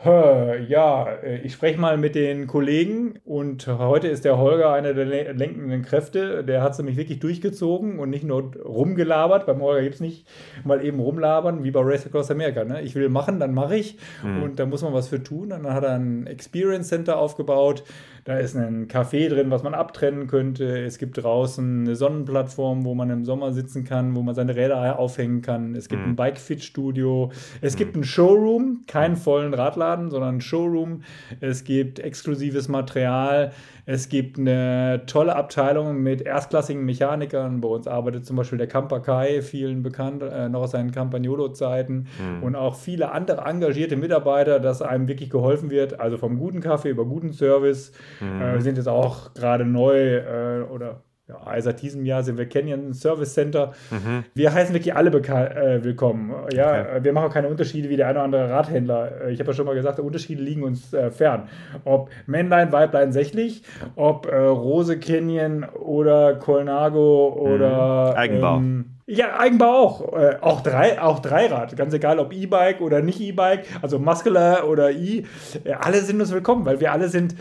[0.05, 5.05] ja, äh, ich spreche mal mit den Kollegen und heute ist der Holger einer der
[5.33, 6.43] lenkenden Kräfte.
[6.43, 9.45] Der hat es nämlich wirklich durchgezogen und nicht nur rumgelabert.
[9.45, 10.27] Beim Holger gibt es nicht
[10.63, 12.63] mal eben rumlabern, wie bei Race Across America.
[12.63, 12.81] Ne?
[12.81, 14.43] Ich will machen, dann mache ich mhm.
[14.43, 15.51] und da muss man was für tun.
[15.53, 17.83] Und dann hat er ein Experience Center aufgebaut.
[18.25, 20.79] Da ist ein Café drin, was man abtrennen könnte.
[20.85, 24.97] Es gibt draußen eine Sonnenplattform, wo man im Sommer sitzen kann, wo man seine Räder
[24.97, 25.75] aufhängen kann.
[25.75, 26.11] Es gibt mhm.
[26.11, 27.31] ein Bike-Fit-Studio.
[27.59, 27.77] Es mhm.
[27.77, 31.01] gibt einen Showroom, keinen vollen Radladen, sondern einen Showroom.
[31.41, 33.51] Es gibt exklusives Material.
[33.85, 37.59] Es gibt eine tolle Abteilung mit erstklassigen Mechanikern.
[37.59, 42.07] Bei uns arbeitet zum Beispiel der Kamper Kai, vielen bekannt, äh, noch aus seinen Campagnolo-Zeiten.
[42.17, 42.43] Mhm.
[42.43, 45.99] Und auch viele andere engagierte Mitarbeiter, dass einem wirklich geholfen wird.
[45.99, 47.91] Also vom guten Kaffee über guten Service.
[48.19, 48.41] Mhm.
[48.41, 52.49] Äh, wir sind jetzt auch gerade neu äh, oder ja, seit diesem Jahr sind wir
[52.49, 53.71] Canyon Service Center.
[53.91, 54.25] Mhm.
[54.33, 56.33] Wir heißen wirklich alle äh, willkommen.
[56.53, 57.03] Ja, okay.
[57.03, 59.21] wir machen keine Unterschiede wie der eine oder andere Radhändler.
[59.21, 61.47] Äh, ich habe ja schon mal gesagt, Unterschiede liegen uns äh, fern.
[61.85, 63.63] Ob Männlein, Weiblein, sächlich,
[63.95, 68.17] ob äh, Rose Canyon oder Colnago oder mhm.
[68.17, 68.57] Eigenbau.
[68.57, 70.13] Ähm, ja, Eigenbau auch.
[70.17, 71.75] Äh, auch, drei, auch Dreirad.
[71.75, 75.23] Ganz egal, ob E-Bike oder nicht E-Bike, also Muscular oder E.
[75.63, 77.35] Äh, alle sind uns willkommen, weil wir alle sind, äh,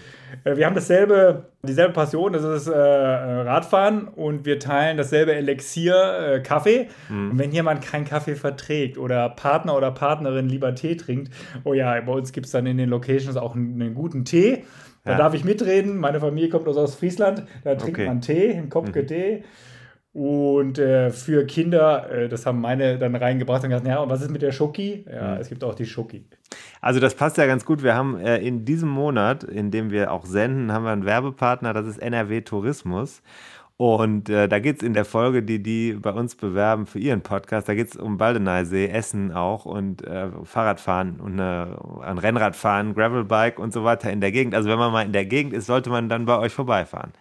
[0.45, 6.41] wir haben dasselbe, dieselbe Passion, das ist äh, Radfahren und wir teilen dasselbe Elixier, äh,
[6.41, 6.89] Kaffee.
[7.09, 7.31] Mhm.
[7.33, 11.33] Und wenn jemand keinen Kaffee verträgt oder Partner oder Partnerin lieber Tee trinkt,
[11.65, 14.65] oh ja, bei uns gibt es dann in den Locations auch einen, einen guten Tee.
[15.05, 15.19] Da ja.
[15.19, 15.99] darf ich mitreden.
[15.99, 17.45] Meine Familie kommt aus Ostfriesland.
[17.65, 18.07] Da trinkt okay.
[18.07, 19.39] man Tee, einen Kopfke-Tee.
[19.39, 19.45] Mhm.
[20.15, 24.21] Und äh, für Kinder, äh, das haben meine dann reingebracht und gesagt, ja, und was
[24.21, 25.07] ist mit der Schoki?
[25.11, 25.41] Ja, mhm.
[25.41, 26.27] es gibt auch die Schoki.
[26.83, 27.83] Also das passt ja ganz gut.
[27.83, 31.73] Wir haben äh, in diesem Monat, in dem wir auch senden, haben wir einen Werbepartner,
[31.73, 33.23] das ist NRW Tourismus.
[33.79, 37.23] Und äh, da geht es in der Folge, die die bei uns bewerben für ihren
[37.23, 43.59] Podcast, da geht es um Baldeneysee, Essen auch und äh, Fahrradfahren und ein Rennradfahren, Gravelbike
[43.59, 44.55] und so weiter in der Gegend.
[44.55, 47.13] Also wenn man mal in der Gegend ist, sollte man dann bei euch vorbeifahren.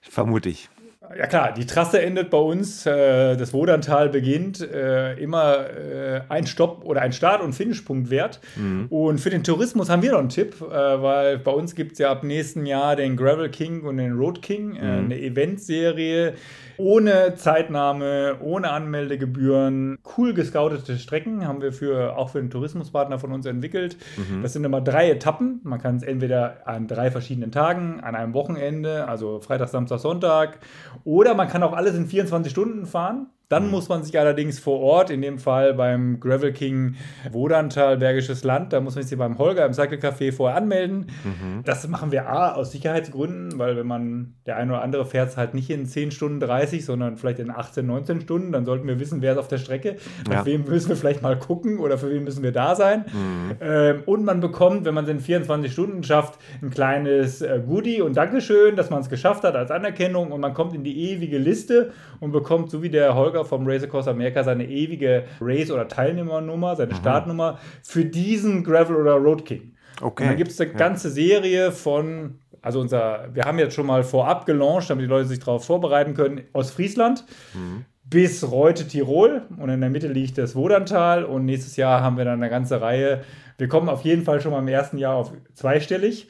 [0.00, 0.70] Vermute ich.
[1.16, 6.46] Ja klar, die Trasse endet bei uns, äh, das Wodantal beginnt, äh, immer äh, ein
[6.46, 8.40] Stopp oder ein Start- und Finishpunkt wert.
[8.56, 8.86] Mhm.
[8.88, 11.98] Und für den Tourismus haben wir noch einen Tipp, äh, weil bei uns gibt es
[11.98, 15.04] ja ab nächsten Jahr den Gravel King und den Road King, äh, mhm.
[15.04, 16.34] eine Eventserie
[16.78, 23.32] ohne Zeitnahme, ohne Anmeldegebühren, cool gescoutete Strecken haben wir für, auch für einen Tourismuspartner von
[23.32, 23.96] uns entwickelt.
[24.16, 24.42] Mhm.
[24.42, 25.60] Das sind immer drei Etappen.
[25.62, 30.58] Man kann es entweder an drei verschiedenen Tagen, an einem Wochenende, also Freitag, Samstag, Sonntag,
[31.04, 33.26] oder man kann auch alles in 24 Stunden fahren.
[33.48, 33.70] Dann mhm.
[33.70, 36.96] muss man sich allerdings vor Ort, in dem Fall beim Gravel King
[37.30, 41.06] Wodantal, Bergisches Land, da muss man sich beim Holger im Cycle Café vorher anmelden.
[41.22, 41.62] Mhm.
[41.64, 45.36] Das machen wir A aus Sicherheitsgründen, weil wenn man, der eine oder andere fährt es
[45.36, 48.98] halt nicht in 10 Stunden 30, sondern vielleicht in 18, 19 Stunden, dann sollten wir
[48.98, 49.94] wissen, wer ist auf der Strecke,
[50.28, 50.40] ja.
[50.40, 53.04] auf wem müssen wir vielleicht mal gucken oder für wen müssen wir da sein.
[53.12, 53.56] Mhm.
[53.60, 58.02] Ähm, und man bekommt, wenn man es in 24 Stunden schafft, ein kleines äh, Goodie
[58.02, 61.38] und Dankeschön, dass man es geschafft hat als Anerkennung und man kommt in die ewige
[61.38, 65.70] Liste und bekommt, so wie der Holger Holger vom Race Across America seine ewige Race-
[65.70, 66.98] oder Teilnehmernummer, seine mhm.
[66.98, 69.74] Startnummer für diesen Gravel oder Road King.
[70.00, 70.24] Okay.
[70.24, 70.76] Und dann gibt es eine ja.
[70.76, 75.28] ganze Serie von, also unser, wir haben jetzt schon mal vorab gelauncht, damit die Leute
[75.28, 77.24] sich darauf vorbereiten können, aus Friesland.
[77.54, 82.16] Mhm bis Reute Tirol und in der Mitte liegt das Wodantal und nächstes Jahr haben
[82.16, 83.22] wir dann eine ganze Reihe.
[83.58, 86.28] Wir kommen auf jeden Fall schon mal im ersten Jahr auf zweistellig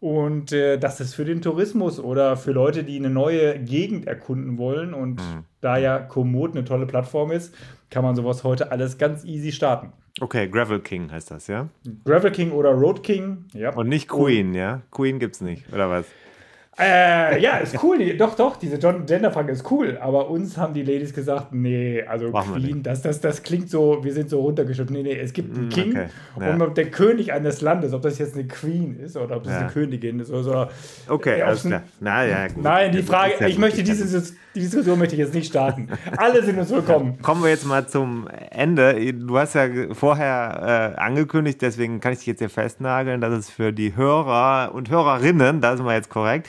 [0.00, 4.58] und äh, das ist für den Tourismus oder für Leute, die eine neue Gegend erkunden
[4.58, 4.94] wollen.
[4.94, 5.44] Und mhm.
[5.60, 7.54] da ja Komoot eine tolle Plattform ist,
[7.90, 9.92] kann man sowas heute alles ganz easy starten.
[10.20, 11.68] Okay, Gravel King heißt das, ja?
[12.04, 13.74] Gravel King oder Road King, ja.
[13.74, 14.82] Und nicht Queen, ja?
[14.92, 16.06] Queen gibt's nicht, oder was?
[16.78, 17.98] Äh, ja, ist cool.
[17.98, 19.98] Die, doch, doch, diese Gender-Frage ist cool.
[20.00, 24.02] Aber uns haben die Ladies gesagt, nee, also Machen Queen, das, das, das klingt so,
[24.02, 24.90] wir sind so runtergeschüttet.
[24.90, 25.90] Nee, nee, es gibt einen mm, King
[26.34, 26.48] okay.
[26.48, 26.64] ja.
[26.64, 29.60] und der König eines Landes, ob das jetzt eine Queen ist oder ob das ja.
[29.60, 30.30] eine Königin ist.
[30.30, 30.70] Oder,
[31.08, 31.82] okay, alles klar.
[32.00, 32.62] Na, ja, gut.
[32.62, 35.88] Nein, die Frage, ich möchte diese, die Diskussion möchte ich jetzt nicht starten.
[36.16, 37.20] Alle sind uns willkommen.
[37.22, 39.12] Kommen wir jetzt mal zum Ende.
[39.12, 43.50] Du hast ja vorher äh, angekündigt, deswegen kann ich dich jetzt hier festnageln, dass es
[43.50, 46.48] für die Hörer und Hörerinnen, da sind wir jetzt korrekt,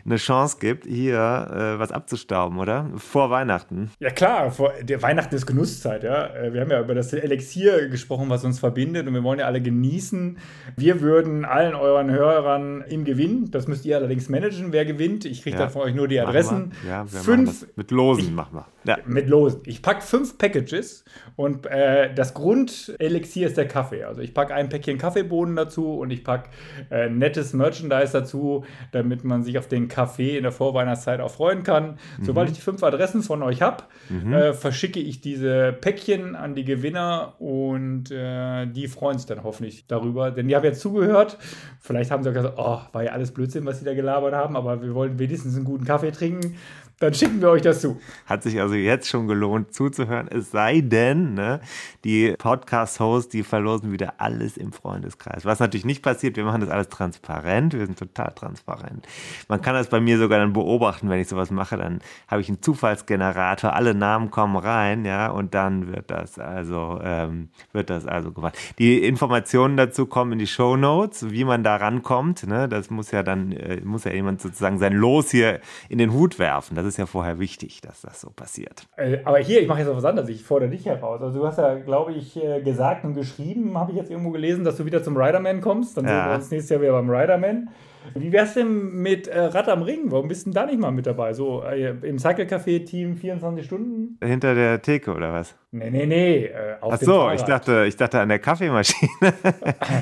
[0.05, 2.89] eine Chance gibt, hier äh, was abzustauben, oder?
[2.95, 3.91] Vor Weihnachten.
[3.99, 6.27] Ja klar, vor, der Weihnachten ist Genusszeit, ja.
[6.27, 9.45] Äh, wir haben ja über das Elixier gesprochen, was uns verbindet und wir wollen ja
[9.45, 10.37] alle genießen.
[10.75, 15.25] Wir würden allen euren Hörern im Gewinn, das müsst ihr allerdings managen, wer gewinnt.
[15.25, 15.63] Ich kriege ja.
[15.63, 16.73] dann von euch nur die Adressen.
[16.87, 18.67] Ja, wir fünf, mit Losen machen wir.
[18.83, 18.97] Ja.
[19.05, 19.61] Mit Losen.
[19.65, 21.05] Ich packe fünf Packages
[21.35, 24.03] und äh, das Grundelixier ist der Kaffee.
[24.03, 26.49] Also ich packe ein Päckchen Kaffeebohnen dazu und ich packe
[26.89, 31.63] äh, nettes Merchandise dazu, damit man sich auf den Kaffee in der Vorweihnachtszeit auch freuen
[31.63, 31.97] kann.
[32.17, 32.25] Mhm.
[32.25, 34.33] Sobald ich die fünf Adressen von euch habe, mhm.
[34.33, 39.85] äh, verschicke ich diese Päckchen an die Gewinner und äh, die freuen sich dann hoffentlich
[39.87, 40.31] darüber.
[40.31, 41.37] Denn die haben ja zugehört.
[41.79, 44.55] Vielleicht haben sie auch gesagt, oh, war ja alles Blödsinn, was sie da gelabert haben,
[44.55, 46.55] aber wir wollen wenigstens einen guten Kaffee trinken.
[47.01, 47.99] Dann schicken wir euch das zu.
[48.27, 50.27] Hat sich also jetzt schon gelohnt zuzuhören.
[50.27, 51.59] Es sei denn, ne,
[52.03, 55.43] die Podcast-Hosts, die verlosen wieder alles im Freundeskreis.
[55.43, 57.73] Was natürlich nicht passiert, wir machen das alles transparent.
[57.73, 59.07] Wir sind total transparent.
[59.47, 61.75] Man kann das bei mir sogar dann beobachten, wenn ich sowas mache.
[61.75, 66.99] Dann habe ich einen Zufallsgenerator, alle Namen kommen rein, ja, und dann wird das also,
[67.03, 68.55] ähm, wird das also gemacht.
[68.77, 72.45] Die Informationen dazu kommen in die Show Notes, wie man da rankommt.
[72.45, 72.69] Ne?
[72.69, 76.37] Das muss ja dann, äh, muss ja jemand sozusagen sein Los hier in den Hut
[76.37, 76.75] werfen.
[76.75, 78.87] Das ist ja vorher wichtig, dass das so passiert.
[78.97, 80.29] Äh, aber hier, ich mache jetzt noch was anderes.
[80.29, 81.21] Ich fordere dich heraus.
[81.21, 84.63] Also du hast ja, glaube ich, äh, gesagt und geschrieben, habe ich jetzt irgendwo gelesen,
[84.63, 85.97] dass du wieder zum Riderman kommst.
[85.97, 86.11] Dann ja.
[86.11, 87.69] sehen wir uns nächstes Jahr wieder beim Riderman.
[88.15, 90.05] Wie wär's denn mit äh, Rad am Ring?
[90.11, 91.33] Warum bist du da nicht mal mit dabei?
[91.33, 94.17] So äh, im Cycle Café Team 24 Stunden?
[94.23, 95.55] Hinter der Theke oder was?
[95.71, 96.45] Nee, nee, nee.
[96.45, 99.11] Äh, Ach so, ich dachte, ich dachte an der Kaffeemaschine.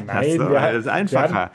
[0.07, 1.51] Nein, so, wir, das ist einfacher.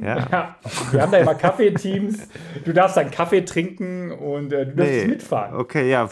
[0.00, 0.16] Ja.
[0.32, 0.56] ja.
[0.90, 2.28] Wir haben da immer Kaffeeteams.
[2.64, 5.06] Du darfst dann Kaffee trinken und äh, du darfst nee.
[5.06, 5.56] mitfahren.
[5.56, 6.08] Okay, ja.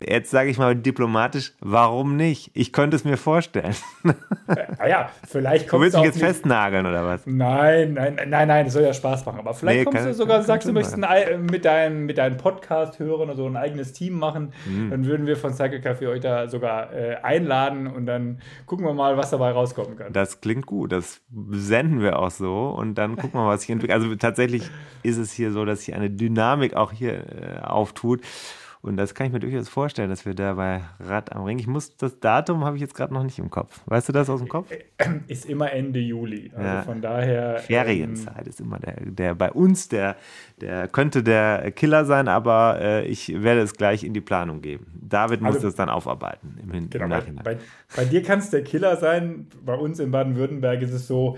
[0.00, 2.50] Jetzt sage ich mal diplomatisch, warum nicht?
[2.54, 3.74] Ich könnte es mir vorstellen.
[4.78, 7.26] Ah ja, vielleicht kommt Du willst mich jetzt festnageln oder was?
[7.26, 9.40] Nein, nein, nein, nein, das soll ja Spaß machen.
[9.40, 13.28] Aber vielleicht nee, kommst kann, du sogar, sagst du, möchtest mit deinen, mit deinen Podcast-Hörern
[13.28, 14.52] oder so ein eigenes Team machen.
[14.66, 14.90] Mhm.
[14.90, 18.94] Dann würden wir von Cycle Café euch da sogar äh, einladen und dann gucken wir
[18.94, 20.12] mal, was dabei rauskommen kann.
[20.12, 20.92] Das klingt gut.
[20.92, 21.20] Das
[21.50, 24.00] senden wir auch so und dann gucken wir, was sich entwickelt.
[24.00, 24.70] Also tatsächlich
[25.02, 28.22] ist es hier so, dass sich eine Dynamik auch hier äh, auftut.
[28.80, 31.58] Und das kann ich mir durchaus vorstellen, dass wir da bei Rad am Ring.
[31.58, 33.80] Ich muss, das Datum habe ich jetzt gerade noch nicht im Kopf.
[33.86, 34.70] Weißt du das aus dem Kopf?
[35.26, 36.50] Ist immer Ende Juli.
[36.54, 36.82] Also ja.
[36.82, 37.58] von daher.
[37.58, 40.16] Ferienzeit ähm, ist immer der, der bei uns, der,
[40.60, 44.86] der könnte der Killer sein, aber äh, ich werde es gleich in die Planung geben.
[44.94, 47.44] David muss also, das dann aufarbeiten im, Hin genau, im Nachhinein.
[47.44, 47.58] Bei,
[47.96, 49.46] bei dir kann es der Killer sein.
[49.64, 51.36] Bei uns in Baden-Württemberg ist es so,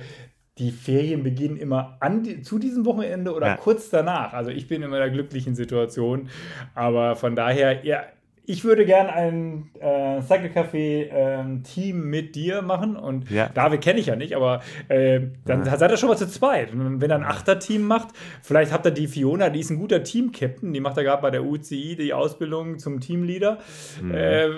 [0.61, 3.57] die Ferien beginnen immer an die, zu diesem Wochenende oder ja.
[3.57, 4.35] kurz danach.
[4.35, 6.29] Also ich bin immer in der glücklichen Situation.
[6.75, 8.03] Aber von daher, ja,
[8.45, 13.49] ich würde gerne ein äh, Cycle Café äh, Team mit dir machen und ja.
[13.49, 15.77] David kenne ich ja nicht, aber äh, dann ja.
[15.77, 16.73] seid ihr schon mal zu zweit.
[16.73, 18.09] Und wenn er ein Achter-Team macht,
[18.43, 21.31] vielleicht habt ihr die Fiona, die ist ein guter Team-Captain, die macht ja gerade bei
[21.31, 23.59] der UCI die Ausbildung zum Teamleader.
[24.03, 24.15] Mhm.
[24.15, 24.49] Äh,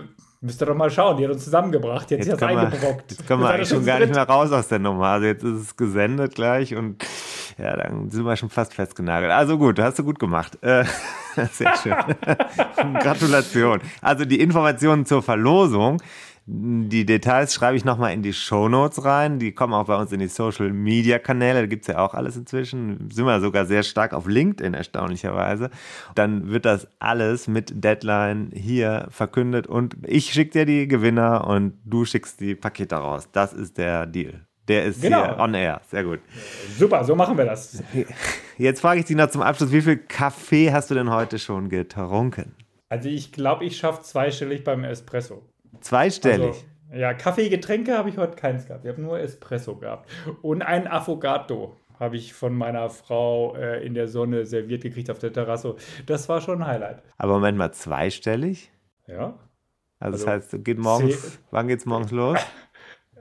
[0.44, 3.12] Müsst ihr doch mal schauen, die hat uns zusammengebracht, die hat jetzt sich das eingebrockt.
[3.12, 5.06] Jetzt kommen wir eigentlich schon gar nicht mehr raus aus der Nummer.
[5.06, 7.04] Also jetzt ist es gesendet gleich und
[7.58, 9.30] ja, dann sind wir schon fast festgenagelt.
[9.30, 10.58] Also gut, hast du gut gemacht.
[10.60, 10.84] Äh,
[11.52, 11.94] sehr schön.
[12.98, 13.80] Gratulation.
[14.00, 16.02] Also die Informationen zur Verlosung
[16.46, 19.38] die Details schreibe ich nochmal in die Show Notes rein.
[19.38, 21.60] Die kommen auch bei uns in die Social Media Kanäle.
[21.60, 23.10] Da gibt es ja auch alles inzwischen.
[23.10, 25.70] Sind wir sogar sehr stark auf LinkedIn, erstaunlicherweise.
[26.16, 31.74] Dann wird das alles mit Deadline hier verkündet und ich schicke dir die Gewinner und
[31.84, 33.28] du schickst die Pakete raus.
[33.30, 34.46] Das ist der Deal.
[34.68, 35.24] Der ist genau.
[35.24, 35.80] hier on air.
[35.90, 36.20] Sehr gut.
[36.76, 37.82] Super, so machen wir das.
[38.58, 41.68] Jetzt frage ich dich noch zum Abschluss: Wie viel Kaffee hast du denn heute schon
[41.68, 42.54] getrunken?
[42.88, 45.42] Also, ich glaube, ich schaffe zweistellig beim Espresso.
[45.82, 46.64] Zweistellig.
[46.90, 48.84] Also, ja, Kaffee, Getränke habe ich heute keins gehabt.
[48.84, 50.10] Ich habe nur Espresso gehabt.
[50.42, 55.18] Und ein Affogato habe ich von meiner Frau äh, in der Sonne serviert gekriegt auf
[55.18, 55.76] der Terrasse.
[56.06, 57.02] Das war schon ein Highlight.
[57.16, 58.70] Aber Moment mal, zweistellig?
[59.06, 59.38] Ja.
[59.98, 62.38] Also, also das heißt, geht morgens, wann geht es morgens los?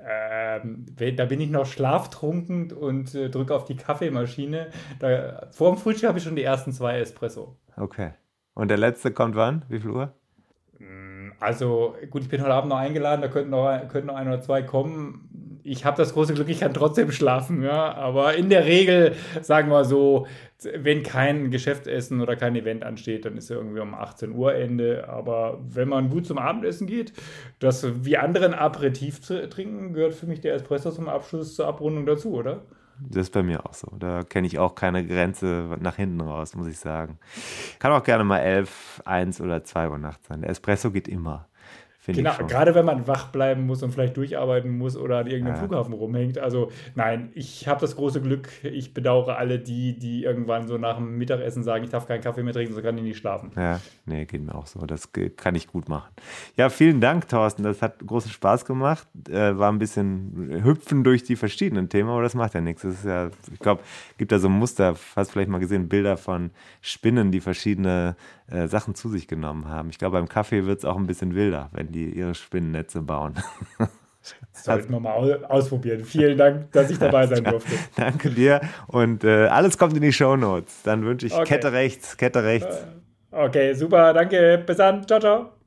[0.04, 4.72] Ähm, da bin ich noch schlaftrunken und äh, drücke auf die Kaffeemaschine.
[4.98, 7.56] Da, vor dem Frühstück habe ich schon die ersten zwei Espresso.
[7.78, 8.14] Okay.
[8.56, 9.64] Und der letzte kommt wann?
[9.70, 10.16] Wie viel Uhr?
[11.42, 14.42] Also gut, ich bin heute Abend noch eingeladen, da könnten noch, könnten noch ein oder
[14.42, 15.60] zwei kommen.
[15.64, 17.96] Ich habe das große Glück, ich kann trotzdem schlafen, ja.
[17.96, 20.28] Aber in der Regel, sagen wir so,
[20.76, 25.10] wenn kein Geschäftsessen oder kein Event ansteht, dann ist es irgendwie um 18 Uhr Ende.
[25.10, 27.12] Aber wenn man gut zum Abendessen geht,
[27.58, 32.34] das wie anderen Aperitif trinken, gehört für mich der Espresso zum Abschluss zur Abrundung dazu,
[32.36, 32.62] oder?
[33.00, 33.88] Das ist bei mir auch so.
[33.98, 37.20] Da kenne ich auch keine Grenze nach hinten raus, muss ich sagen.
[37.80, 40.42] Kann auch gerne mal elf, eins oder zwei Uhr nachts sein.
[40.42, 41.48] Der Espresso geht immer.
[42.08, 45.62] Genau, gerade wenn man wach bleiben muss und vielleicht durcharbeiten muss oder an irgendeinem Ja.
[45.62, 46.40] Flughafen rumhängt.
[46.40, 50.98] Also nein, ich habe das große Glück, ich bedauere alle die, die irgendwann so nach
[50.98, 53.52] dem Mittagessen sagen, ich darf keinen Kaffee mehr trinken, so kann ich nicht schlafen.
[53.56, 54.80] Ja, nee, geht mir auch so.
[54.88, 56.10] Das kann ich gut machen.
[56.58, 57.62] Ja, vielen Dank, Thorsten.
[57.64, 59.08] Das hat großen Spaß gemacht.
[59.30, 62.82] Äh, war ein bisschen hüpfen durch die verschiedenen Themen, aber das macht ja nichts.
[62.82, 63.84] Das ist ja, ich glaube,
[64.18, 66.50] gibt da so ein Muster, hast vielleicht mal gesehen, Bilder von
[66.82, 68.16] Spinnen, die verschiedene
[68.52, 69.90] äh, Sachen zu sich genommen haben.
[69.90, 73.36] Ich glaube, beim Kaffee wird es auch ein bisschen wilder, wenn die ihre Spinnennetze bauen.
[74.54, 76.06] Das sollten wir mal au- ausprobieren.
[76.06, 77.72] Vielen Dank, dass ich dabei sein durfte.
[77.96, 80.84] Danke dir und äh, alles kommt in die Show Notes.
[80.84, 81.46] Dann wünsche ich Okay.
[81.56, 82.86] Kette rechts, Kette rechts.
[83.32, 84.62] Okay, super, danke.
[84.64, 85.08] Bis dann.
[85.08, 85.61] Ciao, ciao.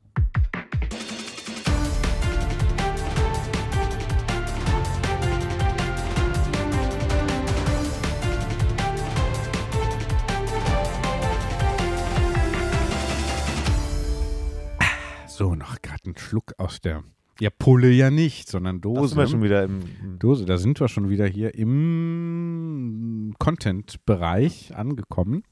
[16.85, 17.05] Aus der,
[17.41, 19.09] ja, Pulle ja nicht, sondern Da Dose.
[19.09, 24.77] sind wir schon wieder im, im Dose, da sind wir schon wieder hier im Content-Bereich
[24.77, 25.43] angekommen.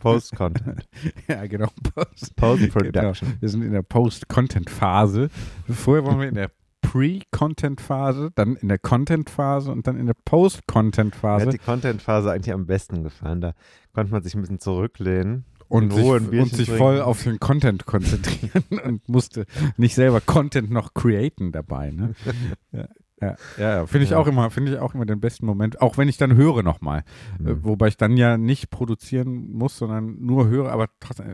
[0.00, 0.88] Post-Content.
[1.28, 1.68] ja, genau.
[1.94, 3.28] Post, Post-Production.
[3.28, 3.40] Genau.
[3.40, 5.28] Wir sind in der Post-Content-Phase.
[5.68, 6.50] Vorher waren wir in der
[6.80, 12.54] Pre-Content-Phase, dann in der Content-Phase und dann in der Mir hat Post-Content-Phase die Content-Phase eigentlich
[12.54, 13.40] am besten gefallen.
[13.40, 13.52] Da
[13.92, 15.44] konnte man sich ein bisschen zurücklehnen.
[15.70, 16.76] Und sich, und sich trinken.
[16.78, 21.90] voll auf den Content konzentrieren und musste nicht selber Content noch createn dabei.
[21.92, 22.14] Ne?
[22.72, 22.88] ja,
[23.20, 24.18] ja, ja, finde ich Ja.
[24.18, 27.04] auch immer, finde ich auch immer den besten Moment, auch wenn ich dann höre nochmal.
[27.38, 27.64] Äh, Mhm.
[27.64, 31.26] wobei ich dann ja nicht produzieren muss, sondern nur höre, aber trotzdem.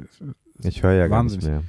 [0.62, 1.46] äh, Ich höre ja gar nicht Wahnsinnig.
[1.60, 1.62] mehr.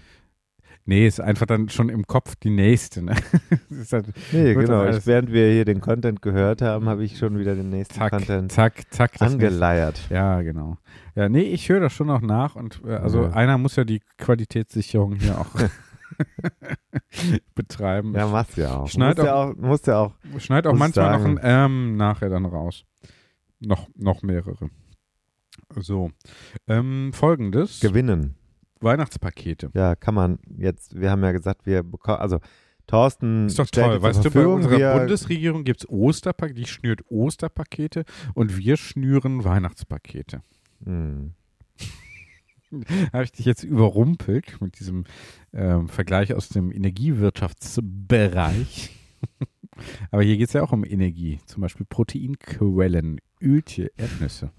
[0.89, 3.01] Nee, ist einfach dann schon im Kopf die nächste.
[3.03, 3.13] Ne?
[3.91, 4.87] Halt, Nee, genau.
[4.87, 8.11] Ich, während wir hier den Content gehört haben, habe ich schon wieder den nächsten zack,
[8.13, 9.21] Content zack, zack.
[9.21, 9.99] angeleiert.
[10.09, 10.77] Ja, genau.
[11.13, 13.31] Ja, nee, ich höre das schon noch nach und äh, also Ja.
[13.31, 15.47] einer muss ja die Qualitätssicherung hier auch
[17.55, 18.13] betreiben.
[18.15, 18.87] Ja, machst ja auch.
[18.87, 20.13] Schneid musst ja auch, musst ja auch.
[20.39, 21.37] Schneid auch manchmal noch sagen.
[21.39, 22.85] ein Ähm nachher dann raus.
[23.59, 24.69] Noch, noch mehrere.
[25.75, 26.11] So.
[26.67, 27.81] Ähm, Folgendes.
[27.81, 28.36] gewinnen.
[28.81, 29.69] Weihnachtspakete.
[29.73, 32.39] Ja, kann man jetzt, wir haben ja gesagt, wir bekommen, also
[32.87, 34.01] Thorsten Ist doch toll.
[34.01, 39.43] Weißt du, bei unserer wir, Bundesregierung gibt es Osterpakete, die schnürt Osterpakete und wir schnüren
[39.43, 40.41] Weihnachtspakete.
[40.85, 41.33] Hm.
[43.13, 45.03] Habe ich dich jetzt überrumpelt mit diesem
[45.53, 48.89] ähm, Vergleich aus dem Energiewirtschaftsbereich.
[50.11, 54.51] Aber hier geht es ja auch um Energie, zum Beispiel Proteinquellen, Öltje, Erdnüsse.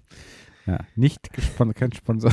[0.66, 2.32] Ja, nicht gesponsert, kein Sponsor,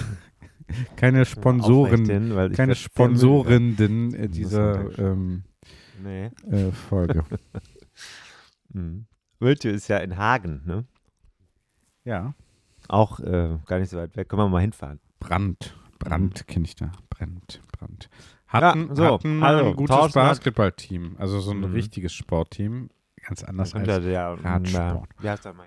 [0.95, 5.43] keine Sponsoren, hin, keine Sponsorenden äh, dieser ähm,
[6.03, 6.31] Nee.
[6.49, 7.23] äh, Folge.
[8.73, 9.05] Hm.
[9.39, 10.85] Wöltje ist ja in Hagen, ne?
[12.03, 12.33] ja,
[12.89, 14.27] Auch äh, gar nicht so weit weg.
[14.27, 14.99] Können wir mal hinfahren.
[15.19, 18.09] Brand, Brand kenne ich da, Brand, Brand.
[18.51, 21.73] Ja, Hatten, so, hatten also, ein gutes Basketballteam, also so ein Mhm.
[21.73, 22.89] richtiges Sportteam,
[23.25, 25.09] ganz anders als der, Radsport.
[25.17, 25.65] Der, wie heißt der hier?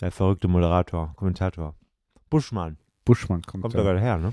[0.00, 1.74] Der verrückte Moderator, Kommentator.
[2.30, 2.78] Buschmann.
[3.06, 3.82] Buschmann kommt, Kommt da.
[3.82, 4.32] gerade her, ne?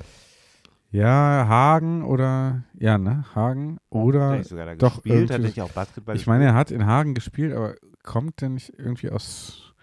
[0.91, 5.31] Ja, Hagen oder, ja, ne, Hagen Hat oder, der nicht sogar da doch, gespielt?
[5.31, 8.73] Hat nicht auch Basketball ich meine, er hat in Hagen gespielt, aber kommt der nicht
[8.77, 9.73] irgendwie aus,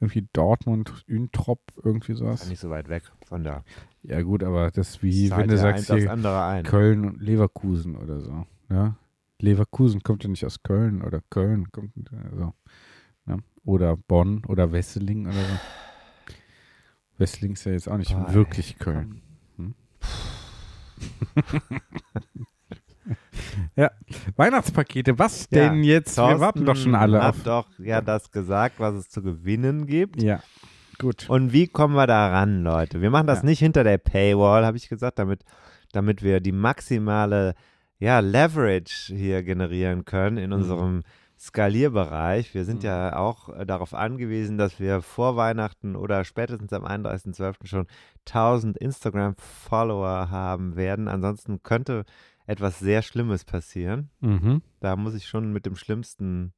[0.00, 2.48] irgendwie Dortmund, Üntrop, irgendwie sowas?
[2.48, 3.62] Nicht so weit weg von da.
[4.02, 6.64] Ja gut, aber das wie, Zahlt wenn du ja sagst, hier andere ein.
[6.64, 8.96] Köln und Leverkusen oder so, ja.
[9.38, 11.92] Leverkusen kommt ja nicht aus Köln oder Köln kommt,
[12.32, 12.54] also,
[13.26, 13.38] ne?
[13.64, 15.58] oder Bonn oder Wesseling oder so.
[17.18, 19.22] Wesseling ist ja jetzt auch nicht Boah, ey, wirklich Köln.
[23.76, 23.90] Ja,
[24.36, 26.16] Weihnachtspakete, was Ja, denn jetzt?
[26.16, 27.42] Wir Thorsten warten doch schon alle hat auf.
[27.44, 30.20] doch ja das gesagt, was es zu gewinnen gibt.
[30.22, 30.40] Ja,
[30.98, 31.28] gut.
[31.30, 33.00] Und wie kommen wir da ran, Leute?
[33.02, 33.44] Wir machen das Ja.
[33.44, 35.44] nicht hinter der Paywall, habe ich gesagt, damit,
[35.92, 37.54] damit wir die maximale
[37.98, 40.42] ja, Leverage hier generieren können Mhm.
[40.42, 41.02] in unserem
[41.38, 42.54] Skalierbereich.
[42.54, 47.66] Wir sind ja auch äh, darauf angewiesen, dass wir vor Weihnachten oder spätestens am 31.12.
[47.66, 47.86] schon
[48.26, 51.08] 1000 Instagram-Follower haben werden.
[51.08, 52.04] Ansonsten könnte
[52.46, 54.10] etwas sehr Schlimmes passieren.
[54.20, 54.62] Mhm.
[54.80, 56.52] Da muss ich schon mit dem schlimmsten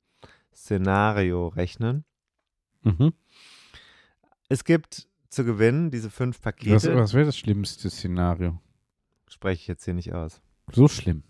[0.55, 2.05] Szenario rechnen.
[2.83, 3.13] Mhm.
[4.49, 6.97] Es gibt zu gewinnen diese fünf Was, Pakete.
[6.97, 8.61] was wäre das schlimmste Szenario?
[9.29, 10.41] Spreche ich jetzt hier nicht aus.
[10.73, 11.23] So schlimm.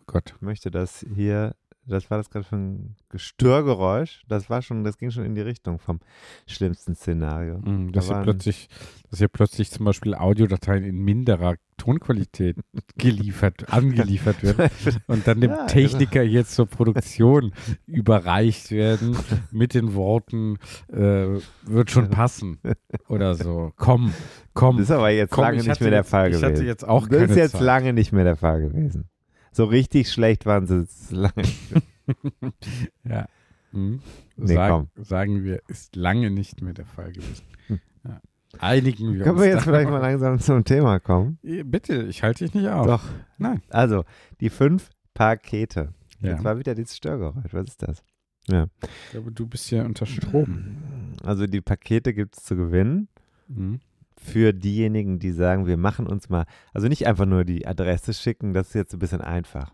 [0.00, 0.34] Oh Gott.
[0.36, 1.56] Ich möchte das hier,
[1.86, 4.22] das war das gerade für ein Störgeräusch.
[4.28, 6.00] Das war schon, das ging schon in die Richtung vom
[6.46, 7.58] schlimmsten Szenario.
[7.58, 8.68] Mhm, Dass, Da hier plötzlich,
[9.10, 12.56] dass hier plötzlich zum Beispiel Audiodateien in minderer Tonqualität
[12.96, 14.70] geliefert, angeliefert werden
[15.08, 15.66] und dann dem Ja, genau.
[15.68, 17.52] Techniker jetzt zur Produktion
[17.86, 19.16] überreicht werden
[19.50, 20.56] mit den Worten,
[20.92, 22.58] äh, wird schon passen
[23.08, 23.72] oder so.
[23.76, 24.14] Komm,
[24.54, 24.76] komm.
[24.78, 26.54] Das ist aber jetzt komm, lange ich nicht mehr der jetzt, Fall Ich gewesen.
[26.54, 27.60] hatte jetzt auch das ist jetzt Zeit.
[27.60, 29.08] lange nicht mehr der Fall gewesen.
[29.54, 31.32] So richtig schlecht waren sie lange.
[33.04, 33.26] Ja.
[33.70, 34.00] Hm.
[34.36, 37.44] Nee, Sag, sagen wir, ist lange nicht mehr der Fall gewesen.
[37.68, 37.80] Hm.
[38.04, 38.20] Ja.
[38.58, 39.44] Einigen wir Können uns.
[39.44, 41.38] wir jetzt vielleicht mal langsam zum Thema kommen?
[41.42, 42.86] Bitte, ich halte dich nicht auf.
[42.86, 43.04] Doch.
[43.38, 43.62] Nein.
[43.70, 44.04] Also,
[44.40, 45.94] die fünf Pakete.
[46.20, 46.32] Ja.
[46.32, 47.52] Jetzt war wieder dieses Störgeräusch.
[47.52, 48.02] Was ist das?
[48.48, 48.66] Ja.
[48.82, 50.76] Ich glaube, du bist ja unter Strom.
[51.22, 53.08] Also, die Pakete gibt es zu gewinnen.
[53.48, 53.80] Mhm.
[54.24, 58.52] Für diejenigen, die sagen, wir machen uns mal, also nicht einfach nur die Adresse schicken,
[58.54, 59.72] das ist jetzt ein bisschen einfach.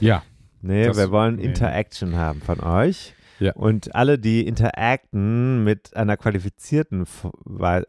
[0.00, 0.22] Ja.
[0.60, 1.44] Nee, Das- wir wollen nee.
[1.44, 3.14] Interaction haben von euch.
[3.40, 3.52] Ja.
[3.52, 7.04] Und alle, die interacten mit einer qualifizierten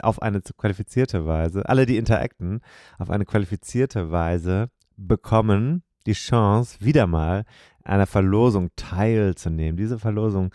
[0.00, 2.60] auf eine qualifizierte Weise, alle, die interacten
[2.98, 7.44] auf eine qualifizierte Weise, bekommen die Chance, wieder mal
[7.82, 9.76] einer Verlosung teilzunehmen.
[9.76, 10.52] Diese Verlosung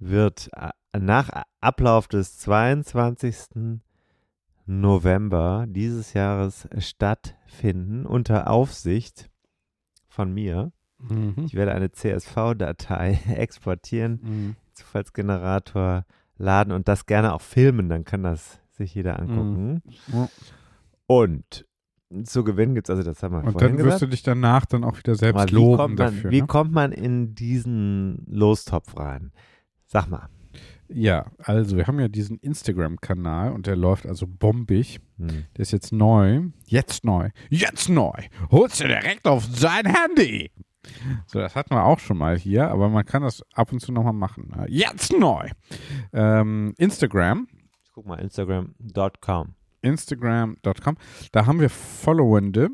[0.00, 1.30] wird äh, nach
[1.60, 3.78] Ablauf des 22.
[4.66, 9.30] November dieses Jahres stattfinden unter Aufsicht
[10.08, 10.72] von mir.
[10.98, 11.34] Mhm.
[11.46, 14.56] Ich werde eine CSV-Datei exportieren, Mhm.
[14.74, 16.04] Zufallsgenerator
[16.38, 19.82] laden und das gerne auch filmen, dann kann das sich jeder angucken.
[20.12, 20.28] Ja.
[21.06, 21.66] Und
[22.24, 24.02] zu gewinnen gibt es, also das haben wir Und dann wirst gesagt.
[24.02, 26.30] du dich danach dann auch wieder selbst wie loben man, dafür.
[26.30, 26.46] wie ne?
[26.46, 29.32] kommt man in diesen Lostopf rein?
[29.86, 30.28] Sag mal.
[30.94, 35.00] Ja, also wir haben ja diesen Instagram-Kanal und der läuft also bombig.
[35.18, 35.46] Hm.
[35.56, 36.42] Der ist jetzt neu.
[36.66, 37.30] Jetzt neu.
[37.48, 38.12] Jetzt neu.
[38.50, 40.50] Holst du direkt auf sein Handy.
[41.26, 43.92] So, das hatten wir auch schon mal hier, aber man kann das ab und zu
[43.92, 44.52] nochmal machen.
[44.68, 45.48] Jetzt neu.
[46.12, 47.48] Ähm, Instagram.
[47.84, 49.54] Ich guck mal, Instagram.com.
[49.82, 50.96] Instagram.com.
[51.30, 52.70] Da haben wir Followende,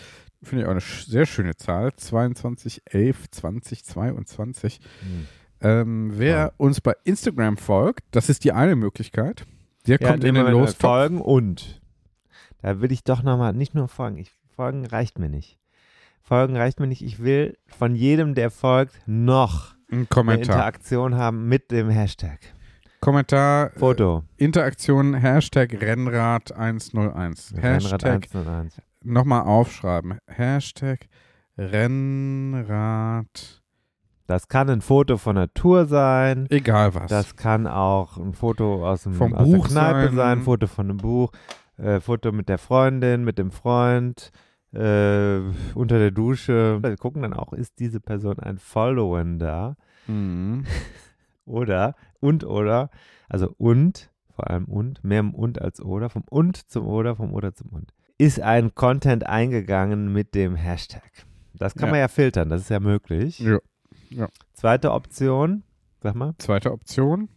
[0.42, 5.26] finde ich auch eine sehr schöne Zahl, 22.11.2022, Hm.
[5.60, 9.44] ähm, wer uns bei Instagram folgt, das ist die eine Möglichkeit.
[9.86, 10.80] Der Ja, kommt in den Lostopf.
[10.80, 11.80] Folgen und.
[12.62, 15.58] Da will ich doch nochmal, nicht nur folgen, ich, folgen reicht mir nicht.
[16.22, 17.02] Folgen reicht mir nicht.
[17.02, 20.56] Ich will von jedem, der folgt, noch Ein eine Kommentar.
[20.56, 22.40] Interaktion haben mit dem Hashtag.
[23.00, 24.24] Kommentar, äh, Foto.
[24.36, 27.54] Interaktion, Hashtag Rennrad 101.
[27.56, 28.82] Rennrad Hashtag 101.
[29.02, 30.18] nochmal aufschreiben.
[30.26, 31.06] Hashtag
[31.58, 33.62] Rennrad,
[34.26, 36.46] Das kann ein Foto von der Tour sein.
[36.50, 37.08] egal was.
[37.10, 40.16] Das kann auch ein Foto aus, dem, Vom aus Buch der Kneipe sein.
[40.16, 41.30] sein, Foto von einem Buch,
[41.76, 44.30] äh, Foto mit der Freundin, mit dem Freund,
[44.74, 45.40] äh,
[45.74, 46.82] unter der Dusche.
[46.82, 49.76] Wir gucken dann auch, ist diese Person ein Followender
[50.06, 50.64] Mhm.
[51.46, 52.90] oder und oder,
[53.28, 57.32] also und, vor allem und, mehr im und als oder, vom und zum oder, vom
[57.32, 57.92] oder zum und.
[58.18, 61.10] Ist ein Content eingegangen mit dem Hashtag.
[61.54, 61.90] Das kann Ja.
[61.92, 63.38] man ja filtern, das ist ja möglich.
[64.10, 64.28] Ja.
[64.52, 65.62] Zweite Option,
[66.02, 66.34] sag mal.
[66.38, 67.28] Zweite Option.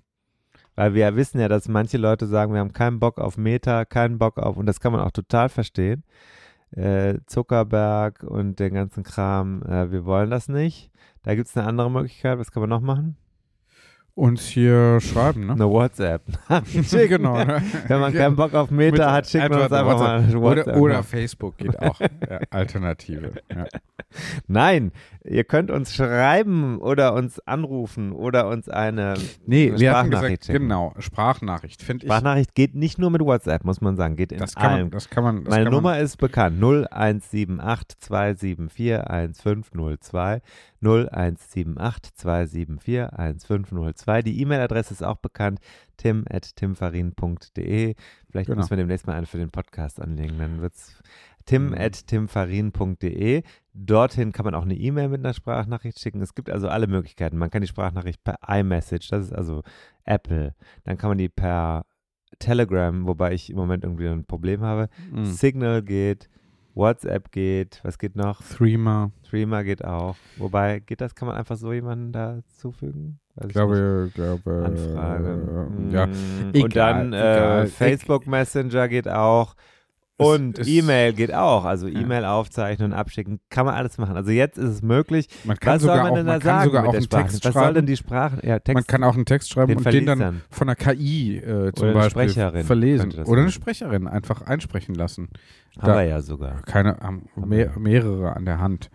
[0.75, 3.85] Weil wir ja wissen ja, dass manche Leute sagen, wir haben keinen Bock auf Meta,
[3.85, 6.03] keinen Bock auf, und das kann man auch total verstehen.
[6.71, 10.91] Äh, Zuckerberg und den ganzen Kram, äh, wir wollen das nicht.
[11.23, 12.39] Da gibt es eine andere Möglichkeit.
[12.39, 13.17] Was kann man noch machen?
[14.17, 15.53] Uns hier schreiben, ne?
[15.53, 16.23] Eine WhatsApp.
[17.07, 17.37] genau.
[17.37, 17.61] Ne?
[17.87, 20.39] Wenn man keinen Bock auf Meta Mit- hat, schickt man uns einfach einfach mal eine
[20.39, 20.75] Oder, WhatsApp.
[20.77, 21.99] oder Facebook geht auch.
[21.99, 23.33] ja, Alternative.
[23.55, 23.65] Ja.
[24.47, 24.91] Nein,
[25.23, 29.13] ihr könnt uns schreiben oder uns anrufen oder uns eine
[29.45, 30.59] Nee, Eine wir Sprachnachricht gesagt, schicken.
[30.63, 31.83] genau, Sprachnachricht.
[31.83, 32.55] Finde ich, Sprachnachricht.
[32.55, 34.15] Geht nicht nur mit WhatsApp, muss man sagen.
[34.15, 34.81] Geht in das kann, allem.
[34.85, 35.43] man, das kann man.
[35.43, 36.57] Das Meine kann Nummer ist bekannt.
[36.59, 40.41] 0178 274 1502.
[40.81, 44.21] 0178 274 1502.
[44.21, 45.59] Die E-Mail-Adresse ist auch bekannt.
[45.97, 47.95] tim.timfarin.de.
[48.29, 48.57] Vielleicht Genau.
[48.57, 50.37] müssen wir demnächst mal eine für den Podcast anlegen.
[50.37, 50.95] Dann wird es
[51.45, 53.43] tim.timfarin.de.
[53.73, 56.21] Dorthin kann man auch eine E-Mail mit einer Sprachnachricht schicken.
[56.21, 57.37] Es gibt also alle Möglichkeiten.
[57.37, 59.63] Man kann die Sprachnachricht per iMessage, das ist also
[60.03, 60.55] Apple.
[60.83, 61.85] Dann kann man die per
[62.39, 64.89] Telegram, wobei ich im Moment irgendwie ein Problem habe.
[65.11, 65.25] Mhm.
[65.25, 66.29] Signal geht,
[66.77, 68.41] WhatsApp geht, was geht noch?
[68.41, 69.11] Threema.
[69.25, 70.15] Streamer geht auch.
[70.37, 73.19] Wobei, geht das, kann man einfach so jemanden dazufügen?
[73.35, 74.63] Weiß Ich ich glaube, glaube.
[74.65, 75.67] Anfrage.
[75.89, 76.05] Äh, ja.
[76.07, 77.63] Mm, Egal, Und dann egal.
[77.63, 79.55] äh, Facebook Messenger geht auch.
[80.17, 81.63] Und E-Mail geht auch.
[81.63, 81.87] Also.
[81.87, 84.15] E-Mail aufzeichnen, abschicken, kann man alles machen.
[84.15, 85.27] Also jetzt ist es möglich.
[85.43, 86.91] Man kann Was soll sogar man auch, denn man da kann sagen sogar mit auch
[86.91, 87.23] der einen Sprache?
[87.27, 87.85] Text Was soll denn schreiben.
[87.85, 88.39] die Sprache?
[88.47, 88.73] Ja, Text.
[88.73, 91.43] Man kann auch einen Text schreiben den und den dann verliest von einer KI äh,
[91.43, 93.01] zum Oder eine Beispiel Sprecherin verlesen.
[93.01, 93.61] könnte das Oder eine sein.
[93.61, 95.29] Sprecherin einfach einsprechen lassen.
[95.77, 96.61] Haben da- wir ja sogar.
[96.63, 98.89] Keine, haben mehr, mehrere an der Hand.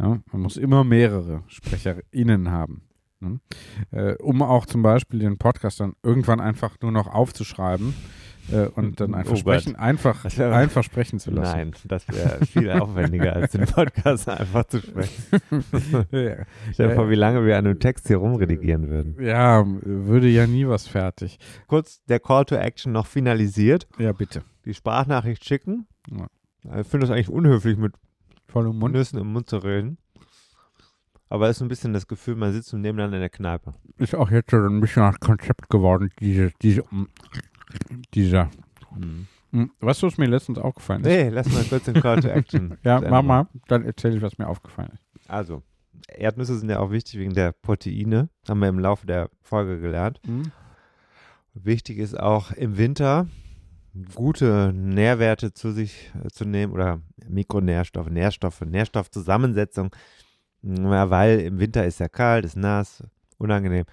[0.00, 2.82] Ja, man muss immer mehrere SprecherInnen haben.
[3.20, 3.38] Ne?
[3.92, 7.94] Äh, um auch zum Beispiel den Podcast dann irgendwann einfach nur noch aufzuschreiben
[8.52, 11.56] äh, und dann einfach Oh sprechen, einfach, einfach sprechen zu lassen.
[11.56, 15.24] Nein, das wäre viel aufwendiger, als den Podcast einfach zu sprechen.
[16.10, 16.44] Ja.
[16.72, 19.16] Stell dir vor, wie lange wir an einem Text hier rumredigieren würden.
[19.24, 21.38] ja, würde ja nie was fertig.
[21.66, 23.86] Kurz der Call to Action noch finalisiert.
[23.98, 24.42] Ja, bitte.
[24.64, 25.86] Die Sprachnachricht schicken.
[26.10, 26.80] Ja.
[26.80, 27.94] Ich finde das eigentlich unhöflich, mit
[28.46, 28.94] Voll im Mund.
[28.94, 29.98] Nüssen im Mund zu reden.
[31.28, 33.74] Aber es ist ein bisschen das Gefühl, man sitzt nebeneinander in der Kneipe.
[33.98, 36.84] Ist auch jetzt so ein bisschen ein Konzept geworden, diese, diese,
[38.14, 38.50] dieser.
[39.50, 41.06] Mm, Weißt du, was mir letztens aufgefallen ist?
[41.06, 42.76] Nee, lass mal kurz den Call to Action.
[42.82, 45.30] Ja, mach mal, dann erzähle ich, was mir aufgefallen ist.
[45.30, 45.62] Also,
[46.08, 48.28] Erdnüsse sind ja auch wichtig wegen der Proteine.
[48.48, 50.20] Haben wir im Laufe der Folge gelernt.
[51.54, 53.28] Wichtig ist auch im Winter
[54.14, 59.90] gute Nährwerte zu sich äh, zu nehmen oder Mikronährstoffe, Nährstoffe, Nährstoffzusammensetzung,
[60.62, 63.04] weil im Winter ist ja kalt, ist nass,
[63.38, 63.84] unangenehm.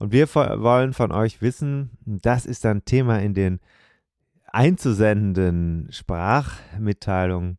[0.00, 3.60] Und wir wollen von euch wissen, das ist dann Thema in den
[4.46, 7.58] einzusendenden Sprachmitteilungen.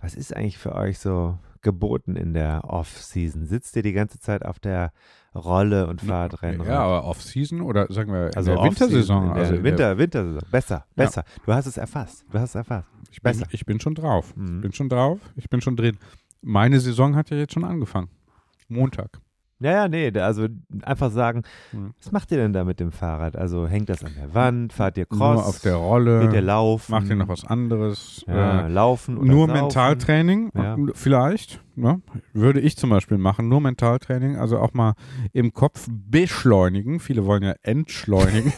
[0.00, 3.44] Was ist eigentlich für euch so geboten in der Off-Season?
[3.44, 4.92] Sitzt ihr die ganze Zeit auf der
[5.34, 6.68] Rolle und fahrt Rennrad?
[6.68, 9.26] Ja, aber Off-Season oder sagen wir Also der Wintersaison.
[9.28, 10.48] in der also in Winter, Wintersaison.
[10.50, 11.04] Besser, Ja.
[11.04, 11.24] besser.
[11.44, 12.24] Du hast es erfasst.
[12.30, 12.88] Du hast es erfasst.
[12.94, 14.34] Der, ich, bin, ich bin schon drauf.
[14.36, 14.60] Mhm.
[14.60, 15.18] Bin schon drauf.
[15.34, 15.98] Ich bin schon drin.
[16.40, 18.08] Meine Saison hat ja jetzt schon angefangen.
[18.68, 19.20] Montag.
[19.62, 20.46] Ja, ja, nee, also
[20.82, 21.92] einfach sagen, Mhm.
[22.02, 23.36] was macht ihr denn da mit dem Fahrrad?
[23.36, 24.72] Also hängt das an der Wand?
[24.72, 25.18] Fahrt ihr Cross?
[25.18, 26.20] Nur auf der Rolle.
[26.20, 26.90] Geht ihr laufen?
[26.92, 28.24] Macht ihr noch was anderes?
[28.26, 29.60] Ja, Äh, laufen oder nur saufen?
[29.60, 30.76] Mentaltraining, Ja.
[30.94, 32.02] vielleicht, ne?
[32.32, 34.94] würde ich zum Beispiel machen, nur Mentaltraining, also auch mal
[35.32, 37.00] im Kopf beschleunigen.
[37.00, 38.52] Viele wollen ja entschleunigen.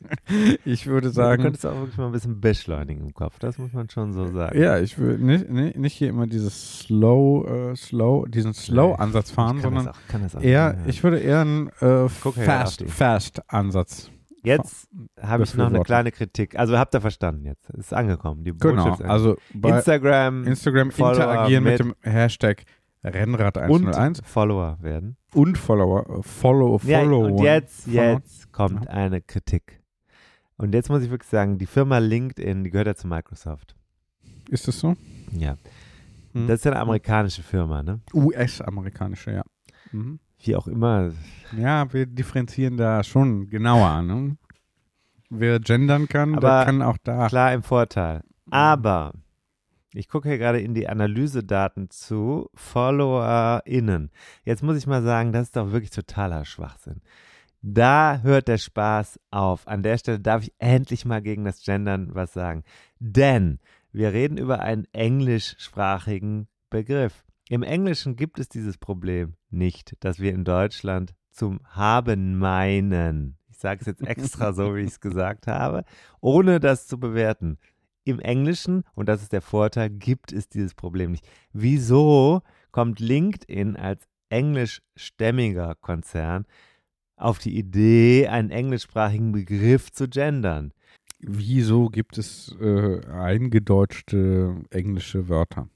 [0.64, 3.72] ich würde Du sagen, könntest auch wirklich mal ein bisschen beschleunigen im Kopf, das muss
[3.72, 4.60] man schon so sagen.
[4.60, 9.60] ja, ich würde nicht, nicht, nicht hier immer dieses Slow, äh, Slow, diesen Slow-Ansatz fahren,
[9.60, 9.94] sondern auch,
[10.36, 10.76] auch eher, ja.
[10.86, 12.08] ich würde eher einen äh, her,
[12.88, 13.40] Fast.
[14.42, 14.88] Jetzt
[15.20, 16.58] habe ich noch eine kleine Kritik.
[16.58, 17.68] Also habt ihr verstanden jetzt.
[17.70, 18.44] Ist angekommen.
[18.44, 19.10] Die Genau, angekommen.
[19.10, 22.64] also Instagram, Instagram interagieren mit, mit- dem Hashtag
[23.04, 25.16] Rennrad101 und Follower werden.
[25.34, 27.24] und Follower, äh, Follow, Ja, Follow.
[27.26, 27.96] und jetzt, Follow.
[28.14, 29.80] jetzt kommt eine Kritik.
[30.56, 33.74] Und jetzt muss ich wirklich sagen, die Firma LinkedIn, die gehört ja zu Microsoft.
[34.50, 34.94] Ist das so?
[35.32, 35.56] Ja.
[36.34, 36.46] Hm.
[36.46, 38.00] Das ist ja eine amerikanische Firma, ne?
[38.14, 39.42] US-amerikanische, ja.
[39.92, 40.18] Mhm.
[40.42, 41.12] Wie auch immer.
[41.56, 44.02] Ja, wir differenzieren da schon genauer.
[44.02, 44.36] Ne?
[45.28, 47.28] Wer gendern kann, der Aber kann auch da.
[47.28, 48.22] Klar im Vorteil.
[48.50, 49.12] Aber
[49.92, 54.10] ich gucke hier gerade in die Analysedaten zu FollowerInnen.
[54.44, 57.00] Jetzt muss ich mal sagen, das ist doch wirklich totaler Schwachsinn.
[57.62, 59.68] Da hört der Spaß auf.
[59.68, 62.64] An der Stelle darf ich endlich mal gegen das Gendern was sagen.
[62.98, 63.58] Denn
[63.92, 67.24] wir reden über einen englischsprachigen Begriff.
[67.50, 73.38] Im Englischen gibt es dieses Problem nicht, dass wir in Deutschland zum Haben meinen.
[73.48, 75.84] Ich sage es jetzt extra so, wie ich es gesagt habe,
[76.20, 77.58] ohne das zu bewerten.
[78.04, 81.28] Im Englischen, und das ist der Vorteil, gibt es dieses Problem nicht.
[81.52, 86.46] Wieso kommt LinkedIn als englischstämmiger Konzern
[87.16, 90.72] auf die Idee, einen englischsprachigen Begriff zu gendern?
[91.18, 95.68] Wieso gibt es äh, eingedeutschte englische Wörter?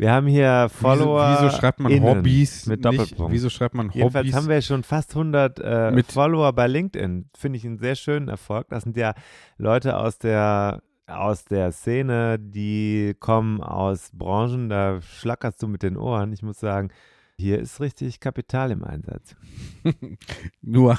[0.00, 1.28] Wir haben hier Follower.
[1.30, 2.98] Wieso, wieso schreibt man innen Hobbys mit nicht?
[3.00, 3.32] Doppelpunkt.
[3.34, 4.34] Wieso schreibt man Jedenfalls Hobbys?
[4.34, 7.28] haben wir schon fast 100 äh, Mit- Follower bei LinkedIn.
[7.36, 8.68] Finde ich einen sehr schönen Erfolg.
[8.70, 9.12] Das sind ja
[9.58, 15.98] Leute aus der, aus der Szene, die kommen aus Branchen, da schlackerst du mit den
[15.98, 16.32] Ohren.
[16.32, 16.88] Ich muss sagen,
[17.36, 19.36] hier ist richtig Kapital im Einsatz.
[20.62, 20.98] Nur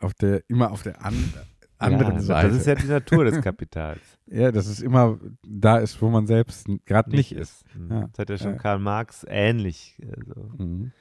[0.00, 1.32] auf der, immer auf der an,
[1.80, 2.48] anderen ja, Seite.
[2.48, 4.00] Das ist ja die Natur des Kapitals.
[4.26, 7.64] ja, dass es immer da ist, wo man selbst gerade nicht ist.
[7.74, 7.90] Mhm.
[7.90, 8.00] Ja.
[8.08, 8.58] Das hat ja schon Ja.
[8.58, 10.92] Karl Marx ähnlich äh, so Mhm.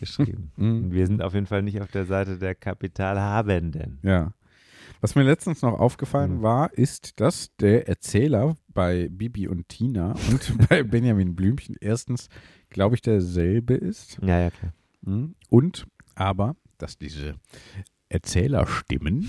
[0.00, 0.52] geschrieben.
[0.56, 0.92] Mhm.
[0.92, 3.98] Wir sind auf jeden Fall nicht auf der Seite der Kapitalhabenden.
[4.02, 4.32] Ja.
[5.00, 6.42] Was mir letztens noch aufgefallen Mhm.
[6.42, 12.28] war, ist, dass der Erzähler bei Bibi und Tina und bei Benjamin Blümchen erstens,
[12.70, 14.18] glaube ich, derselbe ist.
[14.22, 14.72] Ja, ja, klar.
[15.02, 15.34] Mhm.
[15.50, 17.34] Und aber, dass diese
[18.14, 19.28] Erzählerstimmen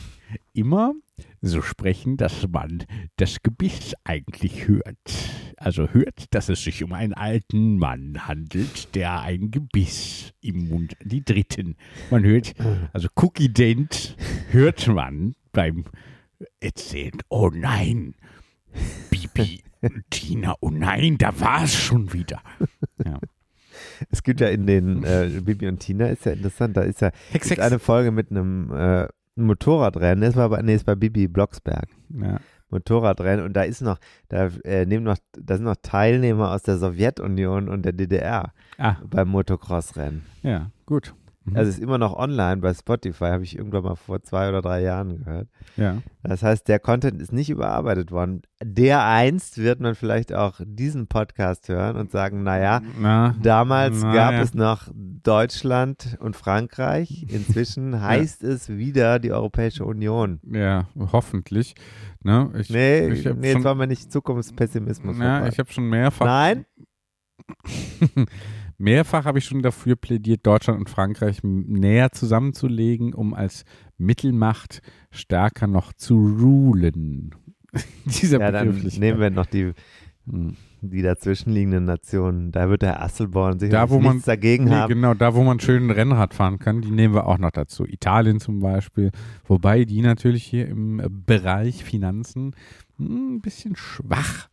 [0.54, 0.94] immer
[1.42, 2.84] so sprechen, dass man
[3.18, 4.98] das Gebiss eigentlich hört.
[5.58, 10.96] Also hört, dass es sich um einen alten Mann handelt, der ein Gebiss im Mund,
[11.04, 11.78] die dritten.
[12.12, 12.54] Man hört,
[12.94, 14.16] also Cookie Dent
[14.52, 15.86] hört man beim
[16.60, 18.14] Erzählen, oh nein,
[19.10, 19.64] Bibi
[20.12, 22.42] Tina, oh nein, da war es schon wieder.
[24.10, 27.12] Es gibt ja in den äh, Bibi und Tina ist ja interessant, da ist ja
[27.32, 31.28] Hex, gibt eine Folge mit einem äh, Motorradrennen, das war bei, nee, ist bei Bibi
[31.28, 31.88] Blocksberg.
[32.10, 32.40] Ja.
[32.70, 34.00] Motorradrennen und da ist noch,
[34.30, 38.96] da äh, nehmen noch, da sind noch Teilnehmer aus der Sowjetunion und der DDR Ah,
[39.10, 40.24] beim Motocross-Rennen.
[40.42, 41.14] ja, gut.
[41.46, 41.56] Mhm.
[41.56, 44.82] Also ist immer noch online bei Spotify, habe ich irgendwann mal vor zwei oder drei
[44.82, 45.48] Jahren gehört.
[45.78, 46.02] Ja.
[46.24, 48.42] Das heißt, der Content ist nicht überarbeitet worden.
[48.64, 54.14] Der einst wird man vielleicht auch diesen Podcast hören und sagen, naja, Na, damals na
[54.14, 54.42] gab ja.
[54.42, 57.28] es noch Deutschland und Frankreich.
[57.30, 60.40] Inzwischen heißt es wieder die Europäische Union.
[60.52, 61.76] ja, hoffentlich.
[62.24, 62.50] Ne?
[62.58, 65.20] Ich, Nee, ich nee schon, jetzt wollen wir nicht Zukunftspessimismus.
[65.20, 66.66] ja, ich habe schon mehrfach Nein,
[68.78, 73.64] Mehrfach habe ich schon dafür plädiert, Deutschland und Frankreich näher zusammenzulegen, um als
[73.98, 74.82] Mittelmacht
[75.12, 77.34] stärker noch zu rulen.
[78.06, 79.72] Dieser ja, dann nehmen wir noch die,
[80.28, 80.56] Hm.
[80.82, 82.52] die dazwischenliegenden Nationen.
[82.52, 84.90] Da wird der Asselborn sicherlich Da, wo man- nichts dagegen Nee, haben.
[84.94, 87.86] genau, da wo man schön Rennrad fahren kann, die nehmen wir auch noch dazu.
[87.86, 89.12] Italien zum Beispiel,
[89.46, 92.56] wobei die natürlich hier im Bereich Finanzen
[92.98, 94.50] hm, ein bisschen schwach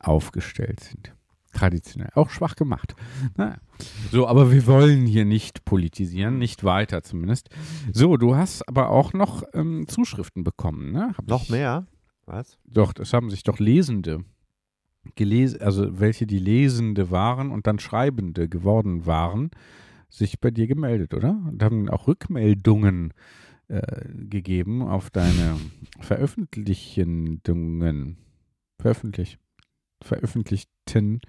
[0.00, 1.14] aufgestellt sind.
[1.54, 2.10] Traditionell.
[2.14, 2.94] Auch schwach gemacht.
[3.36, 3.56] Naja.
[4.10, 7.48] So, aber wir wollen hier nicht politisieren, nicht weiter zumindest.
[7.92, 11.12] So, du hast aber auch noch ähm, Zuschriften bekommen, ne?
[11.16, 11.86] Hab Noch ich, mehr?
[12.26, 12.58] Was?
[12.64, 14.24] Doch, das haben sich doch Lesende
[15.14, 19.50] gelesen, also welche die Lesende waren und dann Schreibende geworden waren,
[20.08, 21.38] sich bei dir gemeldet, oder?
[21.46, 23.12] Und haben auch Rückmeldungen
[23.68, 25.56] äh, gegeben auf deine
[26.00, 28.16] Veröffentlichungen.
[28.78, 29.38] Veröffentlich,
[30.02, 31.20] veröffentlichten,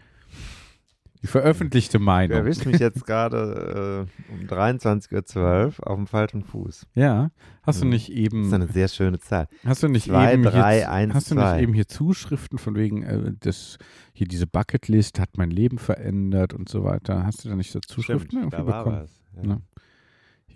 [1.22, 2.38] die veröffentlichte Du Meinung.
[2.38, 6.86] erwischt mich jetzt gerade äh, um 23.12 Uhr auf dem falschen Fuß.
[6.94, 7.32] Ja,
[7.64, 7.92] hast du Mhm.
[7.92, 9.48] nicht Das ist eben, eine sehr schöne Zahl.
[9.66, 12.76] hast du nicht Zwei, eben drei, hier, eins, hast du nicht eben hier Zuschriften von
[12.76, 13.78] wegen, äh, das,
[14.14, 17.26] hier diese Bucketlist hat mein Leben verändert und so weiter.
[17.26, 19.02] Hast du da nicht so Zuschriften Stimmt, irgendwie da war bekommen?
[19.04, 19.44] was.
[19.44, 19.50] Ja.
[19.52, 19.62] Ja.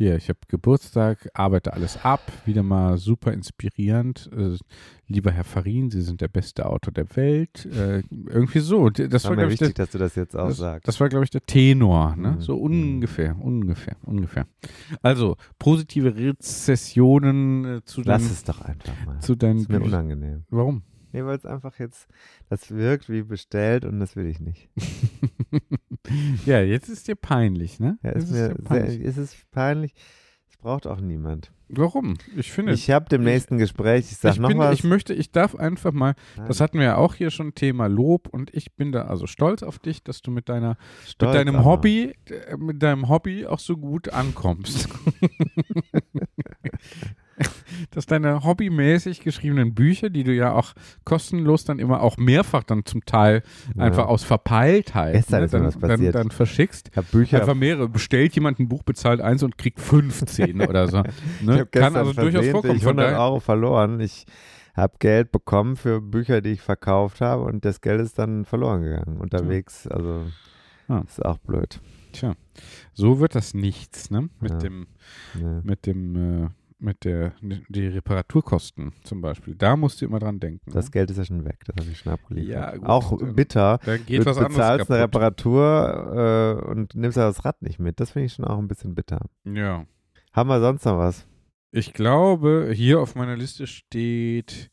[0.01, 4.29] Hier, ich habe Geburtstag, arbeite alles ab, wieder mal super inspirierend.
[4.33, 4.55] Äh,
[5.07, 7.65] lieber Herr Farin, Sie sind der beste Autor der Welt.
[7.65, 8.89] Äh, irgendwie so.
[8.89, 10.87] Das war war, mir glaube ich, der, wichtig, dass du das jetzt auch das, sagst.
[10.87, 12.15] das war, glaube ich, der Tenor.
[12.15, 12.31] Ne?
[12.31, 12.41] Mhm.
[12.41, 14.47] So ungefähr, ungefähr, ungefähr.
[15.01, 19.19] Also, positive Rezessionen äh, zu Lass deinen, es doch einfach mal.
[19.19, 20.45] zu deinen Das ist mir unangenehm.
[20.49, 20.83] Warum?
[21.11, 22.07] Nee, weil es einfach jetzt,
[22.47, 24.69] das wirkt wie bestellt und das will ich nicht.
[26.45, 27.97] ja, jetzt ist dir peinlich, ne?
[28.03, 29.01] Ja, ist mir dir sehr, peinlich.
[29.01, 29.93] ist es peinlich.
[30.47, 31.51] Das braucht auch niemand.
[31.71, 32.15] Warum?
[32.35, 34.73] Ich finde, Ich habe dem nächsten Gespräch, ich sag ich, noch bin, was.
[34.73, 37.85] ich möchte, ich darf einfach mal, das Nein, hatten wir ja auch hier schon Thema
[37.85, 41.39] Lob und ich bin da also stolz auf dich, dass du mit deiner, stolz mit
[41.39, 41.65] deinem aber.
[41.65, 44.89] Hobby, äh, mit deinem Hobby auch so gut ankommst.
[47.91, 50.73] dass deine hobbymäßig geschriebenen Bücher, die du ja auch
[51.05, 53.43] kostenlos dann immer auch mehrfach dann zum Teil
[53.75, 53.83] Ja.
[53.85, 56.15] einfach aus Verpeiltheit Gestern ne, ist mir dann, was dann, passiert.
[56.15, 56.89] dann verschickst.
[56.91, 57.87] Ich habe Bücher Einfach mehrere.
[57.89, 61.03] Bestellt jemand ein Buch, bezahlt eins und kriegt 15 oder so.
[61.39, 61.53] Ich Ne?
[61.59, 62.79] habe Kann also durchaus vorkommen.
[62.79, 63.99] Von 100 daher, Euro verloren.
[63.99, 64.25] Ich
[64.75, 68.81] habe Geld bekommen für Bücher, die ich verkauft habe und das Geld ist dann verloren
[68.83, 69.87] gegangen unterwegs.
[69.87, 70.25] Also
[70.87, 71.01] Ah.
[71.07, 71.79] ist auch blöd.
[72.13, 72.33] tja,
[72.93, 74.29] so wird das nichts, ne?
[74.39, 74.57] Mit Ja.
[74.57, 74.87] dem,
[75.35, 75.61] Nee.
[75.63, 76.49] mit dem, äh,
[76.79, 79.55] mit der, die Reparaturkosten zum Beispiel.
[79.55, 80.71] Da musst du immer dran denken.
[80.71, 80.91] Das ne?
[80.91, 82.53] Geld ist ja schon weg, das habe ich schon abgeliefert.
[82.53, 83.79] Ja, gut, auch dann- bitter.
[83.85, 85.03] Da geht du was anderes bezahlst eine.
[85.03, 87.99] Reparatur äh, und nimmst das Rad nicht mit.
[87.99, 89.25] Das finde ich schon auch ein bisschen bitter.
[89.45, 89.85] Ja.
[90.31, 91.25] Haben wir sonst noch was?
[91.71, 94.71] Ich glaube, hier auf meiner Liste steht.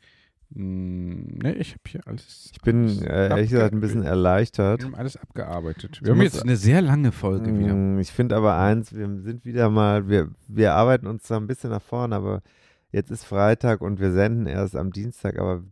[0.50, 2.50] Mh, ne, ich habe hier alles.
[2.52, 4.84] Ich bin alles äh, ehrlich gesagt ein bisschen Wir erleichtert.
[4.84, 5.96] haben alles abgearbeitet.
[5.96, 7.74] Ich Wir haben jetzt eine sehr lange Folge wieder.
[7.74, 11.46] Mm, Ich finde aber eins, wir sind wieder mal, wir, wir arbeiten uns zwar ein
[11.46, 12.42] bisschen nach vorne, aber
[12.92, 15.62] jetzt ist Freitag und wir senden erst am Dienstag, aber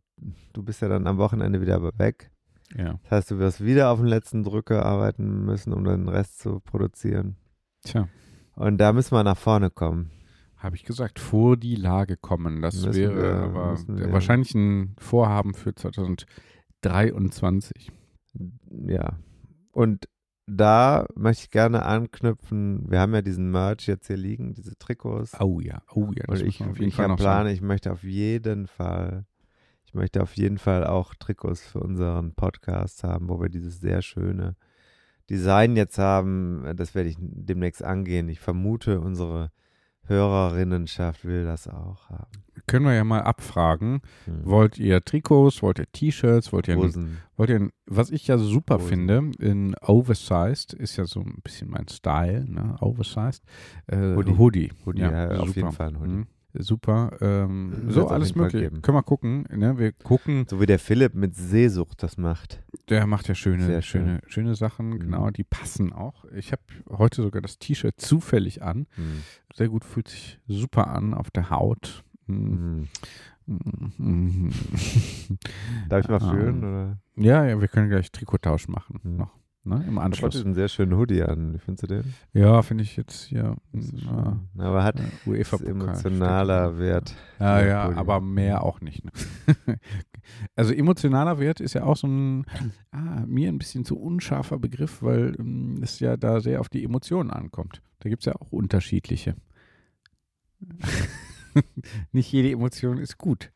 [0.52, 2.30] du bist ja dann am Wochenende wieder weg.
[2.76, 2.98] Ja.
[3.04, 6.60] Das heißt, du wirst wieder auf den letzten Drücker arbeiten müssen, um den Rest zu
[6.60, 7.36] produzieren.
[7.84, 8.08] Tja.
[8.56, 10.10] Und da müssen wir nach vorne kommen.
[10.64, 12.62] Habe ich gesagt, vor die Lage kommen.
[12.62, 14.10] Das Müssen wäre wir- aber wir.
[14.12, 17.92] wahrscheinlich ein Vorhaben für 2023.
[18.86, 19.18] Ja.
[19.72, 20.08] Und
[20.46, 22.90] da möchte ich gerne anknüpfen.
[22.90, 25.38] Wir haben ja diesen Merch jetzt hier liegen, diese Trikots.
[25.40, 27.62] Oh ja, oh ja, das Und ich, auf jeden ich Fall habe noch Plane, ich
[27.62, 29.26] möchte auf jeden Fall,
[29.86, 34.02] ich möchte auf jeden Fall auch Trikots für unseren Podcast haben, wo wir dieses sehr
[34.02, 34.56] schöne
[35.30, 36.64] Design jetzt haben.
[36.76, 38.28] Das werde ich demnächst angehen.
[38.28, 39.50] Ich vermute, unsere
[40.06, 42.44] Hörerinnenschaft will das auch haben.
[42.66, 44.00] Können wir ja mal abfragen.
[44.24, 44.44] Hm.
[44.44, 47.18] Wollt ihr Trikots, wollt ihr T-Shirts, wollt ihr, Hosen.
[47.36, 48.88] wollt ihr was ich ja super Hosen.
[48.88, 52.76] finde, in Oversized, ist ja so ein bisschen mein Style, ne?
[52.80, 53.42] Oversized.
[53.86, 54.38] Äh, Hoodie.
[54.38, 54.72] Hoodie.
[54.86, 56.12] Hoodie, ja, ja, auf jeden Fall ein Hoodie.
[56.12, 56.26] Mhm.
[56.56, 57.16] Super.
[57.20, 58.80] Ähm, so, alles geben.
[58.82, 59.44] Können wir gucken.
[59.54, 59.76] Ne?
[59.78, 62.62] Wir gucken, So wie der Philipp mit Seesucht das macht.
[62.88, 64.02] der macht ja schöne, Sehr schön.
[64.06, 64.90] schöne, schöne Sachen.
[64.90, 64.98] Mhm.
[65.00, 66.24] Genau, die passen auch.
[66.34, 68.86] Ich habe heute sogar das T-Shirt zufällig an.
[68.94, 69.22] Hm.
[69.54, 72.04] Sehr gut, fühlt sich super an auf der Haut.
[72.26, 72.88] Mhm.
[73.46, 73.92] Hm.
[73.98, 74.50] Mhm.
[75.88, 76.30] Darf ich mal Ah.
[76.30, 76.58] fühlen?
[76.64, 76.98] Oder?
[77.16, 79.00] Ja, ja, wir können gleich Trikottausch machen.
[79.02, 79.16] Mhm.
[79.16, 79.30] Noch.
[79.64, 80.44] Ne, im Du hast Anschluss.
[80.44, 81.54] einen sehr schönen Hoodie an.
[81.54, 82.14] Wie findest du den?
[82.32, 83.32] Ja, finde ich jetzt
[83.72, 84.40] ist na.
[84.58, 85.70] Aber hat äh, UEFA-Pokal.
[85.72, 86.78] emotionaler steht.
[86.80, 87.14] Wert.
[87.40, 89.04] Ja, Ja, ja, aber mehr auch nicht.
[89.04, 89.10] Ne?
[90.56, 92.46] also emotionaler Wert ist ja auch so ein,
[92.90, 96.84] ah, mir ein bisschen zu unscharfer Begriff, weil ähm, es ja da sehr auf die
[96.84, 97.82] Emotionen ankommt.
[98.00, 99.36] Da gibt es ja auch unterschiedliche.
[102.12, 103.50] nicht jede Emotion ist gut.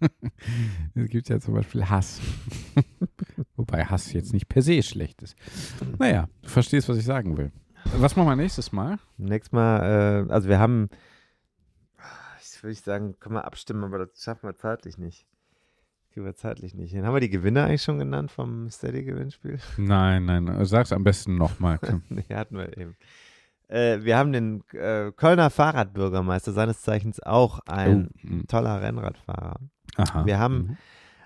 [0.94, 2.20] es gibt ja zum Beispiel Hass.
[3.66, 5.36] Wobei Hass jetzt nicht per se schlecht ist.
[5.98, 7.50] Naja, du verstehst, was ich sagen will.
[7.96, 8.98] Was machen wir nächstes Mal?
[9.16, 10.90] Nächstes Mal, äh, also wir haben,
[12.42, 15.26] ich würde sagen, können wir abstimmen, aber das schaffen wir zeitlich nicht.
[16.12, 17.06] Kriegen wir zeitlich nicht hin.
[17.06, 19.58] Haben wir die Gewinner eigentlich schon genannt vom Steady-Gewinnspiel?
[19.78, 21.78] Nein, nein, sag's am besten nochmal.
[22.10, 22.96] nee, hatten wir eben.
[23.68, 28.46] Äh, wir haben den äh, Kölner Fahrradbürgermeister, seines Zeichens auch ein Oh, mm.
[28.46, 29.58] toller Rennradfahrer.
[29.96, 30.26] Aha.
[30.26, 30.76] Wir haben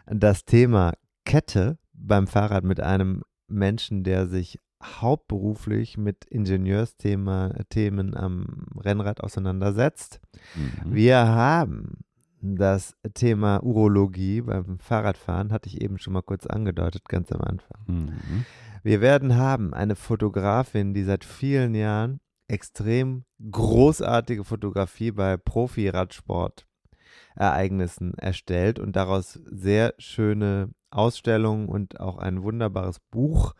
[0.06, 0.20] Mhm.
[0.20, 0.92] das Thema
[1.24, 10.20] Kette beim Fahrrad mit einem Menschen, der sich hauptberuflich mit Ingenieursthemen Themen am Rennrad auseinandersetzt.
[10.54, 10.94] Mhm.
[10.94, 12.04] Wir haben
[12.40, 17.82] das Thema Urologie beim Fahrradfahren, hatte ich eben schon mal kurz angedeutet, ganz am Anfang.
[17.86, 18.44] Mhm.
[18.84, 28.78] Wir werden haben eine Fotografin, die seit vielen Jahren extrem großartige Fotografie bei Profi-Radsport-Ereignissen erstellt
[28.78, 33.54] und daraus sehr schöne Ausstellungen und auch ein wunderbares Buch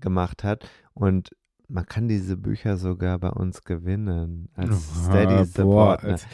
[0.00, 0.68] gemacht hat.
[0.94, 1.30] Und
[1.66, 6.04] man kann diese Bücher sogar bei uns gewinnen als Steady Ah, boah, Support.
[6.04, 6.26] es-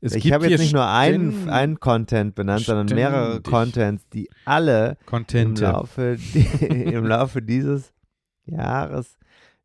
[0.00, 3.40] es ich habe jetzt nicht nur einen, einen Content benannt, sondern mehrere.
[3.42, 5.06] Contents, die alle im.
[5.72, 6.16] Laufe,
[6.68, 7.92] im Laufe dieses
[8.46, 9.18] Jahres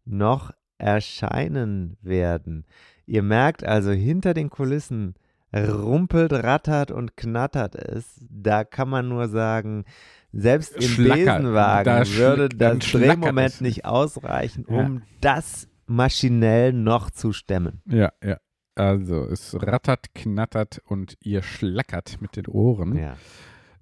[0.06, 2.66] noch erscheinen werden.
[3.06, 5.16] Ihr merkt also, hinter den Kulissen
[5.56, 8.20] rumpelt, rattert und knattert es.
[8.30, 9.86] Da kann man nur sagen,
[10.32, 11.40] selbst im Schlackert.
[11.40, 14.76] Besenwagen Da würde das Drehmoment nicht ausreichen, Ja.
[14.80, 17.82] um das maschinell noch zu stemmen.
[17.86, 18.38] Ja, ja.
[18.76, 22.98] Also, es rattert, knattert und ihr schlackert mit den Ohren.
[22.98, 23.18] Ja.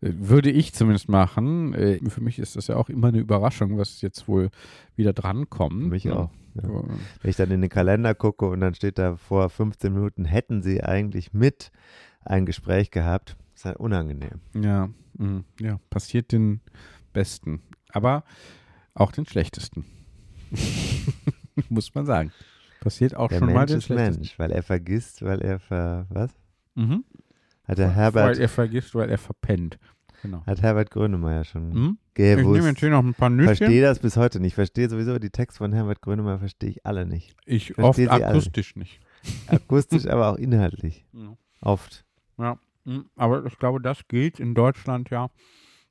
[0.02, 1.74] Äh, Würde ich zumindest machen.
[1.74, 4.50] Äh, Für mich ist das ja auch immer eine Überraschung, was jetzt wohl
[4.98, 5.84] wieder drankommt.
[5.84, 6.16] Für mich ne?
[6.18, 6.30] auch.
[6.56, 6.70] Ja.
[7.22, 10.62] Wenn ich dann in den Kalender gucke und dann steht da vor 15 Minuten, hätten
[10.62, 11.72] sie eigentlich mit
[12.24, 14.42] ein Gespräch gehabt, ist halt unangenehm.
[14.54, 16.62] Ja, mm, ja, passiert den
[17.14, 17.62] Besten.
[17.92, 18.24] Aber
[18.94, 19.86] auch den Schlechtesten.
[21.70, 22.32] Muss man sagen.
[22.82, 24.18] Passiert auch Der schon mal Mensch den ist.
[24.18, 26.32] Mensch, weil er vergisst, weil er ver, was?
[26.76, 27.04] Mhm.
[27.66, 29.78] Hat der Weil Herbert, er vergisst, weil er verpennt.
[30.22, 30.44] Genau.
[30.46, 31.98] hat Herbert Grönemeyer schon Hm?
[32.14, 32.66] Ich nehme gewusst.
[32.66, 33.56] jetzt hier noch ein paar Nüsschen.
[33.56, 34.54] Verstehe das bis heute nicht.
[34.56, 37.36] Verstehe sowieso die Texte von Herbert Grönemeyer, verstehe ich alle nicht.
[37.46, 38.28] Ich verstehe oft sie alle.
[38.28, 39.00] akustisch nicht.
[39.48, 41.06] Akustisch, aber auch inhaltlich.
[41.14, 41.36] Ja.
[41.62, 42.06] Oft.
[42.40, 45.30] Ja, mm, aber ich glaube, das gilt in Deutschland ja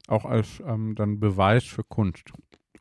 [0.09, 2.33] auch als ähm, dann Beweis für Kunst.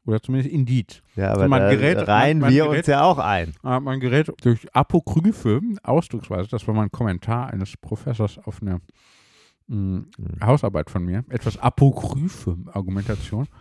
[0.05, 1.03] Oder zumindest Indiz.
[1.15, 3.53] Ja, aber Also man gerät- reihen man- man wir gerät- uns ja auch ein.
[3.63, 8.81] Äh, man gerät durch Apokryphe, ausdrucksweise, das war mal ein Kommentar eines Professors auf eine
[10.43, 13.47] Hausarbeit von mir, etwas apokryphe Argumentation.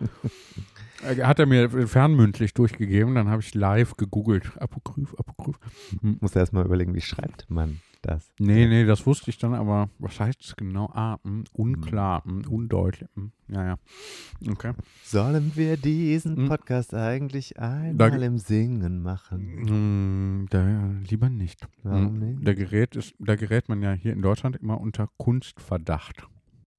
[1.01, 4.51] Äh, Hat er mir fernmündlich durchgegeben, dann habe ich live gegoogelt.
[4.61, 5.61] Apokryph, Apokryph.
[6.03, 8.33] Muss erst mal überlegen, wie schreibt man das?
[8.39, 10.87] Nee, nee, das wusste ich dann, aber was heißt es genau?
[10.93, 13.09] Ah, mh, unklar, mh, undeutlich.
[13.15, 13.77] Mh, ja, ja.
[14.51, 14.73] Okay.
[15.05, 16.49] Sollen wir diesen Hm.
[16.49, 20.47] Podcast eigentlich einmal Da- im Singen machen?
[20.51, 21.67] Da, lieber nicht.
[21.83, 22.47] Warum nicht?
[22.47, 26.27] Da gerät, ist, da gerät man ja hier in Deutschland immer unter Kunstverdacht.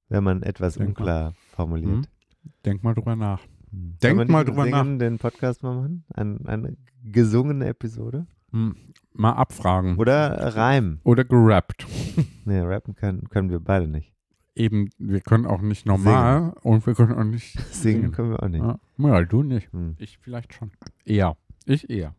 [0.07, 1.03] Wenn man etwas Denk mal.
[1.03, 1.89] unklar formuliert.
[1.89, 2.51] Hm?
[2.65, 3.41] Denk mal drüber nach.
[3.71, 3.97] Hm.
[4.01, 6.03] Denk mal drüber Singen den Podcast mal machen?
[6.13, 8.25] Ein, eine gesungene Episode?
[9.13, 9.97] Mal abfragen.
[9.97, 10.99] Oder Reim?
[11.03, 11.85] Oder gerappt.
[12.45, 14.13] Nee, rappen können, können wir beide nicht.
[14.55, 18.11] Eben, wir können auch nicht normal und wir können auch nicht Singen singen.
[18.11, 18.61] können wir auch nicht.
[18.61, 19.71] Ja, ja, du nicht.
[19.71, 19.95] Hm.
[19.99, 20.71] Ich vielleicht schon.
[21.05, 21.37] Eher.
[21.65, 22.15] Ich eher.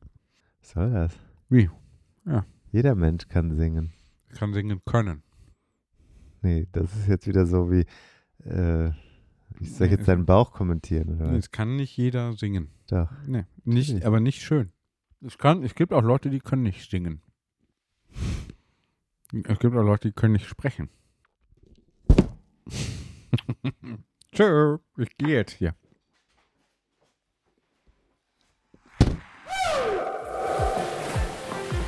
[0.60, 1.18] Was soll das?
[1.48, 1.68] Wie?
[2.26, 2.44] Ja.
[2.72, 3.92] Jeder Mensch kann singen.
[4.34, 5.22] Kann singen können.
[6.42, 7.84] Nee, das ist jetzt wieder so wie,
[8.44, 8.88] äh,
[9.60, 11.38] ich soll Nee, jetzt deinen Bauch kommentieren, oder was?
[11.38, 12.68] Es kann nicht jeder singen.
[12.88, 13.10] Doch.
[13.26, 14.72] Nee, nicht, aber nicht schön.
[15.22, 17.20] Es, kann, es gibt auch Leute, die können nicht singen.
[19.44, 20.88] Es gibt auch Leute, die können nicht sprechen.
[24.32, 25.74] Tschö, ich gehe jetzt hier.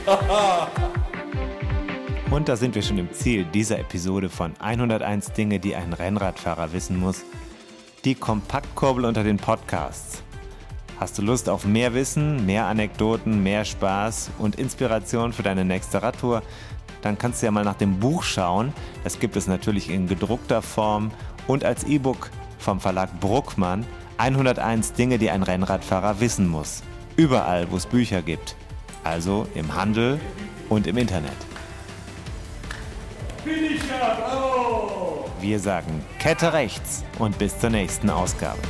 [2.30, 6.72] Und da sind wir schon im Ziel dieser Episode von 101 Dinge, die ein Rennradfahrer
[6.72, 7.24] wissen muss.
[8.04, 10.22] Die Kompaktkurbel unter den Podcasts.
[11.02, 16.00] Hast du Lust auf mehr Wissen, mehr Anekdoten, mehr Spaß und Inspiration für deine nächste
[16.00, 16.44] Radtour?
[17.00, 18.72] Dann kannst du ja mal nach dem Buch schauen.
[19.02, 21.10] Das gibt es natürlich in gedruckter Form
[21.48, 22.30] und als E-Book
[22.60, 23.84] vom Verlag Bruckmann.
[24.18, 26.84] 101 Dinge, die ein Rennradfahrer wissen muss.
[27.16, 28.54] Überall, wo es Bücher gibt.
[29.02, 30.20] Also im Handel
[30.68, 31.32] und im Internet.
[35.40, 38.60] Wir sagen Kette rechts und bis zur nächsten Ausgabe.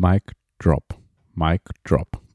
[0.00, 0.94] Mic drop.
[1.34, 2.27] Mic drop.